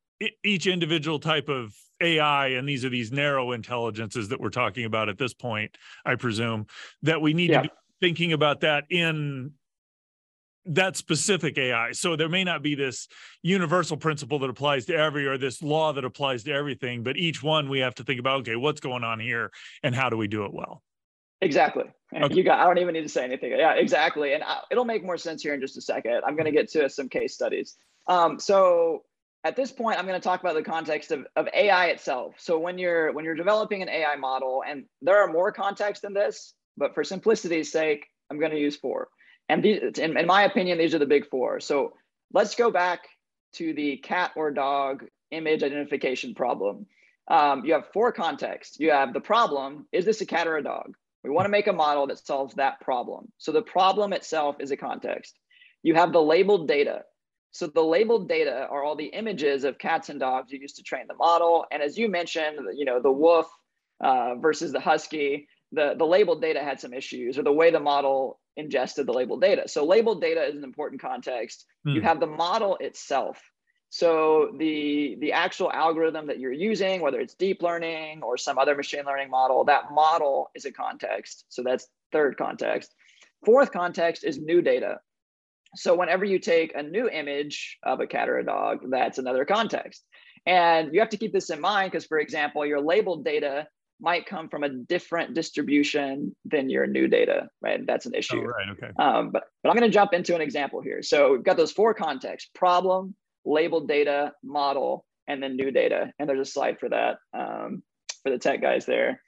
each 0.44 0.68
individual 0.68 1.20
type 1.20 1.48
of 1.48 1.74
AI, 2.02 2.48
and 2.50 2.68
these 2.68 2.86
are 2.86 2.90
these 2.90 3.12
narrow 3.12 3.52
intelligences 3.52 4.30
that 4.30 4.40
we're 4.40 4.50
talking 4.50 4.86
about 4.86 5.10
at 5.10 5.18
this 5.18 5.34
point, 5.34 5.78
I 6.06 6.16
presume, 6.16 6.68
that 7.04 7.22
we 7.22 7.34
need 7.34 7.50
yeah. 7.50 7.62
to 7.62 7.70
be 7.70 7.74
thinking 8.00 8.34
about 8.34 8.62
that 8.62 8.86
in 8.90 9.54
that 10.66 10.96
specific 10.96 11.58
AI. 11.58 11.92
So 11.94 12.16
there 12.16 12.30
may 12.30 12.44
not 12.44 12.62
be 12.62 12.76
this 12.76 13.08
universal 13.42 13.98
principle 13.98 14.40
that 14.40 14.50
applies 14.50 14.86
to 14.86 14.96
every 14.96 15.26
or 15.26 15.38
this 15.38 15.64
law 15.64 15.94
that 15.94 16.06
applies 16.06 16.44
to 16.44 16.52
everything, 16.54 17.04
but 17.04 17.18
each 17.18 17.42
one 17.42 17.70
we 17.70 17.80
have 17.80 17.96
to 17.96 18.04
think 18.04 18.20
about, 18.20 18.42
okay, 18.42 18.56
what's 18.56 18.80
going 18.80 19.04
on 19.04 19.20
here 19.20 19.52
and 19.84 19.96
how 19.96 20.10
do 20.10 20.18
we 20.18 20.28
do 20.28 20.46
it 20.46 20.54
well? 20.54 20.84
Exactly. 21.42 21.86
Okay. 22.14 22.36
You 22.36 22.44
got 22.44 22.60
I 22.60 22.66
don't 22.66 22.80
even 22.80 22.94
need 22.94 23.04
to 23.04 23.10
say 23.10 23.24
anything. 23.24 23.52
Yeah, 23.52 23.74
exactly. 23.74 24.34
And 24.34 24.44
I, 24.44 24.60
it'll 24.72 24.86
make 24.86 25.04
more 25.04 25.18
sense 25.18 25.42
here 25.42 25.54
in 25.54 25.62
just 25.62 25.78
a 25.78 25.82
second. 25.82 26.22
I'm 26.26 26.36
going 26.36 26.46
to 26.46 26.52
get 26.52 26.70
to 26.72 26.90
some 26.90 27.08
case 27.08 27.34
studies. 27.34 27.78
Um, 28.08 28.40
so 28.40 29.04
at 29.44 29.56
this 29.56 29.72
point, 29.72 29.98
I'm 29.98 30.06
going 30.06 30.20
to 30.20 30.24
talk 30.24 30.42
about 30.42 30.56
the 30.56 30.64
context 30.64 31.12
of, 31.12 31.26
of 31.36 31.48
AI 31.54 31.88
itself. 31.88 32.36
So 32.38 32.60
when 32.60 32.78
you're 32.78 33.14
when 33.14 33.24
you're 33.24 33.36
developing 33.36 33.82
an 33.82 33.90
AI 33.90 34.16
model, 34.16 34.64
and 34.68 34.86
there 35.02 35.24
are 35.24 35.32
more 35.32 35.52
contexts 35.52 36.02
than 36.02 36.14
this, 36.14 36.54
but 36.78 36.94
for 36.94 37.04
simplicity's 37.04 37.72
sake, 37.72 38.06
I'm 38.30 38.40
going 38.40 38.52
to 38.52 38.60
use 38.60 38.76
four. 38.76 39.08
And 39.48 39.64
these, 39.64 39.98
in, 39.98 40.18
in 40.18 40.28
my 40.28 40.44
opinion, 40.44 40.78
these 40.78 40.94
are 40.94 41.00
the 41.00 41.06
big 41.06 41.30
four. 41.30 41.60
So 41.60 41.94
let's 42.34 42.56
go 42.56 42.70
back 42.70 43.08
to 43.54 43.74
the 43.74 43.98
cat 43.98 44.32
or 44.36 44.52
dog 44.52 45.06
image 45.32 45.64
identification 45.64 46.36
problem. 46.36 46.86
Um, 47.28 47.64
you 47.64 47.74
have 47.74 47.92
four 47.94 48.12
contexts. 48.12 48.80
You 48.80 48.92
have 48.92 49.14
the 49.14 49.22
problem: 49.22 49.88
is 49.94 50.04
this 50.04 50.22
a 50.22 50.26
cat 50.26 50.48
or 50.48 50.58
a 50.58 50.64
dog? 50.64 50.96
We 51.24 51.30
want 51.30 51.46
to 51.46 51.50
make 51.50 51.68
a 51.68 51.74
model 51.74 52.08
that 52.08 52.26
solves 52.26 52.56
that 52.56 52.82
problem. 52.82 53.32
So 53.38 53.52
the 53.52 53.62
problem 53.62 54.14
itself 54.14 54.58
is 54.60 54.72
a 54.72 54.78
context. 54.78 55.38
You 55.84 55.96
have 55.96 56.12
the 56.12 56.22
labeled 56.22 56.68
data. 56.68 57.04
So 57.52 57.68
the 57.68 57.84
labeled 57.84 58.30
data 58.30 58.68
are 58.70 58.84
all 58.84 58.96
the 58.96 59.08
images 59.08 59.64
of 59.64 59.78
cats 59.78 60.10
and 60.10 60.20
dogs 60.20 60.52
you 60.52 60.60
used 60.60 60.76
to 60.76 60.84
train 60.84 61.06
the 61.08 61.16
model. 61.16 61.66
And 61.72 61.82
as 61.82 61.98
you 61.98 62.08
mentioned, 62.08 62.60
you 62.76 62.86
know, 62.86 63.02
the 63.02 63.12
wolf 63.12 63.48
uh, 64.02 64.36
versus 64.36 64.72
the 64.72 64.80
husky, 64.80 65.48
the, 65.72 65.96
the 65.98 66.06
labeled 66.06 66.42
data 66.42 66.62
had 66.62 66.80
some 66.80 66.94
issues 66.94 67.38
or 67.38 67.44
the 67.44 67.52
way 67.52 67.72
the 67.72 67.80
model 67.80 68.40
ingested 68.56 69.08
the 69.08 69.14
labeled 69.14 69.42
data. 69.42 69.68
So 69.68 69.86
labeled 69.86 70.22
data 70.22 70.44
is 70.44 70.56
an 70.56 70.64
important 70.64 71.02
context. 71.02 71.66
Hmm. 71.84 71.96
You 71.96 72.02
have 72.02 72.20
the 72.20 72.28
model 72.28 72.78
itself. 72.80 73.42
So 73.92 74.54
the, 74.58 75.18
the 75.20 75.32
actual 75.32 75.72
algorithm 75.72 76.28
that 76.28 76.40
you're 76.40 76.52
using, 76.52 77.02
whether 77.02 77.20
it's 77.20 77.34
deep 77.34 77.64
learning 77.64 78.22
or 78.22 78.38
some 78.38 78.60
other 78.60 78.76
machine 78.76 79.06
learning 79.06 79.32
model, 79.32 79.64
that 79.66 79.92
model 79.92 80.52
is 80.54 80.66
a 80.66 80.72
context. 80.72 81.46
So 81.50 81.64
that's 81.64 81.88
third 82.12 82.38
context. 82.38 82.94
Fourth 83.44 83.72
context 83.72 84.24
is 84.24 84.38
new 84.38 84.62
data. 84.62 85.00
So 85.76 85.96
whenever 85.96 86.26
you 86.26 86.40
take 86.40 86.76
a 86.76 86.84
new 86.84 87.10
image 87.10 87.78
of 87.84 88.00
a 88.00 88.08
cat 88.08 88.30
or 88.30 88.40
a 88.40 88.46
dog, 88.46 88.80
that's 88.90 89.18
another 89.18 89.46
context. 89.46 90.04
And 90.46 90.94
you 90.94 91.00
have 91.00 91.10
to 91.10 91.18
keep 91.18 91.34
this 91.34 91.50
in 91.50 91.62
mind 91.62 91.92
because, 91.92 92.06
for 92.06 92.20
example, 92.20 92.66
your 92.66 92.82
labeled 92.82 93.24
data 93.24 93.68
might 94.02 94.26
come 94.26 94.48
from 94.48 94.64
a 94.64 94.70
different 94.70 95.34
distribution 95.34 96.36
than 96.46 96.70
your 96.70 96.88
new 96.88 97.08
data, 97.08 97.50
right? 97.62 97.86
That's 97.86 98.06
an 98.06 98.16
issue. 98.16 98.42
Oh, 98.42 98.46
right. 98.46 98.70
Okay. 98.72 98.92
Um, 98.98 99.32
but 99.32 99.44
but 99.62 99.70
I'm 99.70 99.76
going 99.76 99.90
to 99.90 99.94
jump 99.94 100.14
into 100.14 100.36
an 100.36 100.42
example 100.42 100.82
here. 100.82 101.04
So 101.04 101.34
we've 101.34 101.44
got 101.44 101.58
those 101.58 101.72
four 101.72 101.94
contexts: 101.94 102.50
problem, 102.56 103.14
labeled 103.46 103.88
data, 103.88 104.32
model, 104.44 105.06
and 105.28 105.44
then 105.44 105.56
new 105.56 105.72
data. 105.72 106.12
And 106.18 106.30
there's 106.30 106.48
a 106.48 106.52
slide 106.52 106.80
for 106.80 106.90
that 106.90 107.18
um, 107.38 107.84
for 108.24 108.32
the 108.32 108.40
tech 108.40 108.62
guys 108.62 108.86
there. 108.86 109.22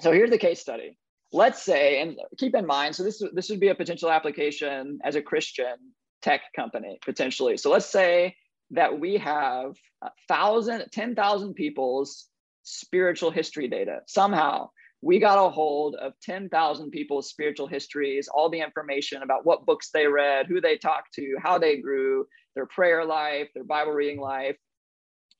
So 0.00 0.12
here's 0.12 0.30
the 0.30 0.38
case 0.38 0.60
study 0.60 0.96
let's 1.32 1.62
say, 1.62 2.00
and 2.00 2.18
keep 2.38 2.54
in 2.54 2.66
mind, 2.66 2.94
so 2.94 3.02
this, 3.02 3.22
this 3.34 3.50
would 3.50 3.60
be 3.60 3.68
a 3.68 3.74
potential 3.74 4.10
application 4.10 4.98
as 5.04 5.14
a 5.14 5.22
Christian 5.22 5.76
tech 6.22 6.42
company, 6.54 6.98
potentially. 7.04 7.56
So 7.56 7.70
let's 7.70 7.86
say 7.86 8.36
that 8.72 8.98
we 8.98 9.16
have 9.16 9.74
a 10.02 10.10
thousand, 10.28 10.84
10,000 10.92 11.54
people's 11.54 12.26
spiritual 12.62 13.30
history 13.30 13.68
data. 13.68 14.00
Somehow 14.06 14.70
we 15.02 15.18
got 15.18 15.44
a 15.44 15.48
hold 15.48 15.94
of 15.94 16.12
10,000 16.22 16.90
people's 16.90 17.30
spiritual 17.30 17.66
histories, 17.66 18.28
all 18.28 18.50
the 18.50 18.60
information 18.60 19.22
about 19.22 19.46
what 19.46 19.64
books 19.64 19.90
they 19.92 20.06
read, 20.06 20.46
who 20.46 20.60
they 20.60 20.76
talked 20.76 21.14
to, 21.14 21.36
how 21.42 21.58
they 21.58 21.78
grew, 21.78 22.26
their 22.54 22.66
prayer 22.66 23.04
life, 23.04 23.48
their 23.54 23.64
Bible 23.64 23.92
reading 23.92 24.20
life. 24.20 24.56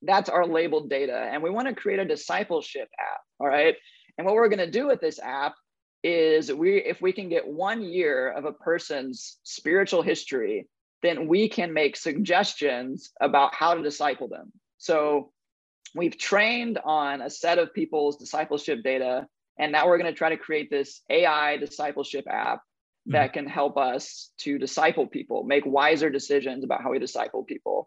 That's 0.03 0.31
our 0.31 0.47
labeled 0.47 0.89
data. 0.89 1.29
And 1.31 1.43
we 1.43 1.51
want 1.51 1.69
to 1.69 1.75
create 1.75 1.99
a 1.99 2.07
discipleship 2.07 2.89
app. 2.99 3.21
All 3.39 3.49
right. 3.49 3.77
And 4.17 4.27
what 4.27 4.35
we're 4.35 4.49
going 4.49 4.59
to 4.61 4.71
do 4.71 4.87
with 4.87 5.01
this 5.01 5.19
app 5.19 5.55
is 6.03 6.53
we 6.53 6.77
if 6.77 7.03
we 7.03 7.13
can 7.13 7.29
get 7.29 7.47
one 7.47 7.83
year 7.83 8.31
of 8.31 8.45
a 8.45 8.53
person's 8.53 9.39
spiritual 9.43 10.03
history 10.03 10.67
then 11.03 11.29
we 11.29 11.49
can 11.49 11.73
make 11.73 11.97
suggestions 11.97 13.11
about 13.21 13.55
how 13.55 13.75
to 13.75 13.83
disciple 13.83 14.29
them. 14.29 14.53
So 14.79 15.33
we've 15.95 16.19
trained 16.19 16.79
on 16.85 17.23
a 17.23 17.31
set 17.31 17.59
of 17.59 17.73
people's 17.75 18.19
discipleship 18.19 18.83
data 18.83 19.27
and 19.59 19.73
now 19.73 19.87
we're 19.87 19.99
going 19.99 20.13
to 20.13 20.17
try 20.17 20.31
to 20.31 20.37
create 20.37 20.71
this 20.71 21.03
ai 21.11 21.57
discipleship 21.57 22.27
app 22.29 22.59
mm-hmm. 22.59 23.13
that 23.13 23.33
can 23.33 23.47
help 23.47 23.77
us 23.77 24.31
to 24.39 24.59
disciple 24.59 25.07
people 25.07 25.43
make 25.45 25.65
wiser 25.67 26.11
decisions 26.11 26.65
about 26.65 26.83
how 26.83 26.91
we 26.91 26.99
disciple 26.99 27.45
people. 27.45 27.87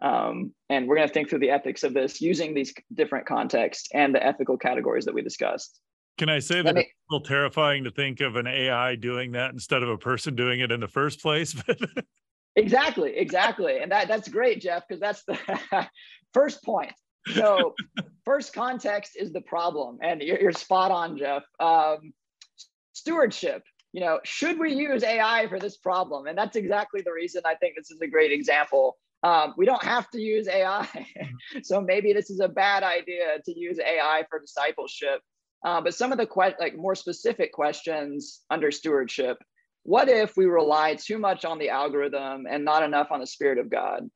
Um, 0.00 0.52
and 0.68 0.88
we're 0.88 0.96
going 0.96 1.06
to 1.06 1.14
think 1.14 1.28
through 1.28 1.40
the 1.40 1.50
ethics 1.50 1.84
of 1.84 1.94
this 1.94 2.20
using 2.20 2.54
these 2.54 2.72
different 2.92 3.26
contexts 3.26 3.88
and 3.92 4.14
the 4.14 4.24
ethical 4.24 4.56
categories 4.56 5.04
that 5.04 5.14
we 5.14 5.22
discussed 5.22 5.80
can 6.18 6.28
I 6.28 6.38
say 6.38 6.62
that 6.62 6.74
me, 6.74 6.82
it's 6.82 6.90
a 6.90 7.14
little 7.14 7.26
terrifying 7.26 7.84
to 7.84 7.90
think 7.90 8.20
of 8.20 8.36
an 8.36 8.46
AI 8.46 8.96
doing 8.96 9.32
that 9.32 9.52
instead 9.52 9.82
of 9.82 9.88
a 9.88 9.98
person 9.98 10.34
doing 10.34 10.60
it 10.60 10.70
in 10.70 10.80
the 10.80 10.88
first 10.88 11.20
place? 11.20 11.54
exactly, 12.56 13.16
exactly. 13.16 13.78
And 13.78 13.90
that 13.92 14.08
that's 14.08 14.28
great, 14.28 14.60
Jeff, 14.60 14.84
because 14.86 15.00
that's 15.00 15.24
the 15.24 15.88
first 16.34 16.62
point. 16.62 16.92
So 17.34 17.74
first 18.24 18.52
context 18.52 19.12
is 19.16 19.32
the 19.32 19.40
problem. 19.42 19.98
And 20.02 20.20
you're, 20.20 20.40
you're 20.40 20.52
spot 20.52 20.90
on, 20.90 21.16
Jeff. 21.16 21.44
Um, 21.60 22.12
stewardship. 22.92 23.62
you 23.92 24.00
know, 24.00 24.20
should 24.24 24.58
we 24.58 24.74
use 24.74 25.02
AI 25.02 25.46
for 25.48 25.58
this 25.58 25.76
problem? 25.78 26.26
And 26.26 26.36
that's 26.36 26.56
exactly 26.56 27.00
the 27.02 27.12
reason 27.12 27.42
I 27.44 27.54
think 27.56 27.74
this 27.76 27.90
is 27.90 28.00
a 28.02 28.06
great 28.06 28.32
example. 28.32 28.96
Um, 29.22 29.54
we 29.56 29.66
don't 29.66 29.82
have 29.84 30.10
to 30.10 30.20
use 30.20 30.48
AI. 30.48 30.88
so 31.62 31.80
maybe 31.80 32.12
this 32.12 32.28
is 32.28 32.40
a 32.40 32.48
bad 32.48 32.82
idea 32.82 33.38
to 33.44 33.58
use 33.58 33.78
AI 33.78 34.24
for 34.28 34.40
discipleship. 34.40 35.20
Uh, 35.64 35.80
but 35.80 35.94
some 35.94 36.12
of 36.12 36.18
the 36.18 36.26
que- 36.26 36.56
like 36.58 36.76
more 36.76 36.94
specific 36.94 37.52
questions 37.52 38.42
under 38.50 38.70
stewardship, 38.70 39.38
what 39.84 40.08
if 40.08 40.36
we 40.36 40.46
rely 40.46 40.94
too 40.94 41.18
much 41.18 41.44
on 41.44 41.58
the 41.58 41.70
algorithm 41.70 42.46
and 42.48 42.64
not 42.64 42.82
enough 42.82 43.08
on 43.10 43.20
the 43.20 43.26
spirit 43.26 43.58
of 43.58 43.70
God? 43.70 44.08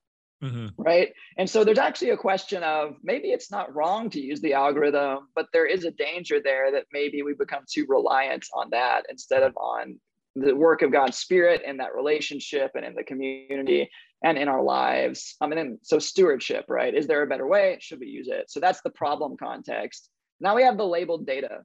Mm-hmm. 0.43 0.69
Right. 0.77 1.13
And 1.39 1.49
so 1.49 1.65
there's 1.65 1.79
actually 1.79 2.11
a 2.11 2.17
question 2.17 2.63
of 2.63 2.97
maybe 3.03 3.29
it's 3.29 3.51
not 3.51 3.75
wrong 3.75 4.11
to 4.11 4.21
use 4.21 4.41
the 4.41 4.53
algorithm, 4.53 5.29
but 5.35 5.47
there 5.53 5.65
is 5.65 5.85
a 5.85 5.91
danger 5.93 6.41
there 6.43 6.71
that 6.73 6.85
maybe 6.93 7.23
we 7.23 7.33
become 7.33 7.65
too 7.71 7.87
reliant 7.89 8.45
on 8.55 8.69
that 8.71 9.05
instead 9.09 9.43
of 9.43 9.57
on 9.57 9.99
the 10.35 10.55
work 10.55 10.83
of 10.83 10.93
God's 10.93 11.17
spirit 11.17 11.63
and 11.67 11.81
that 11.81 11.95
relationship 11.95 12.73
and 12.75 12.85
in 12.85 12.95
the 12.95 13.03
community 13.03 13.89
and 14.23 14.37
in 14.37 14.49
our 14.49 14.63
lives. 14.63 15.37
I 15.41 15.47
mean, 15.47 15.79
so 15.83 15.99
stewardship, 15.99 16.67
right? 16.69 16.95
Is 16.95 17.07
there 17.07 17.23
a 17.23 17.27
better 17.27 17.47
way? 17.47 17.79
Should 17.81 18.01
we 18.01 18.09
use 18.09 18.29
it? 18.29 18.51
So 18.51 18.61
that's 18.61 18.83
the 18.83 18.91
problem 18.91 19.37
context. 19.39 20.11
Now 20.41 20.55
we 20.55 20.63
have 20.63 20.77
the 20.77 20.87
labeled 20.87 21.27
data. 21.27 21.63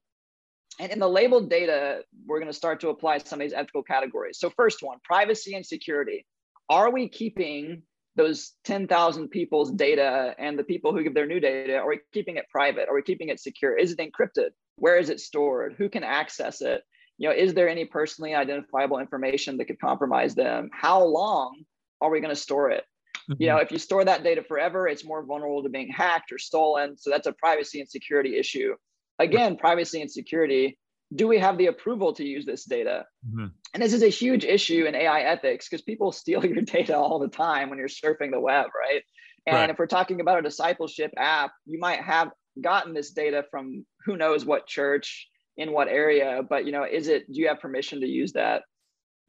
And 0.79 0.91
in 0.91 0.99
the 0.99 1.07
labeled 1.07 1.49
data, 1.49 2.01
we're 2.25 2.39
going 2.39 2.51
to 2.51 2.57
start 2.57 2.79
to 2.81 2.89
apply 2.89 3.19
some 3.19 3.39
of 3.39 3.45
these 3.45 3.53
ethical 3.53 3.83
categories. 3.83 4.39
So, 4.39 4.49
first 4.49 4.81
one 4.81 4.97
privacy 5.03 5.53
and 5.55 5.65
security. 5.65 6.25
Are 6.69 6.91
we 6.91 7.09
keeping 7.09 7.83
those 8.15 8.53
10,000 8.65 9.29
people's 9.29 9.71
data 9.71 10.35
and 10.37 10.57
the 10.57 10.63
people 10.63 10.93
who 10.93 11.03
give 11.03 11.13
their 11.13 11.27
new 11.27 11.39
data, 11.39 11.77
are 11.77 11.87
we 11.87 11.99
keeping 12.13 12.37
it 12.37 12.45
private? 12.49 12.89
Are 12.89 12.95
we 12.95 13.01
keeping 13.01 13.29
it 13.29 13.39
secure? 13.39 13.77
Is 13.77 13.91
it 13.91 13.99
encrypted? 13.99 14.49
Where 14.75 14.97
is 14.97 15.09
it 15.09 15.19
stored? 15.19 15.75
Who 15.77 15.89
can 15.89 16.03
access 16.03 16.61
it? 16.61 16.81
You 17.17 17.29
know, 17.29 17.35
is 17.35 17.53
there 17.53 17.69
any 17.69 17.85
personally 17.85 18.33
identifiable 18.33 18.99
information 18.99 19.57
that 19.57 19.65
could 19.65 19.79
compromise 19.79 20.35
them? 20.35 20.69
How 20.73 21.03
long 21.03 21.63
are 22.01 22.09
we 22.09 22.19
going 22.19 22.33
to 22.33 22.41
store 22.41 22.71
it? 22.71 22.83
Mm-hmm. 23.31 23.41
You 23.41 23.49
know, 23.49 23.57
if 23.57 23.71
you 23.71 23.77
store 23.77 24.03
that 24.05 24.23
data 24.23 24.43
forever, 24.43 24.87
it's 24.87 25.05
more 25.05 25.23
vulnerable 25.23 25.63
to 25.63 25.69
being 25.69 25.89
hacked 25.89 26.31
or 26.31 26.37
stolen. 26.37 26.97
So 26.97 27.09
that's 27.09 27.27
a 27.27 27.33
privacy 27.33 27.79
and 27.79 27.89
security 27.89 28.37
issue. 28.37 28.75
Again, 29.19 29.55
privacy 29.57 30.01
and 30.01 30.11
security 30.11 30.77
do 31.13 31.27
we 31.27 31.39
have 31.39 31.57
the 31.57 31.67
approval 31.67 32.13
to 32.13 32.25
use 32.25 32.45
this 32.45 32.65
data? 32.65 33.05
Mm-hmm. 33.27 33.47
And 33.73 33.83
this 33.83 33.93
is 33.93 34.03
a 34.03 34.07
huge 34.07 34.45
issue 34.45 34.85
in 34.85 34.95
AI 34.95 35.21
ethics 35.21 35.67
because 35.67 35.81
people 35.81 36.11
steal 36.11 36.45
your 36.45 36.61
data 36.61 36.95
all 36.95 37.19
the 37.19 37.27
time 37.27 37.69
when 37.69 37.79
you're 37.79 37.87
surfing 37.87 38.31
the 38.31 38.39
web, 38.39 38.67
right? 38.77 39.03
And 39.47 39.55
right. 39.55 39.69
if 39.69 39.79
we're 39.79 39.87
talking 39.87 40.21
about 40.21 40.39
a 40.39 40.43
discipleship 40.43 41.11
app, 41.17 41.51
you 41.65 41.79
might 41.79 42.01
have 42.01 42.29
gotten 42.61 42.93
this 42.93 43.11
data 43.11 43.43
from 43.49 43.85
who 44.05 44.15
knows 44.15 44.45
what 44.45 44.67
church 44.67 45.27
in 45.57 45.71
what 45.71 45.87
area, 45.87 46.41
but 46.47 46.65
you 46.65 46.71
know, 46.71 46.83
is 46.83 47.07
it 47.07 47.31
do 47.31 47.39
you 47.39 47.47
have 47.47 47.59
permission 47.59 48.01
to 48.01 48.07
use 48.07 48.33
that? 48.33 48.63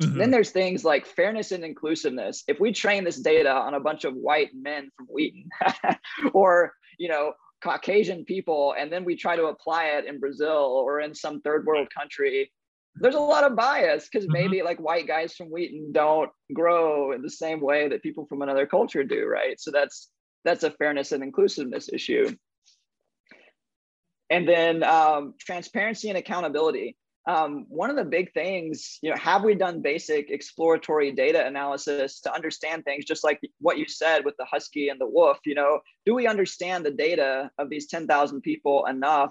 Mm-hmm. 0.01 0.19
Then 0.19 0.31
there's 0.31 0.51
things 0.51 0.85
like 0.85 1.07
fairness 1.07 1.53
and 1.53 1.65
inclusiveness. 1.65 2.45
If 2.49 2.61
we 2.61 2.73
train 2.73 3.05
this 3.05 3.21
data 3.21 3.53
on 3.53 3.75
a 3.75 3.81
bunch 3.81 4.05
of 4.05 4.15
white 4.15 4.51
men 4.55 4.91
from 4.97 5.07
Wheaton, 5.07 5.49
or 6.33 6.73
you 6.99 7.09
know, 7.09 7.33
Caucasian 7.63 8.25
people, 8.25 8.75
and 8.79 8.93
then 8.93 9.05
we 9.05 9.17
try 9.17 9.37
to 9.37 9.47
apply 9.47 9.87
it 9.87 10.07
in 10.07 10.19
Brazil 10.19 10.83
or 10.87 11.01
in 11.01 11.15
some 11.15 11.41
third 11.41 11.67
world 11.67 11.89
country, 11.97 12.51
there's 12.97 13.15
a 13.15 13.21
lot 13.21 13.45
of 13.45 13.57
bias 13.57 14.09
because 14.11 14.25
mm-hmm. 14.25 14.33
maybe 14.33 14.63
like 14.63 14.79
white 14.79 15.07
guys 15.07 15.35
from 15.35 15.49
Wheaton 15.49 15.93
don't 15.93 16.31
grow 16.53 17.13
in 17.13 17.23
the 17.23 17.31
same 17.31 17.61
way 17.61 17.89
that 17.89 18.03
people 18.03 18.27
from 18.27 18.43
another 18.43 18.67
culture 18.67 19.05
do, 19.05 19.27
right? 19.27 19.61
So 19.61 19.71
that's 19.71 20.11
that's 20.45 20.65
a 20.65 20.71
fairness 20.71 21.13
and 21.13 21.23
inclusiveness 21.23 21.89
issue. 21.93 22.35
And 24.29 24.49
then 24.49 24.83
um, 24.83 25.35
transparency 25.39 26.09
and 26.09 26.19
accountability 26.19 26.97
um, 27.27 27.67
one 27.69 27.89
of 27.89 27.97
the 27.97 28.05
big 28.05 28.33
things, 28.33 28.99
you 29.01 29.11
know, 29.11 29.17
have 29.17 29.45
we 29.45 29.55
done 29.55 29.81
basic 29.81 30.31
exploratory 30.31 31.13
data 31.13 31.47
analysis 31.47 32.21
to 32.21 32.35
understand 32.35 32.85
things, 32.85 33.05
just 33.05 33.23
like 33.23 33.41
what 33.61 33.79
you 33.79 33.87
said 33.87 34.25
with 34.25 34.37
the 34.39 34.45
husky 34.45 34.89
and 34.89 35.01
the 35.01 35.07
wolf? 35.07 35.39
You 35.45 35.55
know, 35.55 35.81
do 36.05 36.15
we 36.15 36.27
understand 36.27 36.85
the 36.85 36.91
data 36.91 37.51
of 37.59 37.71
these 37.71 37.87
10,000 37.87 38.41
people 38.41 38.87
enough 38.87 39.31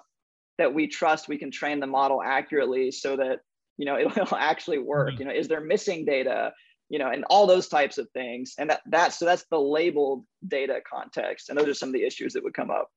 that 0.58 0.74
we 0.74 0.88
trust 0.88 1.28
we 1.28 1.38
can 1.38 1.52
train 1.52 1.80
the 1.82 1.88
model 1.88 2.22
accurately 2.24 2.92
so 2.92 3.18
that, 3.18 3.40
you 3.78 3.86
know, 3.86 4.00
it'll, 4.16 4.38
actually 4.38 4.80
work? 4.80 5.10
Mm-hmm. 5.10 5.20
You 5.20 5.26
know, 5.28 5.34
is 5.34 5.50
there 5.50 5.62
missing 5.62 6.06
data? 6.06 6.54
You 6.88 7.00
know, 7.00 7.10
and 7.10 7.26
all 7.30 7.46
those 7.46 7.68
types 7.68 7.98
of 7.98 8.10
things. 8.12 8.56
And 8.58 8.70
that, 8.70 8.82
that's 8.86 9.18
so 9.18 9.26
that's 9.26 9.46
the 9.50 9.60
labeled 9.60 10.26
data 10.48 10.82
context. 10.90 11.50
And 11.50 11.58
those 11.58 11.68
are 11.68 11.74
some 11.74 11.90
of 11.90 11.94
the 11.94 12.04
issues 12.04 12.34
that 12.34 12.44
would 12.44 12.54
come 12.54 12.70
up. 12.70 12.90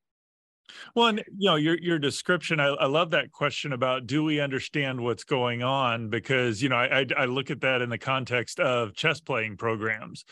Well, 0.95 1.07
and 1.07 1.23
you 1.37 1.49
know, 1.49 1.55
your 1.55 1.77
your 1.79 1.99
description, 1.99 2.59
I, 2.59 2.67
I 2.67 2.85
love 2.85 3.11
that 3.11 3.31
question 3.31 3.73
about 3.73 4.07
do 4.07 4.23
we 4.23 4.39
understand 4.39 5.01
what's 5.01 5.23
going 5.23 5.63
on? 5.63 6.09
Because 6.09 6.61
you 6.61 6.69
know, 6.69 6.75
I, 6.77 7.05
I 7.17 7.25
look 7.25 7.51
at 7.51 7.61
that 7.61 7.81
in 7.81 7.89
the 7.89 7.97
context 7.97 8.59
of 8.59 8.93
chess 8.93 9.19
playing 9.19 9.57
programs. 9.57 10.25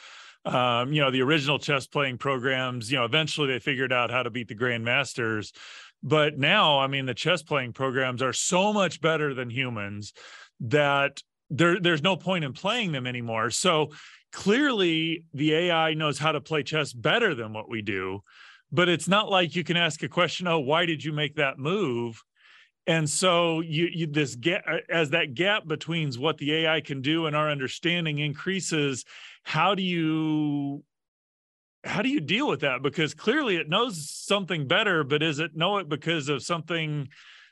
Um, 0.45 0.91
you 0.91 1.01
know, 1.01 1.09
the 1.11 1.21
original 1.21 1.57
chess 1.57 1.87
playing 1.87 2.17
programs, 2.17 2.91
you 2.91 2.97
know, 2.97 3.05
eventually 3.05 3.47
they 3.47 3.59
figured 3.59 3.93
out 3.93 4.11
how 4.11 4.23
to 4.23 4.29
beat 4.29 4.49
the 4.49 4.55
grandmasters. 4.55 5.53
But 6.01 6.37
now, 6.37 6.79
I 6.79 6.87
mean, 6.87 7.05
the 7.05 7.13
chess 7.13 7.43
playing 7.43 7.73
programs 7.73 8.21
are 8.21 8.33
so 8.33 8.73
much 8.73 8.99
better 8.99 9.33
than 9.33 9.49
humans 9.49 10.11
that 10.59 11.21
there, 11.49 11.79
there's 11.79 12.03
no 12.03 12.17
point 12.17 12.43
in 12.43 12.51
playing 12.51 12.91
them 12.91 13.07
anymore. 13.07 13.51
So 13.51 13.91
clearly 14.33 15.23
the 15.33 15.53
AI 15.53 15.93
knows 15.93 16.19
how 16.19 16.33
to 16.33 16.41
play 16.41 16.63
chess 16.63 16.91
better 16.91 17.33
than 17.35 17.53
what 17.53 17.69
we 17.69 17.81
do 17.81 18.21
but 18.73 18.89
it's 18.89 19.07
not 19.07 19.29
like 19.29 19.55
you 19.55 19.63
can 19.63 19.77
ask 19.77 20.01
a 20.03 20.09
question 20.09 20.47
oh 20.47 20.59
why 20.59 20.85
did 20.85 21.03
you 21.03 21.13
make 21.13 21.35
that 21.35 21.57
move? 21.57 22.21
And 22.85 23.09
so 23.09 23.61
you, 23.61 23.87
you 23.93 24.07
this 24.07 24.35
gap 24.35 24.63
uh, 24.69 24.79
as 24.89 25.11
that 25.11 25.35
gap 25.35 25.65
between 25.67 26.11
what 26.13 26.37
the 26.37 26.53
ai 26.53 26.81
can 26.81 27.01
do 27.01 27.27
and 27.27 27.35
our 27.35 27.49
understanding 27.49 28.19
increases 28.19 29.05
how 29.43 29.75
do 29.75 29.83
you 29.83 30.83
how 31.85 32.01
do 32.01 32.07
you 32.09 32.21
deal 32.21 32.47
with 32.47 32.61
that? 32.61 32.81
Because 32.81 33.13
clearly 33.13 33.57
it 33.57 33.69
knows 33.69 34.09
something 34.09 34.67
better 34.67 35.03
but 35.03 35.23
is 35.23 35.39
it 35.39 35.55
know 35.55 35.77
it 35.77 35.87
because 35.87 36.27
of 36.27 36.43
something 36.43 37.07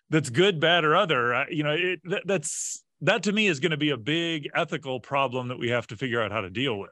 that's 0.09 0.29
good 0.29 0.59
bad 0.59 0.83
or 0.83 0.95
other? 0.95 1.45
You 1.49 1.63
know 1.63 1.75
it 1.77 2.01
that, 2.05 2.23
that's 2.25 2.83
that 3.01 3.23
to 3.23 3.31
me 3.31 3.47
is 3.47 3.59
going 3.59 3.71
to 3.71 3.77
be 3.77 3.91
a 3.91 3.97
big 3.97 4.49
ethical 4.55 4.99
problem 4.99 5.47
that 5.47 5.59
we 5.59 5.69
have 5.69 5.87
to 5.87 5.95
figure 5.95 6.21
out 6.21 6.31
how 6.31 6.41
to 6.41 6.49
deal 6.49 6.77
with 6.77 6.91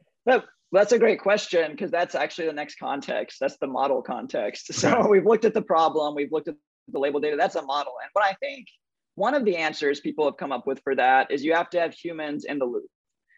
that's 0.71 0.91
a 0.91 0.99
great 0.99 1.19
question 1.19 1.71
because 1.71 1.91
that's 1.91 2.15
actually 2.15 2.47
the 2.47 2.53
next 2.53 2.75
context. 2.79 3.37
That's 3.39 3.57
the 3.57 3.67
model 3.67 4.01
context. 4.01 4.71
So 4.73 5.07
we've 5.07 5.25
looked 5.25 5.45
at 5.45 5.53
the 5.53 5.61
problem, 5.61 6.15
we've 6.15 6.31
looked 6.31 6.47
at 6.47 6.55
the 6.87 6.99
label 6.99 7.19
data. 7.19 7.37
That's 7.37 7.55
a 7.55 7.61
model. 7.61 7.93
And 8.01 8.09
what 8.13 8.25
I 8.25 8.33
think 8.39 8.67
one 9.15 9.33
of 9.33 9.45
the 9.45 9.57
answers 9.57 9.99
people 9.99 10.25
have 10.25 10.37
come 10.37 10.51
up 10.51 10.65
with 10.65 10.79
for 10.83 10.95
that 10.95 11.31
is 11.31 11.43
you 11.43 11.53
have 11.53 11.69
to 11.71 11.79
have 11.79 11.93
humans 11.93 12.45
in 12.45 12.59
the 12.59 12.65
loop. 12.65 12.89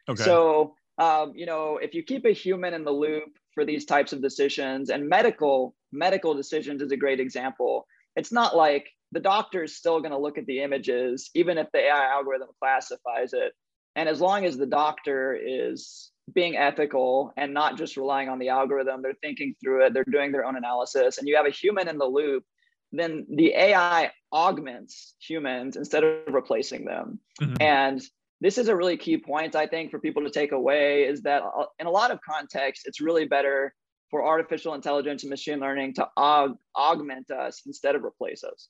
Okay. 0.10 0.24
So 0.24 0.76
um, 0.98 1.34
you 1.36 1.46
know, 1.46 1.78
if 1.82 1.94
you 1.94 2.04
keep 2.04 2.26
a 2.26 2.32
human 2.32 2.74
in 2.74 2.84
the 2.84 2.92
loop 2.92 3.38
for 3.54 3.66
these 3.66 3.86
types 3.86 4.14
of 4.14 4.22
decisions, 4.22 4.90
and 4.90 5.10
medical 5.10 5.74
medical 5.92 6.34
decisions 6.34 6.82
is 6.82 6.92
a 6.92 6.98
great 6.98 7.20
example. 7.20 7.88
It's 8.16 8.32
not 8.32 8.56
like 8.56 8.88
the 9.12 9.20
doctor 9.20 9.64
is 9.64 9.76
still 9.76 10.00
going 10.00 10.12
to 10.12 10.18
look 10.18 10.38
at 10.38 10.46
the 10.46 10.62
images, 10.62 11.32
even 11.34 11.58
if 11.58 11.68
the 11.74 11.80
AI 11.80 12.12
algorithm 12.12 12.50
classifies 12.60 13.34
it. 13.34 13.54
And 13.96 14.08
as 14.08 14.22
long 14.22 14.46
as 14.46 14.58
the 14.58 14.66
doctor 14.68 15.36
is 15.36 16.11
being 16.34 16.58
ethical 16.58 17.34
and 17.38 17.54
not 17.54 17.78
just 17.78 17.98
relying 17.98 18.30
on 18.30 18.40
the 18.40 18.50
algorithm. 18.50 19.02
They're 19.02 19.14
thinking 19.22 19.56
through 19.62 19.86
it, 19.86 19.94
they're 19.94 20.04
doing 20.04 20.32
their 20.32 20.46
own 20.46 20.56
analysis, 20.56 21.18
and 21.18 21.28
you 21.28 21.36
have 21.36 21.46
a 21.46 21.52
human 21.52 21.88
in 21.88 21.98
the 21.98 22.06
loop, 22.06 22.44
then 22.92 23.26
the 23.30 23.54
AI 23.56 24.12
augments 24.34 25.16
humans 25.20 25.76
instead 25.76 26.04
of 26.04 26.34
replacing 26.34 26.86
them. 26.86 27.20
Mm-hmm. 27.42 27.56
And 27.62 28.02
this 28.42 28.58
is 28.58 28.68
a 28.68 28.76
really 28.76 28.98
key 28.98 29.18
point, 29.18 29.56
I 29.56 29.68
think, 29.68 29.92
for 29.92 30.00
people 30.00 30.24
to 30.24 30.32
take 30.32 30.52
away 30.52 31.04
is 31.04 31.22
that 31.22 31.44
uh, 31.44 31.66
in 31.80 31.88
a 31.88 31.92
lot 31.92 32.12
of 32.12 32.20
contexts, 32.22 32.86
it's 32.86 33.00
really 33.00 33.26
better 33.26 33.74
for 34.10 34.26
artificial 34.26 34.74
intelligence 34.74 35.24
and 35.24 35.30
machine 35.30 35.60
learning 35.60 35.94
to 35.94 36.08
aug- 36.18 36.58
augment 36.76 37.32
us 37.32 37.62
instead 37.66 37.96
of 37.96 38.04
replace 38.04 38.44
us. 38.44 38.68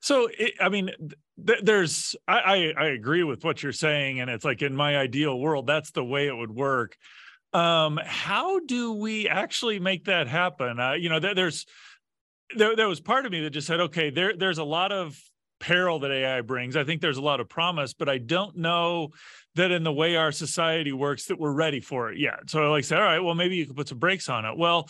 So, 0.00 0.28
it, 0.38 0.54
I 0.60 0.68
mean, 0.68 0.90
th- 1.46 1.60
there's, 1.62 2.16
I, 2.28 2.38
I, 2.38 2.84
I 2.84 2.86
agree 2.88 3.22
with 3.22 3.44
what 3.44 3.62
you're 3.62 3.72
saying, 3.72 4.20
and 4.20 4.30
it's 4.30 4.44
like 4.44 4.62
in 4.62 4.74
my 4.74 4.96
ideal 4.96 5.38
world, 5.38 5.66
that's 5.66 5.90
the 5.90 6.04
way 6.04 6.26
it 6.26 6.36
would 6.36 6.54
work. 6.54 6.96
Um, 7.52 8.00
how 8.04 8.60
do 8.60 8.92
we 8.92 9.28
actually 9.28 9.78
make 9.78 10.04
that 10.06 10.26
happen? 10.26 10.80
Uh, 10.80 10.92
you 10.92 11.08
know, 11.08 11.20
th- 11.20 11.36
there's, 11.36 11.66
there, 12.56 12.76
there 12.76 12.88
was 12.88 13.00
part 13.00 13.26
of 13.26 13.32
me 13.32 13.42
that 13.42 13.50
just 13.50 13.66
said, 13.66 13.80
okay, 13.80 14.10
there, 14.10 14.36
there's 14.36 14.58
a 14.58 14.64
lot 14.64 14.92
of 14.92 15.18
peril 15.60 16.00
that 16.00 16.10
AI 16.10 16.40
brings. 16.42 16.76
I 16.76 16.84
think 16.84 17.00
there's 17.00 17.16
a 17.16 17.22
lot 17.22 17.40
of 17.40 17.48
promise, 17.48 17.94
but 17.94 18.08
I 18.08 18.18
don't 18.18 18.56
know 18.56 19.10
that 19.54 19.70
in 19.70 19.84
the 19.84 19.92
way 19.92 20.16
our 20.16 20.32
society 20.32 20.92
works 20.92 21.26
that 21.26 21.38
we're 21.38 21.52
ready 21.52 21.80
for 21.80 22.10
it 22.10 22.18
yet. 22.18 22.50
So 22.50 22.62
I 22.62 22.68
like 22.68 22.84
say, 22.84 22.96
all 22.96 23.02
right, 23.02 23.20
well, 23.20 23.34
maybe 23.34 23.56
you 23.56 23.66
could 23.66 23.76
put 23.76 23.88
some 23.88 23.98
brakes 23.98 24.28
on 24.28 24.44
it. 24.44 24.58
Well, 24.58 24.88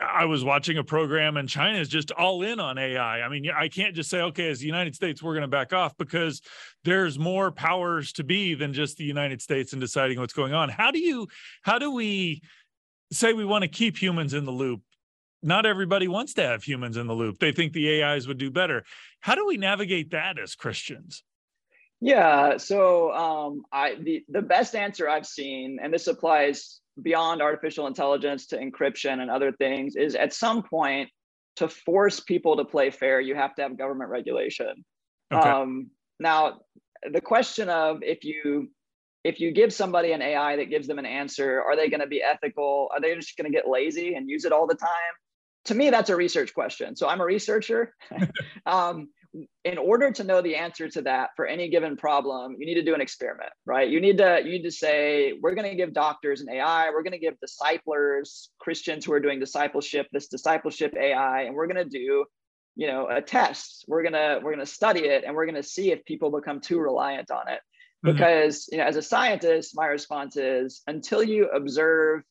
I 0.00 0.24
was 0.24 0.44
watching 0.44 0.78
a 0.78 0.84
program 0.84 1.36
and 1.36 1.48
China 1.48 1.78
is 1.78 1.88
just 1.88 2.10
all 2.10 2.42
in 2.42 2.58
on 2.58 2.78
AI. 2.78 3.20
I 3.20 3.28
mean, 3.28 3.50
I 3.54 3.68
can't 3.68 3.94
just 3.94 4.08
say, 4.08 4.20
okay, 4.22 4.50
as 4.50 4.60
the 4.60 4.66
United 4.66 4.94
States, 4.94 5.22
we're 5.22 5.34
going 5.34 5.42
to 5.42 5.48
back 5.48 5.72
off 5.72 5.96
because 5.98 6.40
there's 6.84 7.18
more 7.18 7.50
powers 7.50 8.12
to 8.14 8.24
be 8.24 8.54
than 8.54 8.72
just 8.72 8.96
the 8.96 9.04
United 9.04 9.42
States 9.42 9.72
in 9.72 9.80
deciding 9.80 10.18
what's 10.18 10.32
going 10.32 10.54
on. 10.54 10.68
How 10.68 10.90
do 10.90 10.98
you, 10.98 11.28
how 11.62 11.78
do 11.78 11.90
we 11.90 12.42
say 13.12 13.32
we 13.32 13.44
want 13.44 13.62
to 13.62 13.68
keep 13.68 14.00
humans 14.00 14.34
in 14.34 14.44
the 14.44 14.52
loop? 14.52 14.80
not 15.42 15.66
everybody 15.66 16.08
wants 16.08 16.34
to 16.34 16.42
have 16.42 16.62
humans 16.62 16.96
in 16.96 17.06
the 17.06 17.14
loop. 17.14 17.38
They 17.38 17.52
think 17.52 17.72
the 17.72 18.02
AIs 18.02 18.28
would 18.28 18.38
do 18.38 18.50
better. 18.50 18.84
How 19.20 19.34
do 19.34 19.46
we 19.46 19.56
navigate 19.56 20.10
that 20.10 20.38
as 20.38 20.54
Christians? 20.54 21.22
Yeah, 22.00 22.56
so 22.56 23.12
um, 23.12 23.62
I 23.70 23.96
the 23.96 24.24
the 24.28 24.40
best 24.40 24.74
answer 24.74 25.08
I've 25.08 25.26
seen, 25.26 25.78
and 25.82 25.92
this 25.92 26.06
applies 26.06 26.80
beyond 27.02 27.42
artificial 27.42 27.86
intelligence 27.86 28.46
to 28.48 28.58
encryption 28.58 29.20
and 29.20 29.30
other 29.30 29.52
things, 29.52 29.96
is 29.96 30.14
at 30.14 30.32
some 30.32 30.62
point 30.62 31.08
to 31.56 31.68
force 31.68 32.20
people 32.20 32.56
to 32.56 32.64
play 32.64 32.90
fair, 32.90 33.20
you 33.20 33.34
have 33.34 33.54
to 33.54 33.62
have 33.62 33.76
government 33.76 34.10
regulation. 34.10 34.84
Okay. 35.32 35.48
Um, 35.48 35.90
now, 36.18 36.60
the 37.10 37.20
question 37.20 37.68
of 37.68 38.02
if 38.02 38.24
you 38.24 38.70
if 39.22 39.38
you 39.38 39.52
give 39.52 39.72
somebody 39.72 40.12
an 40.12 40.22
AI 40.22 40.56
that 40.56 40.70
gives 40.70 40.86
them 40.86 40.98
an 40.98 41.04
answer, 41.04 41.62
are 41.62 41.76
they 41.76 41.90
going 41.90 42.00
to 42.00 42.06
be 42.06 42.22
ethical? 42.22 42.88
Are 42.92 43.00
they 43.00 43.14
just 43.14 43.36
going 43.36 43.50
to 43.50 43.54
get 43.54 43.68
lazy 43.68 44.14
and 44.14 44.30
use 44.30 44.46
it 44.46 44.52
all 44.52 44.66
the 44.66 44.74
time? 44.74 44.88
To 45.66 45.74
me, 45.74 45.90
that's 45.90 46.08
a 46.08 46.16
research 46.16 46.54
question. 46.54 46.96
So 46.96 47.06
I'm 47.06 47.20
a 47.20 47.24
researcher. 47.24 47.94
um, 48.66 49.10
in 49.64 49.78
order 49.78 50.10
to 50.10 50.24
know 50.24 50.42
the 50.42 50.56
answer 50.56 50.88
to 50.88 51.02
that 51.02 51.30
for 51.36 51.46
any 51.46 51.68
given 51.68 51.96
problem, 51.96 52.56
you 52.58 52.66
need 52.66 52.74
to 52.74 52.82
do 52.82 52.94
an 52.94 53.00
experiment, 53.00 53.50
right? 53.64 53.88
You 53.88 54.00
need 54.00 54.18
to 54.18 54.40
you 54.44 54.50
need 54.50 54.64
to 54.64 54.72
say 54.72 55.34
we're 55.40 55.54
going 55.54 55.70
to 55.70 55.76
give 55.76 55.92
doctors 55.92 56.40
an 56.40 56.50
AI, 56.50 56.90
we're 56.90 57.02
going 57.02 57.12
to 57.12 57.18
give 57.18 57.38
disciplers, 57.40 58.50
Christians 58.58 59.04
who 59.04 59.12
are 59.12 59.20
doing 59.20 59.38
discipleship, 59.38 60.08
this 60.12 60.26
discipleship 60.26 60.94
AI, 60.98 61.42
and 61.42 61.54
we're 61.54 61.68
going 61.68 61.76
to 61.76 61.98
do, 61.98 62.24
you 62.74 62.86
know, 62.88 63.08
a 63.08 63.22
test. 63.22 63.84
We're 63.86 64.02
gonna 64.02 64.40
we're 64.42 64.52
gonna 64.52 64.66
study 64.66 65.06
it, 65.06 65.22
and 65.24 65.34
we're 65.34 65.46
going 65.46 65.54
to 65.54 65.62
see 65.62 65.92
if 65.92 66.04
people 66.04 66.30
become 66.30 66.60
too 66.60 66.80
reliant 66.80 67.30
on 67.30 67.48
it. 67.48 67.60
Mm-hmm. 68.04 68.16
Because 68.16 68.68
you 68.72 68.78
know, 68.78 68.84
as 68.84 68.96
a 68.96 69.02
scientist, 69.02 69.76
my 69.76 69.86
response 69.86 70.36
is 70.36 70.82
until 70.88 71.22
you 71.22 71.48
observe 71.50 72.22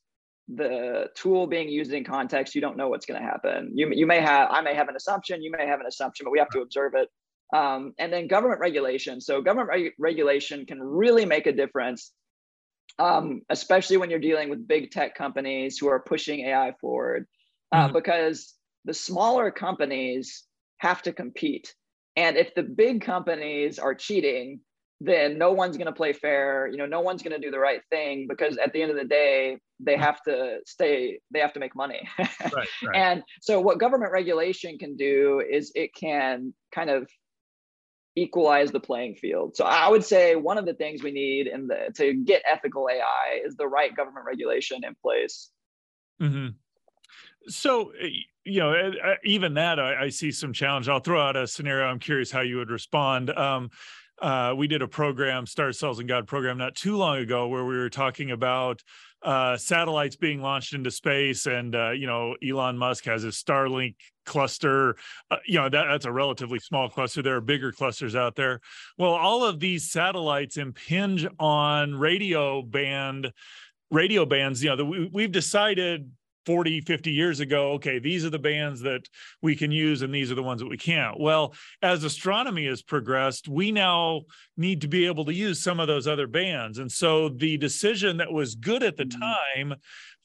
the 0.53 1.09
tool 1.15 1.47
being 1.47 1.69
used 1.69 1.93
in 1.93 2.03
context, 2.03 2.55
you 2.55 2.61
don't 2.61 2.77
know 2.77 2.89
what's 2.89 3.05
going 3.05 3.21
to 3.21 3.25
happen. 3.25 3.71
You, 3.75 3.91
you 3.91 4.07
may 4.07 4.19
have, 4.19 4.49
I 4.51 4.61
may 4.61 4.73
have 4.73 4.89
an 4.89 4.95
assumption, 4.95 5.43
you 5.43 5.51
may 5.51 5.67
have 5.67 5.79
an 5.79 5.85
assumption, 5.85 6.23
but 6.23 6.31
we 6.31 6.39
have 6.39 6.49
to 6.49 6.61
observe 6.61 6.93
it. 6.95 7.09
Um, 7.55 7.93
and 7.97 8.11
then 8.11 8.27
government 8.27 8.59
regulation. 8.59 9.21
So 9.21 9.41
government 9.41 9.69
reg- 9.69 9.93
regulation 9.99 10.65
can 10.65 10.81
really 10.81 11.25
make 11.25 11.47
a 11.47 11.51
difference, 11.51 12.11
um, 12.97 13.41
especially 13.49 13.97
when 13.97 14.09
you're 14.09 14.19
dealing 14.19 14.49
with 14.49 14.67
big 14.67 14.91
tech 14.91 15.15
companies 15.15 15.77
who 15.77 15.87
are 15.87 15.99
pushing 15.99 16.41
AI 16.41 16.73
forward, 16.81 17.27
uh, 17.71 17.85
mm-hmm. 17.85 17.93
because 17.93 18.53
the 18.85 18.93
smaller 18.93 19.51
companies 19.51 20.43
have 20.77 21.01
to 21.03 21.13
compete. 21.13 21.73
And 22.15 22.37
if 22.37 22.53
the 22.55 22.63
big 22.63 23.01
companies 23.01 23.79
are 23.79 23.95
cheating, 23.95 24.61
then 25.01 25.37
no 25.37 25.51
one's 25.51 25.77
going 25.77 25.87
to 25.87 25.93
play 25.93 26.13
fair 26.13 26.67
you 26.67 26.77
know 26.77 26.85
no 26.85 27.01
one's 27.01 27.21
going 27.21 27.33
to 27.33 27.45
do 27.45 27.51
the 27.51 27.59
right 27.59 27.81
thing 27.89 28.27
because 28.27 28.57
at 28.57 28.73
the 28.73 28.81
end 28.81 28.91
of 28.91 28.97
the 28.97 29.05
day 29.05 29.57
they 29.79 29.95
have 29.95 30.21
to 30.23 30.59
stay 30.65 31.19
they 31.31 31.39
have 31.39 31.53
to 31.53 31.59
make 31.59 31.75
money. 31.75 32.07
Right, 32.53 32.67
right. 32.83 32.95
and 32.95 33.23
so 33.41 33.59
what 33.59 33.79
government 33.79 34.11
regulation 34.11 34.77
can 34.77 34.95
do 34.95 35.41
is 35.47 35.71
it 35.75 35.93
can 35.93 36.53
kind 36.73 36.89
of 36.89 37.09
equalize 38.15 38.71
the 38.71 38.79
playing 38.79 39.15
field. 39.15 39.55
So 39.55 39.65
i 39.65 39.87
would 39.87 40.03
say 40.03 40.35
one 40.35 40.57
of 40.57 40.65
the 40.65 40.73
things 40.73 41.03
we 41.03 41.11
need 41.11 41.47
in 41.47 41.67
the 41.67 41.91
to 41.95 42.13
get 42.13 42.41
ethical 42.49 42.89
ai 42.91 43.41
is 43.45 43.55
the 43.55 43.67
right 43.67 43.95
government 43.95 44.25
regulation 44.25 44.83
in 44.83 44.95
place. 45.01 45.51
Mm-hmm. 46.21 46.47
so 47.47 47.91
eh, 48.01 48.09
you 48.43 48.59
know 48.59 48.73
eh, 48.73 48.91
eh, 49.03 49.15
even 49.23 49.53
that 49.53 49.79
I, 49.79 50.03
I, 50.03 50.09
see 50.09 50.31
some 50.31 50.51
challenge. 50.51 50.89
I'll 50.89 50.99
throw 50.99 51.21
out 51.21 51.37
a 51.37 51.47
scenario. 51.47 51.85
I'm 51.85 51.99
curious 51.99 52.29
how 52.29 52.41
you 52.41 52.57
would 52.57 52.69
respond. 52.69 53.29
Um, 53.29 53.69
uh, 54.21 54.53
we 54.57 54.67
did 54.67 54.81
a 54.81 54.87
program, 54.87 55.45
Stars 55.45 55.79
Cells 55.79 55.99
and 55.99 56.07
God 56.07 56.27
program, 56.27 56.57
not 56.57 56.75
too 56.75 56.95
long 56.97 57.17
ago, 57.17 57.47
where 57.47 57.65
we 57.65 57.77
were 57.77 57.89
talking 57.89 58.31
about 58.31 58.81
uh, 59.21 59.57
satellites 59.57 60.15
being 60.15 60.41
launched 60.41 60.73
into 60.73 60.91
space, 60.91 61.45
and 61.45 61.75
uh, 61.75 61.91
you 61.91 62.07
know, 62.07 62.35
Elon 62.47 62.77
Musk 62.77 63.05
has 63.05 63.23
his 63.23 63.35
Starlink 63.35 63.95
cluster. 64.25 64.95
Uh, 65.29 65.37
you 65.45 65.55
know, 65.55 65.69
that, 65.69 65.85
that's 65.89 66.05
a 66.05 66.11
relatively 66.11 66.59
small 66.59 66.89
cluster. 66.89 67.21
There 67.21 67.35
are 67.35 67.41
bigger 67.41 67.71
clusters 67.71 68.15
out 68.15 68.35
there. 68.35 68.61
Well, 68.97 69.13
all 69.13 69.43
of 69.43 69.59
these 69.59 69.91
satellites 69.91 70.57
impinge 70.57 71.27
on 71.39 71.95
radio 71.95 72.61
band 72.61 73.31
radio 73.91 74.23
bands 74.23 74.63
you 74.63 74.69
know 74.69 74.75
the, 74.75 74.85
we, 74.85 75.09
we've 75.11 75.31
decided 75.31 76.11
40 76.45 76.81
50 76.81 77.11
years 77.11 77.39
ago 77.39 77.71
okay 77.73 77.99
these 77.99 78.25
are 78.25 78.29
the 78.29 78.39
bands 78.39 78.81
that 78.81 79.07
we 79.41 79.55
can 79.55 79.71
use 79.71 80.01
and 80.01 80.13
these 80.13 80.31
are 80.31 80.35
the 80.35 80.43
ones 80.43 80.61
that 80.61 80.69
we 80.69 80.77
can't. 80.77 81.19
Well 81.19 81.53
as 81.81 82.03
astronomy 82.03 82.67
has 82.67 82.81
progressed 82.81 83.47
we 83.47 83.71
now 83.71 84.21
need 84.57 84.81
to 84.81 84.87
be 84.87 85.05
able 85.05 85.25
to 85.25 85.33
use 85.33 85.61
some 85.61 85.79
of 85.79 85.87
those 85.87 86.07
other 86.07 86.27
bands. 86.27 86.77
And 86.77 86.91
so 86.91 87.29
the 87.29 87.57
decision 87.57 88.17
that 88.17 88.31
was 88.31 88.55
good 88.55 88.83
at 88.83 88.97
the 88.97 89.05
mm-hmm. 89.05 89.67
time 89.67 89.75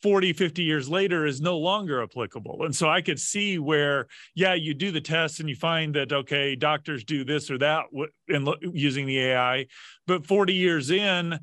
40 0.03 0.35
50 0.35 0.63
years 0.63 0.89
later 0.89 1.25
is 1.25 1.41
no 1.41 1.57
longer 1.57 2.03
applicable. 2.03 2.65
And 2.65 2.75
so 2.75 2.89
i 2.89 3.01
could 3.01 3.19
see 3.19 3.59
where 3.59 4.07
yeah 4.35 4.55
you 4.55 4.75
do 4.75 4.91
the 4.91 5.01
test 5.01 5.41
and 5.41 5.49
you 5.49 5.57
find 5.57 5.95
that 5.95 6.13
okay 6.13 6.57
doctors 6.57 7.05
do 7.05 7.25
this 7.25 7.51
or 7.51 7.59
that 7.59 7.85
in 8.29 8.47
using 8.73 9.07
the 9.07 9.19
ai 9.21 9.67
but 10.07 10.27
40 10.27 10.55
years 10.55 10.91
in 10.91 11.39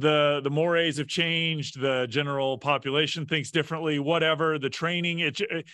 the 0.00 0.40
the 0.42 0.50
mores 0.50 0.98
have 0.98 1.06
changed 1.06 1.80
the 1.80 2.06
general 2.08 2.58
population 2.58 3.26
thinks 3.26 3.50
differently 3.50 3.98
whatever 3.98 4.58
the 4.58 4.70
training 4.70 5.20
it, 5.20 5.40
it 5.40 5.66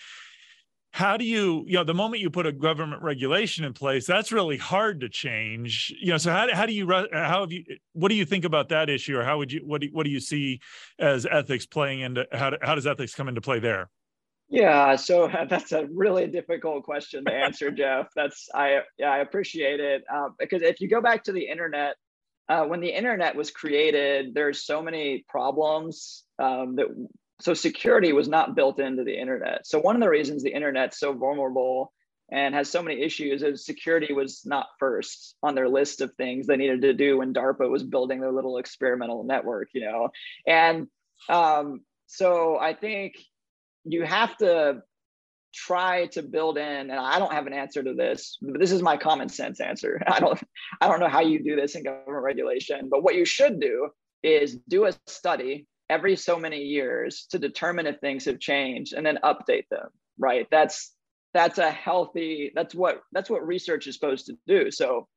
how 0.97 1.15
do 1.15 1.25
you 1.25 1.63
you 1.67 1.73
know 1.73 1.83
the 1.83 1.93
moment 1.93 2.21
you 2.21 2.29
put 2.29 2.47
a 2.47 2.51
government 2.51 3.03
regulation 3.03 3.63
in 3.65 3.71
place 3.71 4.07
that's 4.07 4.31
really 4.31 4.57
hard 4.57 5.01
to 5.01 5.09
change. 5.09 5.93
You 6.01 6.11
know 6.11 6.17
so 6.17 6.31
how, 6.31 6.53
how 6.53 6.65
do 6.65 6.73
you 6.73 6.89
how 6.89 7.41
have 7.41 7.51
you 7.51 7.63
what 7.93 8.09
do 8.09 8.15
you 8.15 8.25
think 8.25 8.45
about 8.45 8.69
that 8.69 8.89
issue 8.89 9.17
or 9.17 9.23
how 9.23 9.37
would 9.37 9.51
you 9.51 9.61
what 9.63 9.81
do, 9.81 9.89
what 9.91 10.05
do 10.05 10.09
you 10.09 10.19
see 10.19 10.59
as 10.97 11.25
ethics 11.25 11.65
playing 11.65 11.99
into 12.01 12.25
how, 12.31 12.53
how 12.61 12.73
does 12.73 12.87
ethics 12.87 13.13
come 13.13 13.27
into 13.27 13.41
play 13.41 13.59
there? 13.59 13.89
Yeah 14.49 14.95
so 14.95 15.29
that's 15.49 15.71
a 15.71 15.87
really 15.93 16.25
difficult 16.25 16.83
question 16.83 17.25
to 17.25 17.31
answer 17.31 17.69
jeff. 17.69 18.07
That's 18.15 18.49
i 18.55 18.79
yeah 18.97 19.11
i 19.11 19.19
appreciate 19.19 19.79
it 19.79 20.03
uh, 20.11 20.29
because 20.39 20.63
if 20.63 20.81
you 20.81 20.87
go 20.87 21.01
back 21.01 21.23
to 21.25 21.31
the 21.31 21.47
internet 21.47 21.95
uh, 22.49 22.65
when 22.65 22.79
the 22.79 22.89
internet 22.89 23.35
was 23.35 23.51
created, 23.51 24.33
there's 24.33 24.65
so 24.65 24.81
many 24.81 25.25
problems 25.27 26.23
um, 26.39 26.75
that 26.75 26.87
so 27.39 27.53
security 27.53 28.13
was 28.13 28.27
not 28.27 28.55
built 28.55 28.79
into 28.79 29.03
the 29.03 29.19
internet. 29.19 29.67
So 29.67 29.79
one 29.79 29.95
of 29.95 30.01
the 30.01 30.09
reasons 30.09 30.41
the 30.41 30.53
internet's 30.53 30.99
so 30.99 31.13
vulnerable 31.13 31.93
and 32.31 32.55
has 32.55 32.69
so 32.69 32.81
many 32.81 33.01
issues 33.01 33.43
is 33.43 33.65
security 33.65 34.13
was 34.13 34.41
not 34.45 34.67
first 34.79 35.35
on 35.43 35.55
their 35.55 35.69
list 35.69 36.01
of 36.01 36.13
things 36.13 36.47
they 36.47 36.57
needed 36.57 36.81
to 36.81 36.93
do 36.93 37.19
when 37.19 37.33
DARPA 37.33 37.69
was 37.69 37.83
building 37.83 38.19
their 38.19 38.31
little 38.31 38.57
experimental 38.57 39.23
network, 39.23 39.69
you 39.73 39.81
know. 39.81 40.09
And 40.45 40.87
um, 41.29 41.81
so 42.07 42.57
I 42.57 42.73
think 42.73 43.15
you 43.85 44.03
have 44.03 44.35
to 44.37 44.81
try 45.65 46.05
to 46.07 46.21
build 46.21 46.57
in 46.57 46.91
and 46.91 46.93
i 46.93 47.17
don't 47.17 47.33
have 47.33 47.47
an 47.47 47.53
answer 47.53 47.83
to 47.83 47.93
this 47.93 48.37
but 48.41 48.59
this 48.59 48.71
is 48.71 48.81
my 48.81 48.95
common 48.95 49.27
sense 49.27 49.59
answer. 49.59 50.01
I 50.07 50.19
don't 50.19 50.39
i 50.81 50.87
don't 50.87 50.99
know 50.99 51.09
how 51.09 51.21
you 51.21 51.43
do 51.43 51.55
this 51.55 51.75
in 51.75 51.83
government 51.83 52.23
regulation 52.23 52.89
but 52.89 53.03
what 53.03 53.15
you 53.15 53.25
should 53.25 53.59
do 53.59 53.89
is 54.23 54.57
do 54.67 54.85
a 54.85 54.93
study 55.07 55.67
every 55.89 56.15
so 56.15 56.37
many 56.37 56.61
years 56.61 57.27
to 57.31 57.39
determine 57.39 57.87
if 57.87 57.99
things 57.99 58.25
have 58.25 58.39
changed 58.39 58.93
and 58.93 59.05
then 59.05 59.19
update 59.23 59.67
them 59.69 59.89
right? 60.17 60.47
That's 60.51 60.93
that's 61.33 61.57
a 61.57 61.69
healthy 61.69 62.51
that's 62.55 62.73
what 62.73 63.01
that's 63.11 63.29
what 63.29 63.45
research 63.45 63.87
is 63.87 63.95
supposed 63.95 64.25
to 64.27 64.37
do. 64.47 64.71
So 64.71 65.07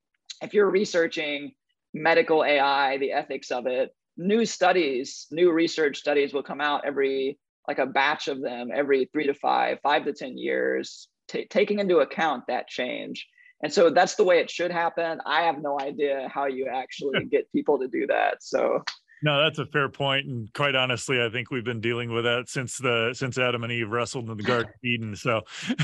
if 0.43 0.55
you're 0.55 0.70
researching 0.70 1.53
medical 1.93 2.45
ai 2.45 2.99
the 2.99 3.11
ethics 3.11 3.51
of 3.51 3.66
it 3.66 3.93
new 4.16 4.47
studies 4.47 5.26
new 5.32 5.51
research 5.51 5.99
studies 5.99 6.32
will 6.32 6.43
come 6.43 6.61
out 6.61 6.84
every 6.86 7.36
like 7.71 7.79
a 7.79 7.87
batch 7.87 8.27
of 8.27 8.43
them 8.43 8.71
every 8.75 9.09
three 9.12 9.29
to 9.29 9.35
five, 9.35 9.79
five 9.81 10.05
to 10.05 10.12
10 10.12 10.37
years, 10.37 11.07
t- 11.29 11.47
taking 11.49 11.79
into 11.79 11.99
account 11.99 12.43
that 12.49 12.66
change. 12.66 13.29
And 13.62 13.73
so 13.73 13.91
that's 13.91 14.16
the 14.16 14.25
way 14.25 14.41
it 14.41 14.51
should 14.51 14.73
happen. 14.73 15.21
I 15.25 15.43
have 15.43 15.62
no 15.62 15.79
idea 15.81 16.29
how 16.35 16.47
you 16.47 16.66
actually 16.66 17.25
get 17.31 17.51
people 17.53 17.79
to 17.79 17.87
do 17.87 18.09
that. 18.09 18.43
So 18.43 18.83
no, 19.23 19.41
that's 19.41 19.61
a 19.61 19.66
fair 19.66 19.89
point, 19.89 20.27
and 20.27 20.53
quite 20.53 20.75
honestly, 20.75 21.23
I 21.23 21.29
think 21.29 21.53
we've 21.53 21.62
been 21.62 21.81
dealing 21.81 22.11
with 22.11 22.25
that 22.25 22.49
since 22.49 22.79
the 22.79 23.12
since 23.12 23.37
Adam 23.39 23.62
and 23.62 23.73
Eve 23.73 23.91
wrestled 23.91 24.31
in 24.31 24.37
the 24.37 24.43
Garden 24.43 24.73
of 24.73 24.83
Eden. 24.83 25.14
So, 25.14 25.43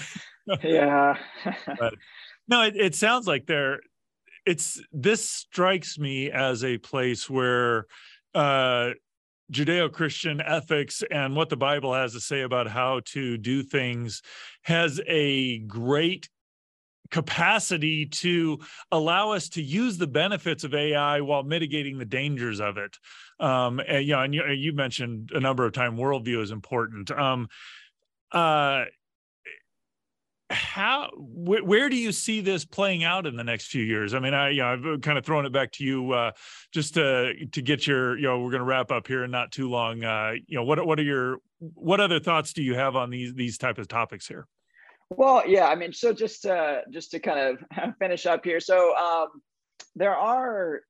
yeah. 0.65 1.19
but, 1.79 1.95
no, 2.49 2.63
it, 2.63 2.77
it 2.77 2.95
sounds 2.95 3.29
like 3.29 3.47
there. 3.47 3.81
It's 4.47 4.83
this 4.91 5.29
strikes 5.29 5.99
me 5.99 6.31
as 6.31 6.65
a 6.65 6.79
place 6.79 7.29
where 7.29 7.85
uh, 8.35 8.93
Judeo 9.53 9.91
Christian 9.93 10.41
ethics 10.41 11.03
and 11.11 11.37
what 11.37 11.49
the 11.49 11.57
Bible 11.57 11.95
has 11.95 12.13
to 12.13 12.21
say 12.21 12.43
about 12.43 12.69
how 12.69 13.01
to 13.07 13.39
do 13.39 13.63
things 13.63 14.23
has 14.63 15.01
a 15.07 15.59
great 15.59 16.29
capacity 17.11 18.07
to 18.07 18.59
allow 18.91 19.31
us 19.31 19.49
to 19.51 19.63
use 19.63 19.99
the 19.99 20.07
benefits 20.07 20.65
of 20.65 20.75
AI 20.75 21.21
while 21.21 21.43
mitigating 21.43 21.99
the 21.99 22.05
dangers 22.05 22.61
of 22.61 22.77
it. 22.79 22.99
Um, 23.39 23.81
and, 23.87 24.05
you 24.05 24.15
know, 24.15 24.23
and 24.23 24.35
you, 24.35 24.45
you 24.49 24.73
mentioned 24.73 25.31
a 25.33 25.41
number 25.41 25.65
of 25.65 25.73
times 25.73 25.99
worldview 25.99 26.43
is 26.43 26.51
important. 26.51 27.11
Um, 27.11 27.49
uh, 28.33 28.85
how 30.51 31.11
wh- 31.17 31.65
where 31.65 31.89
do 31.89 31.97
you 31.97 32.13
see 32.13 32.41
this 32.41 32.65
playing 32.65 33.03
out 33.03 33.27
in 33.27 33.37
the 33.37 33.43
next 33.43 33.67
few 33.67 33.83
years 33.83 34.15
i 34.15 34.21
mean 34.21 34.33
i 34.33 34.51
you 34.51 34.63
know 34.63 34.93
i've 34.95 35.01
kind 35.01 35.19
of 35.19 35.25
thrown 35.25 35.45
it 35.45 35.53
back 35.53 35.73
to 35.73 35.85
you 35.85 36.13
uh, 36.13 36.31
just 36.73 36.95
to 36.95 37.47
to 37.47 37.61
get 37.61 37.87
your 37.87 38.17
you 38.17 38.25
know 38.25 38.39
we're 38.39 38.51
going 38.51 38.61
to 38.61 38.65
wrap 38.67 38.93
up 38.93 39.09
here 39.09 39.25
in 39.25 39.31
not 39.31 39.51
too 39.51 39.69
long 39.69 40.05
uh, 40.05 40.33
you 40.47 40.57
know 40.57 40.63
what 40.63 40.85
what 40.87 41.01
are 41.01 41.03
your 41.03 41.39
what 41.59 42.01
other 42.01 42.21
thoughts 42.21 42.53
do 42.53 42.63
you 42.63 42.75
have 42.75 42.97
on 42.97 43.11
these 43.11 43.35
these 43.35 43.59
type 43.59 43.79
of 43.79 43.89
topics 43.89 44.27
here? 44.27 44.47
Well, 45.11 45.45
yeah, 45.47 45.67
I 45.67 45.77
mean, 45.77 45.93
so 45.93 46.13
just 46.13 46.43
to, 46.43 46.83
just 46.91 47.13
to 47.13 47.21
kind 47.21 47.59
of 47.79 47.95
finish 47.99 48.27
up 48.27 48.45
here. 48.45 48.59
So 48.61 48.97
um, 48.97 49.29
there 49.95 50.17
are 50.17 50.81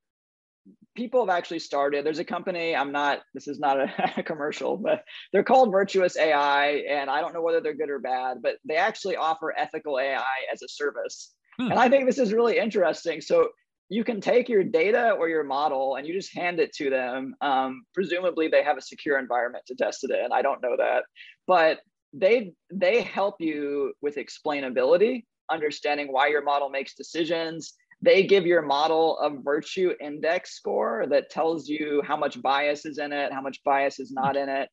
people 0.95 1.25
have 1.25 1.35
actually 1.35 1.59
started. 1.59 2.05
There's 2.05 2.19
a 2.19 2.25
company. 2.25 2.75
I'm 2.75 2.91
not. 2.91 3.19
This 3.33 3.47
is 3.47 3.59
not 3.59 3.79
a, 3.79 4.13
a, 4.17 4.23
commercial, 4.23 4.77
but 4.77 5.03
they're 5.31 5.43
called 5.43 5.71
Virtuous 5.71 6.17
AI, 6.17 6.83
and 6.89 7.09
I 7.09 7.21
don't 7.21 7.33
know 7.33 7.41
whether 7.41 7.61
they're 7.61 7.75
good 7.75 7.89
or 7.89 7.99
bad, 7.99 8.37
but 8.41 8.55
they 8.65 8.75
actually 8.75 9.15
offer 9.15 9.53
ethical 9.57 9.99
AI 9.99 10.23
as 10.51 10.61
a 10.61 10.67
service. 10.67 11.33
Hmm. 11.59 11.71
And 11.71 11.79
I 11.79 11.89
think 11.89 12.05
this 12.05 12.19
is 12.19 12.33
really 12.33 12.57
interesting. 12.57 13.21
So 13.21 13.49
you 13.89 14.03
can 14.03 14.19
take 14.19 14.49
your 14.49 14.63
data 14.63 15.11
or 15.11 15.29
your 15.29 15.43
model 15.43 15.95
and 15.95 16.05
you 16.05 16.13
just 16.13 16.35
hand 16.35 16.59
it 16.59 16.73
to 16.73 16.89
them. 16.89 17.35
Um, 17.41 17.83
presumably, 17.93 18.47
they 18.47 18.63
have 18.63 18.77
a 18.77 18.81
secure 18.81 19.17
environment 19.17 19.63
to 19.67 19.75
test 19.75 20.03
it 20.03 20.11
in. 20.11 20.31
I 20.31 20.41
don't 20.41 20.61
know 20.61 20.75
that, 20.77 21.03
but 21.45 21.79
they 22.13 22.53
they 22.71 23.01
help 23.01 23.35
you 23.39 23.93
with 24.01 24.15
explainability, 24.15 25.25
understanding 25.49 26.11
why 26.11 26.27
your 26.27 26.43
model 26.43 26.69
makes 26.69 26.95
decisions. 26.95 27.73
They 28.01 28.23
give 28.23 28.45
your 28.45 28.61
model 28.61 29.17
a 29.19 29.29
virtue 29.29 29.93
index 29.99 30.55
score 30.55 31.05
that 31.09 31.29
tells 31.29 31.67
you 31.67 32.01
how 32.05 32.15
much 32.15 32.41
bias 32.41 32.85
is 32.85 32.99
in 32.99 33.11
it, 33.11 33.33
how 33.33 33.41
much 33.41 33.63
bias 33.63 33.99
is 33.99 34.11
not 34.11 34.35
in 34.35 34.49
it. 34.49 34.69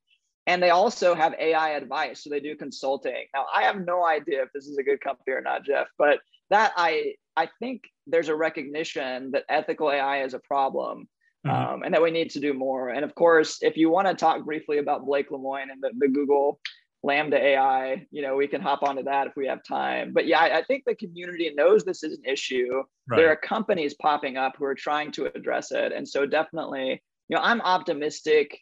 And 0.47 0.63
they 0.63 0.71
also 0.71 1.15
have 1.15 1.35
AI 1.41 1.71
advice. 1.71 2.23
So 2.23 2.29
they 2.29 2.41
do 2.41 2.55
consulting. 2.55 3.25
Now, 3.35 3.47
I 3.55 3.63
have 3.63 3.81
no 3.87 4.07
idea 4.07 4.43
if 4.43 4.51
this 4.55 4.67
is 4.67 4.77
a 4.77 4.83
good 4.83 5.01
company 5.01 5.33
or 5.33 5.41
not, 5.41 5.65
Jeff, 5.65 5.87
but 5.97 6.19
that 6.51 6.73
I 6.77 7.15
I 7.37 7.49
think 7.59 7.83
there's 8.07 8.29
a 8.29 8.37
recognition 8.37 9.31
that 9.33 9.45
ethical 9.49 9.91
AI 9.91 10.23
is 10.23 10.35
a 10.35 10.39
problem 10.39 11.09
mm-hmm. 11.47 11.75
um, 11.75 11.83
and 11.83 11.95
that 11.95 12.03
we 12.03 12.11
need 12.11 12.31
to 12.31 12.41
do 12.41 12.55
more. 12.55 12.91
And 12.91 13.05
of 13.05 13.15
course, 13.15 13.59
if 13.63 13.77
you 13.77 13.91
want 13.91 14.09
to 14.09 14.15
talk 14.15 14.45
briefly 14.45 14.79
about 14.79 15.07
Blake 15.07 15.31
Lemoine 15.31 15.71
and 15.71 15.83
the, 15.83 15.91
the 15.99 16.09
Google 16.09 16.61
LaMDA 17.05 17.39
AI, 17.39 18.07
you 18.11 18.23
know, 18.23 18.35
we 18.35 18.49
can 18.49 18.63
hop 18.63 18.83
onto 18.83 19.03
that 19.03 19.27
if 19.27 19.37
we 19.37 19.47
have 19.47 19.63
time. 19.63 20.13
But 20.13 20.27
yeah, 20.27 20.41
I, 20.41 20.59
I 20.59 20.65
think 20.65 20.85
the 20.87 20.95
community 20.95 21.53
knows 21.55 21.85
this 21.85 22.03
is 22.03 22.19
an 22.19 22.25
issue. 22.25 22.83
Right. 23.09 23.19
There 23.19 23.31
are 23.31 23.37
companies 23.37 23.95
popping 23.95 24.37
up 24.37 24.55
who 24.59 24.65
are 24.65 24.75
trying 24.75 25.13
to 25.13 25.27
address 25.37 25.71
it. 25.71 25.93
And 25.93 26.09
so 26.09 26.25
definitely, 26.25 27.03
you 27.29 27.37
know, 27.37 27.43
I'm 27.43 27.61
optimistic. 27.61 28.59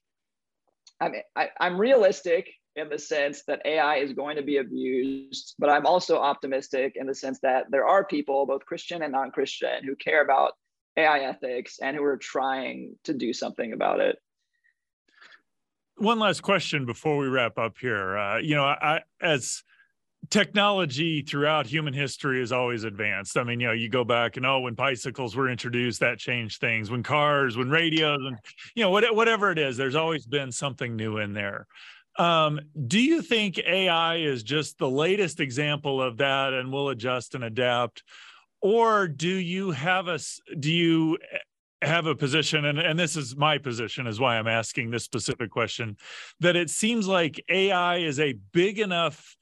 I 1.00 1.08
mean, 1.08 1.22
I, 1.36 1.50
I'm 1.60 1.80
realistic 1.80 2.50
in 2.74 2.88
the 2.88 2.98
sense 2.98 3.44
that 3.46 3.62
AI 3.64 3.96
is 3.96 4.12
going 4.12 4.36
to 4.36 4.42
be 4.42 4.56
abused, 4.56 5.54
but 5.58 5.68
I'm 5.68 5.86
also 5.86 6.18
optimistic 6.18 6.94
in 6.96 7.06
the 7.06 7.14
sense 7.14 7.38
that 7.42 7.66
there 7.70 7.86
are 7.86 8.04
people, 8.04 8.46
both 8.46 8.64
Christian 8.64 9.02
and 9.02 9.12
non 9.12 9.30
Christian, 9.30 9.84
who 9.84 9.94
care 9.94 10.22
about 10.22 10.52
AI 10.96 11.20
ethics 11.20 11.78
and 11.80 11.96
who 11.96 12.02
are 12.04 12.16
trying 12.16 12.96
to 13.04 13.14
do 13.14 13.32
something 13.32 13.72
about 13.72 14.00
it. 14.00 14.16
One 15.96 16.18
last 16.18 16.42
question 16.42 16.86
before 16.86 17.16
we 17.18 17.28
wrap 17.28 17.58
up 17.58 17.76
here. 17.78 18.16
Uh, 18.16 18.38
you 18.38 18.54
know, 18.54 18.64
I, 18.64 19.00
as 19.20 19.62
technology 20.30 21.22
throughout 21.22 21.66
human 21.66 21.92
history 21.92 22.40
has 22.40 22.52
always 22.52 22.84
advanced. 22.84 23.36
I 23.36 23.44
mean, 23.44 23.60
you 23.60 23.68
know, 23.68 23.72
you 23.72 23.88
go 23.88 24.04
back 24.04 24.36
and 24.36 24.46
oh, 24.46 24.60
when 24.60 24.74
bicycles 24.74 25.36
were 25.36 25.50
introduced, 25.50 26.00
that 26.00 26.18
changed 26.18 26.60
things. 26.60 26.90
When 26.90 27.02
cars, 27.02 27.56
when 27.56 27.70
radios, 27.70 28.20
and 28.20 28.38
you 28.74 28.82
know, 28.82 28.90
what, 28.90 29.14
whatever 29.14 29.50
it 29.50 29.58
is, 29.58 29.76
there's 29.76 29.96
always 29.96 30.26
been 30.26 30.52
something 30.52 30.96
new 30.96 31.18
in 31.18 31.32
there. 31.32 31.66
Um, 32.18 32.60
do 32.86 33.00
you 33.00 33.22
think 33.22 33.58
AI 33.58 34.16
is 34.16 34.42
just 34.42 34.78
the 34.78 34.90
latest 34.90 35.40
example 35.40 36.00
of 36.02 36.18
that 36.18 36.52
and 36.52 36.70
will 36.70 36.90
adjust 36.90 37.34
and 37.34 37.44
adapt? 37.44 38.02
Or 38.60 39.08
do 39.08 39.28
you 39.28 39.72
have 39.72 40.08
a 40.08 40.20
do 40.58 40.70
you 40.70 41.18
have 41.82 42.06
a 42.06 42.14
position 42.14 42.64
and, 42.64 42.78
and 42.78 42.98
this 42.98 43.16
is 43.16 43.36
my 43.36 43.58
position 43.58 44.06
is 44.06 44.20
why 44.20 44.38
i'm 44.38 44.48
asking 44.48 44.90
this 44.90 45.04
specific 45.04 45.50
question 45.50 45.96
that 46.40 46.56
it 46.56 46.70
seems 46.70 47.06
like 47.06 47.42
ai 47.48 47.98
is 47.98 48.20
a 48.20 48.34
big 48.52 48.78
enough 48.78 49.36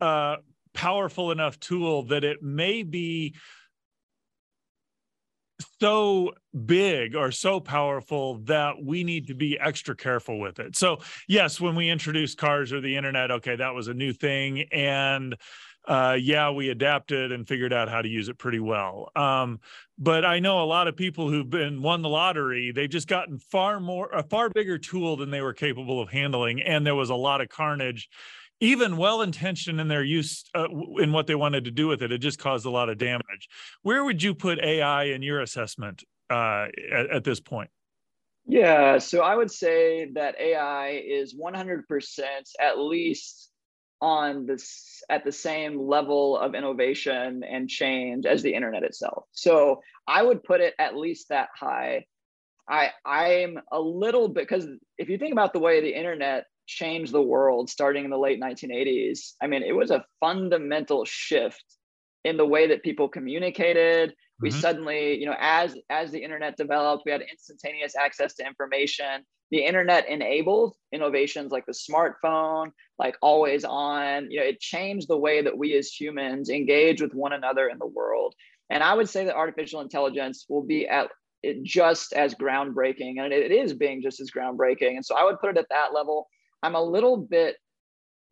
uh, 0.00 0.36
powerful 0.74 1.30
enough 1.30 1.58
tool 1.58 2.04
that 2.04 2.22
it 2.22 2.42
may 2.42 2.82
be 2.82 3.34
so 5.80 6.32
big 6.66 7.16
or 7.16 7.30
so 7.30 7.60
powerful 7.60 8.38
that 8.44 8.74
we 8.82 9.04
need 9.04 9.26
to 9.28 9.34
be 9.34 9.58
extra 9.58 9.96
careful 9.96 10.38
with 10.38 10.58
it. 10.58 10.76
So, 10.76 10.98
yes, 11.28 11.60
when 11.60 11.74
we 11.74 11.88
introduced 11.88 12.38
cars 12.38 12.72
or 12.72 12.80
the 12.80 12.96
internet, 12.96 13.30
okay, 13.30 13.56
that 13.56 13.74
was 13.74 13.88
a 13.88 13.94
new 13.94 14.12
thing. 14.12 14.62
And 14.72 15.36
uh, 15.86 16.16
yeah, 16.20 16.50
we 16.50 16.70
adapted 16.70 17.32
and 17.32 17.46
figured 17.46 17.72
out 17.72 17.88
how 17.88 18.02
to 18.02 18.08
use 18.08 18.28
it 18.28 18.38
pretty 18.38 18.60
well. 18.60 19.10
Um, 19.14 19.60
but 19.98 20.24
I 20.24 20.40
know 20.40 20.62
a 20.62 20.66
lot 20.66 20.88
of 20.88 20.96
people 20.96 21.30
who've 21.30 21.48
been 21.48 21.80
won 21.80 22.02
the 22.02 22.08
lottery, 22.08 22.72
they've 22.72 22.90
just 22.90 23.08
gotten 23.08 23.38
far 23.38 23.80
more, 23.80 24.10
a 24.12 24.22
far 24.22 24.50
bigger 24.50 24.78
tool 24.78 25.16
than 25.16 25.30
they 25.30 25.40
were 25.40 25.52
capable 25.52 26.00
of 26.00 26.08
handling. 26.08 26.60
And 26.60 26.86
there 26.86 26.94
was 26.94 27.10
a 27.10 27.14
lot 27.14 27.40
of 27.40 27.48
carnage 27.48 28.08
even 28.60 28.96
well 28.96 29.22
intentioned 29.22 29.80
in 29.80 29.88
their 29.88 30.02
use 30.02 30.44
uh, 30.54 30.68
in 30.98 31.12
what 31.12 31.26
they 31.26 31.34
wanted 31.34 31.64
to 31.64 31.70
do 31.70 31.86
with 31.86 32.02
it, 32.02 32.10
it 32.10 32.18
just 32.18 32.38
caused 32.38 32.64
a 32.64 32.70
lot 32.70 32.88
of 32.88 32.98
damage. 32.98 33.48
Where 33.82 34.04
would 34.04 34.22
you 34.22 34.34
put 34.34 34.58
AI 34.58 35.04
in 35.04 35.22
your 35.22 35.40
assessment 35.40 36.04
uh, 36.30 36.66
at, 36.90 37.10
at, 37.10 37.24
this 37.24 37.38
point? 37.38 37.70
Yeah, 38.46 38.98
so 38.98 39.20
I 39.20 39.34
would 39.34 39.50
say 39.50 40.10
that 40.14 40.40
AI 40.40 41.02
is 41.06 41.34
100% 41.34 41.82
at 42.58 42.78
least 42.78 43.50
on 44.00 44.46
this 44.46 45.02
at 45.08 45.24
the 45.24 45.32
same 45.32 45.80
level 45.80 46.36
of 46.36 46.54
innovation 46.54 47.42
and 47.42 47.68
change 47.68 48.26
as 48.26 48.42
the 48.42 48.54
internet 48.54 48.82
itself. 48.82 49.24
So 49.32 49.82
I 50.06 50.22
would 50.22 50.44
put 50.44 50.60
it 50.60 50.74
at 50.78 50.96
least 50.96 51.28
that 51.30 51.48
high. 51.54 52.06
I 52.68 52.90
I'm 53.04 53.58
a 53.70 53.80
little 53.80 54.28
bit 54.28 54.48
because 54.48 54.66
if 54.98 55.08
you 55.08 55.18
think 55.18 55.32
about 55.32 55.52
the 55.52 55.60
way 55.60 55.80
the 55.80 55.94
internet 55.94 56.46
changed 56.66 57.12
the 57.12 57.22
world 57.22 57.70
starting 57.70 58.04
in 58.04 58.10
the 58.10 58.18
late 58.18 58.40
1980s. 58.40 59.34
I 59.40 59.46
mean, 59.46 59.62
it 59.62 59.74
was 59.74 59.90
a 59.90 60.04
fundamental 60.20 61.04
shift 61.04 61.64
in 62.24 62.36
the 62.36 62.46
way 62.46 62.66
that 62.68 62.82
people 62.82 63.08
communicated. 63.08 64.14
We 64.40 64.50
mm-hmm. 64.50 64.58
suddenly, 64.58 65.18
you 65.18 65.26
know, 65.26 65.36
as 65.38 65.76
as 65.88 66.10
the 66.10 66.22
internet 66.22 66.56
developed, 66.56 67.04
we 67.06 67.12
had 67.12 67.22
instantaneous 67.22 67.94
access 67.96 68.34
to 68.34 68.46
information. 68.46 69.24
The 69.50 69.64
internet 69.64 70.08
enabled 70.08 70.74
innovations 70.92 71.52
like 71.52 71.66
the 71.66 71.72
smartphone, 71.72 72.72
like 72.98 73.16
always 73.22 73.64
on. 73.64 74.30
You 74.30 74.40
know, 74.40 74.46
it 74.46 74.60
changed 74.60 75.08
the 75.08 75.18
way 75.18 75.42
that 75.42 75.56
we 75.56 75.76
as 75.76 75.88
humans 75.88 76.50
engage 76.50 77.00
with 77.00 77.14
one 77.14 77.32
another 77.32 77.68
in 77.68 77.78
the 77.78 77.86
world. 77.86 78.34
And 78.70 78.82
I 78.82 78.94
would 78.94 79.08
say 79.08 79.24
that 79.24 79.36
artificial 79.36 79.80
intelligence 79.80 80.46
will 80.48 80.62
be 80.62 80.88
at 80.88 81.08
it 81.42 81.62
just 81.62 82.12
as 82.12 82.34
groundbreaking, 82.34 83.20
and 83.20 83.32
it 83.32 83.52
is 83.52 83.72
being 83.72 84.02
just 84.02 84.20
as 84.20 84.30
groundbreaking. 84.30 84.96
And 84.96 85.04
so 85.04 85.16
I 85.16 85.24
would 85.24 85.38
put 85.38 85.50
it 85.50 85.58
at 85.58 85.68
that 85.70 85.94
level. 85.94 86.28
I'm 86.62 86.74
a 86.74 86.82
little 86.82 87.16
bit 87.16 87.56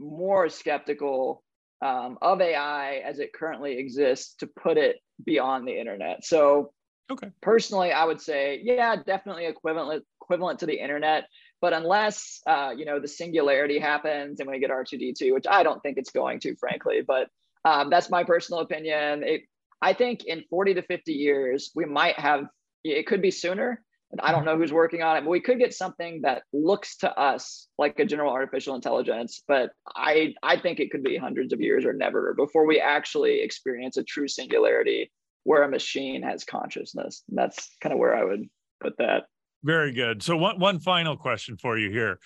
more 0.00 0.48
skeptical 0.48 1.44
um, 1.82 2.18
of 2.22 2.40
AI 2.40 2.96
as 2.96 3.18
it 3.18 3.32
currently 3.32 3.78
exists 3.78 4.34
to 4.36 4.46
put 4.46 4.78
it 4.78 4.96
beyond 5.24 5.68
the 5.68 5.78
internet. 5.78 6.24
So, 6.24 6.72
okay. 7.12 7.30
personally, 7.42 7.92
I 7.92 8.04
would 8.04 8.20
say, 8.20 8.60
yeah, 8.62 8.96
definitely 8.96 9.46
equivalent 9.46 10.04
equivalent 10.24 10.60
to 10.60 10.66
the 10.66 10.80
internet. 10.80 11.24
But 11.60 11.72
unless 11.72 12.40
uh, 12.46 12.72
you 12.76 12.84
know 12.84 13.00
the 13.00 13.08
singularity 13.08 13.78
happens 13.78 14.40
and 14.40 14.48
we 14.48 14.58
get 14.58 14.70
R2D2, 14.70 15.32
which 15.32 15.46
I 15.48 15.62
don't 15.62 15.82
think 15.82 15.98
it's 15.98 16.10
going 16.10 16.40
to, 16.40 16.56
frankly, 16.56 17.02
but 17.06 17.28
um, 17.64 17.90
that's 17.90 18.10
my 18.10 18.24
personal 18.24 18.60
opinion. 18.60 19.22
It, 19.22 19.42
I 19.80 19.92
think 19.92 20.24
in 20.24 20.44
40 20.50 20.74
to 20.74 20.82
50 20.82 21.12
years, 21.12 21.70
we 21.74 21.84
might 21.84 22.18
have. 22.18 22.46
It 22.82 23.06
could 23.06 23.22
be 23.22 23.30
sooner, 23.30 23.82
I 24.22 24.32
don't 24.32 24.44
know 24.44 24.56
who's 24.56 24.72
working 24.72 25.02
on 25.02 25.16
it, 25.16 25.22
but 25.22 25.30
we 25.30 25.40
could 25.40 25.58
get 25.58 25.74
something 25.74 26.22
that 26.22 26.42
looks 26.52 26.96
to 26.98 27.18
us 27.18 27.68
like 27.78 27.98
a 27.98 28.04
general 28.04 28.32
artificial 28.32 28.74
intelligence. 28.74 29.42
But 29.46 29.70
I 29.96 30.34
I 30.42 30.58
think 30.58 30.80
it 30.80 30.90
could 30.90 31.02
be 31.02 31.16
hundreds 31.16 31.52
of 31.52 31.60
years 31.60 31.84
or 31.84 31.92
never 31.92 32.34
before 32.34 32.66
we 32.66 32.80
actually 32.80 33.40
experience 33.40 33.96
a 33.96 34.04
true 34.04 34.28
singularity 34.28 35.10
where 35.44 35.62
a 35.62 35.70
machine 35.70 36.22
has 36.22 36.44
consciousness. 36.44 37.22
And 37.28 37.36
that's 37.36 37.70
kind 37.80 37.92
of 37.92 37.98
where 37.98 38.14
I 38.14 38.24
would 38.24 38.48
put 38.80 38.96
that. 38.98 39.24
Very 39.64 39.92
good. 39.92 40.22
So 40.22 40.36
one 40.36 40.60
one 40.60 40.78
final 40.78 41.16
question 41.16 41.56
for 41.56 41.78
you 41.78 41.90
here. 41.90 42.20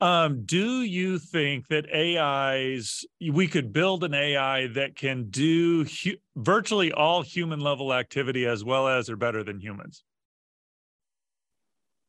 Um, 0.00 0.44
do 0.44 0.82
you 0.82 1.20
think 1.20 1.68
that 1.68 1.86
AIs, 1.94 3.04
we 3.30 3.46
could 3.46 3.72
build 3.72 4.02
an 4.02 4.14
AI 4.14 4.66
that 4.74 4.96
can 4.96 5.30
do 5.30 5.84
hu- 5.84 6.16
virtually 6.34 6.90
all 6.90 7.22
human 7.22 7.60
level 7.60 7.94
activity 7.94 8.44
as 8.44 8.64
well 8.64 8.88
as 8.88 9.08
or 9.08 9.14
better 9.14 9.44
than 9.44 9.60
humans? 9.60 10.02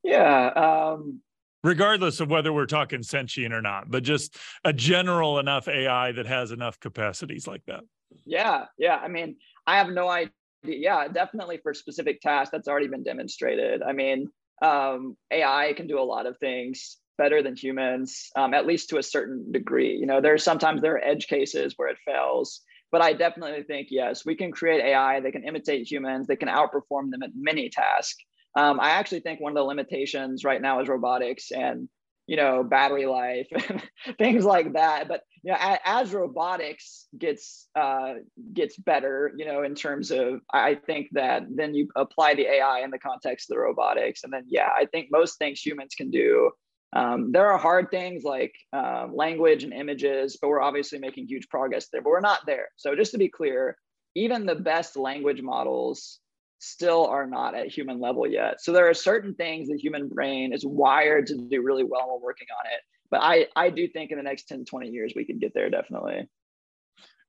Yeah. 0.01 0.47
Um, 0.47 1.21
Regardless 1.63 2.19
of 2.19 2.31
whether 2.31 2.51
we're 2.51 2.65
talking 2.65 3.03
sentient 3.03 3.53
or 3.53 3.61
not, 3.61 3.91
but 3.91 4.01
just 4.01 4.37
a 4.65 4.73
general 4.73 5.37
enough 5.37 5.67
AI 5.67 6.13
that 6.13 6.25
has 6.25 6.51
enough 6.51 6.79
capacities 6.79 7.47
like 7.47 7.61
that. 7.67 7.81
Yeah. 8.25 8.65
Yeah. 8.79 8.95
I 8.95 9.07
mean, 9.07 9.35
I 9.67 9.77
have 9.77 9.89
no 9.89 10.09
idea. 10.09 10.31
Yeah, 10.65 11.07
definitely 11.09 11.59
for 11.61 11.73
specific 11.73 12.21
tasks, 12.21 12.49
that's 12.51 12.67
already 12.67 12.87
been 12.87 13.03
demonstrated. 13.03 13.83
I 13.83 13.91
mean, 13.91 14.29
um, 14.63 15.17
AI 15.31 15.73
can 15.75 15.87
do 15.87 15.99
a 15.99 16.01
lot 16.01 16.25
of 16.25 16.37
things 16.39 16.97
better 17.17 17.43
than 17.43 17.55
humans, 17.55 18.31
um, 18.35 18.53
at 18.53 18.65
least 18.65 18.89
to 18.89 18.97
a 18.97 19.03
certain 19.03 19.51
degree. 19.51 19.95
You 19.95 20.05
know, 20.05 20.21
there's 20.21 20.43
sometimes 20.43 20.81
there 20.81 20.95
are 20.95 21.05
edge 21.05 21.27
cases 21.27 21.73
where 21.75 21.89
it 21.89 21.97
fails, 22.05 22.61
but 22.91 23.01
I 23.01 23.13
definitely 23.13 23.63
think 23.63 23.89
yes, 23.91 24.25
we 24.25 24.35
can 24.35 24.51
create 24.51 24.83
AI. 24.83 25.19
They 25.19 25.31
can 25.31 25.43
imitate 25.43 25.89
humans. 25.89 26.27
They 26.27 26.35
can 26.35 26.47
outperform 26.47 27.11
them 27.11 27.23
at 27.23 27.31
many 27.35 27.69
tasks. 27.69 28.23
Um, 28.55 28.79
I 28.79 28.91
actually 28.91 29.19
think 29.19 29.39
one 29.39 29.51
of 29.51 29.55
the 29.55 29.63
limitations 29.63 30.43
right 30.43 30.61
now 30.61 30.79
is 30.79 30.87
robotics. 30.87 31.51
And 31.51 31.89
you 32.27 32.37
know 32.37 32.63
battery 32.63 33.05
life 33.05 33.47
and 33.69 33.83
things 34.17 34.45
like 34.45 34.73
that. 34.73 35.07
But 35.07 35.21
you 35.43 35.51
know 35.51 35.57
as, 35.59 36.13
robotics 36.13 37.07
gets 37.17 37.67
uh, 37.75 38.15
gets 38.53 38.77
better 38.77 39.31
you 39.35 39.45
know 39.45 39.63
in 39.63 39.75
terms 39.75 40.11
of 40.11 40.41
i 40.53 40.75
think 40.75 41.09
that 41.11 41.43
then 41.53 41.73
you 41.73 41.87
apply 41.95 42.33
the 42.33 42.47
ai 42.47 42.81
in 42.83 42.91
the 42.91 42.99
context 42.99 43.49
of 43.49 43.55
the 43.55 43.59
robotics. 43.59 44.23
And 44.23 44.31
then 44.31 44.45
yeah 44.47 44.69
i 44.75 44.85
think 44.85 45.09
most 45.11 45.37
things 45.37 45.61
humans 45.61 45.95
can 45.95 46.09
do 46.09 46.51
um, 46.95 47.31
there 47.31 47.47
are 47.47 47.57
hard 47.57 47.89
things 47.89 48.23
like 48.23 48.53
um, 48.71 49.15
language 49.15 49.63
and 49.63 49.73
images 49.73 50.37
but 50.39 50.49
we're 50.49 50.61
obviously 50.61 50.99
making 50.99 51.27
huge 51.27 51.49
progress 51.49 51.87
there 51.91 52.01
but 52.01 52.09
we're 52.09 52.19
not 52.19 52.45
there. 52.45 52.67
So 52.77 52.95
just 52.95 53.11
to 53.11 53.17
be 53.17 53.29
clear 53.29 53.77
even 54.15 54.45
the 54.45 54.55
best 54.55 54.95
language 54.95 55.41
models 55.41 56.19
still 56.63 57.05
are 57.05 57.27
not 57.27 57.55
at 57.55 57.67
human 57.67 57.99
level 57.99 58.25
yet. 58.27 58.61
So 58.61 58.71
there 58.71 58.89
are 58.89 58.93
certain 58.93 59.35
things 59.35 59.67
the 59.67 59.77
human 59.77 60.07
brain 60.07 60.53
is 60.53 60.65
wired 60.65 61.27
to 61.27 61.37
do 61.37 61.61
really 61.61 61.83
well. 61.83 62.07
We're 62.07 62.25
working 62.25 62.47
on 62.59 62.71
it. 62.71 62.79
But 63.11 63.21
I, 63.21 63.47
I 63.55 63.69
do 63.69 63.87
think 63.87 64.11
in 64.11 64.17
the 64.17 64.23
next 64.23 64.47
10, 64.47 64.65
20 64.65 64.89
years, 64.89 65.13
we 65.15 65.25
could 65.25 65.39
get 65.39 65.53
there 65.53 65.69
definitely. 65.69 66.27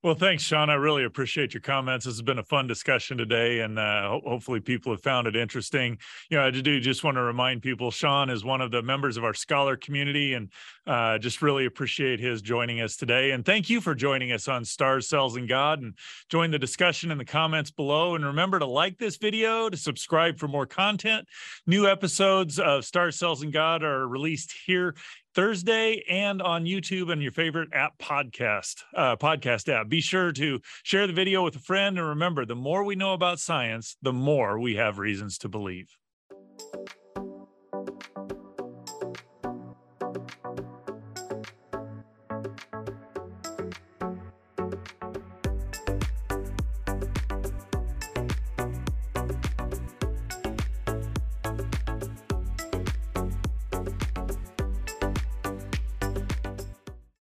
Well, 0.05 0.15
thanks, 0.15 0.43
Sean. 0.43 0.69
I 0.69 0.75
really 0.75 1.05
appreciate 1.05 1.55
your 1.55 1.63
comments. 1.63 2.05
This 2.05 2.17
has 2.17 2.21
been 2.21 2.39
a 2.39 2.43
fun 2.43 2.67
discussion 2.67 3.17
today, 3.17 3.61
and 3.61 3.79
uh, 3.79 4.21
hopefully, 4.23 4.61
people 4.61 4.93
have 4.93 5.01
found 5.01 5.27
it 5.27 5.35
interesting. 5.35 5.97
You 6.29 6.37
know, 6.37 6.45
I 6.45 6.51
do 6.51 6.79
just 6.79 7.05
want 7.05 7.15
to 7.15 7.23
remind 7.23 7.63
people 7.63 7.91
Sean 7.91 8.29
is 8.29 8.45
one 8.45 8.61
of 8.61 8.71
the 8.71 8.83
members 8.83 9.17
of 9.17 9.25
our 9.25 9.33
scholar 9.33 9.79
community, 9.79 10.35
and 10.35 10.51
uh, 10.87 11.17
just 11.17 11.41
really 11.41 11.65
appreciate 11.65 12.21
his 12.21 12.43
joining 12.43 12.83
us 12.83 12.97
today. 12.97 13.31
And 13.31 13.47
thank 13.47 13.71
you 13.71 13.81
for 13.81 13.95
joining 13.95 14.31
us 14.33 14.47
on 14.47 14.67
Stars, 14.67 15.09
Cells, 15.09 15.37
and 15.37 15.49
God. 15.49 15.81
And 15.81 15.95
join 16.29 16.51
the 16.51 16.59
discussion 16.59 17.11
in 17.11 17.17
the 17.17 17.25
comments 17.25 17.71
below. 17.71 18.15
And 18.15 18.27
remember 18.27 18.59
to 18.59 18.67
like 18.67 18.99
this 18.99 19.17
video, 19.17 19.71
to 19.71 19.77
subscribe 19.79 20.39
for 20.39 20.49
more 20.49 20.67
content. 20.67 21.27
New 21.67 21.89
episodes 21.89 22.59
of 22.59 22.85
Stars, 22.85 23.19
Cells, 23.19 23.43
and 23.43 23.55
God 23.55 23.83
are 23.83 24.07
released 24.07 24.53
here 24.67 24.97
Thursday 25.35 26.05
and 26.09 26.41
on 26.41 26.65
YouTube 26.65 27.13
and 27.13 27.23
your 27.23 27.33
favorite 27.33 27.71
app 27.73 27.99
podcast 27.99 28.83
uh, 28.95 29.17
podcast 29.17 29.69
app. 29.69 29.89
Be 29.89 30.01
sure 30.01 30.33
to 30.33 30.61
share 30.83 31.07
the 31.07 31.13
video 31.13 31.43
with 31.43 31.57
a 31.57 31.61
friend 31.61 31.99
and 31.99 32.09
remember 32.09 32.45
the 32.45 32.55
more 32.55 32.85
we 32.85 32.95
know 32.95 33.15
about 33.15 33.41
science, 33.41 33.97
the 34.03 34.13
more 34.13 34.59
we 34.59 34.77
have 34.77 34.99
reasons 34.99 35.39
to 35.39 35.49
believe. 35.49 35.97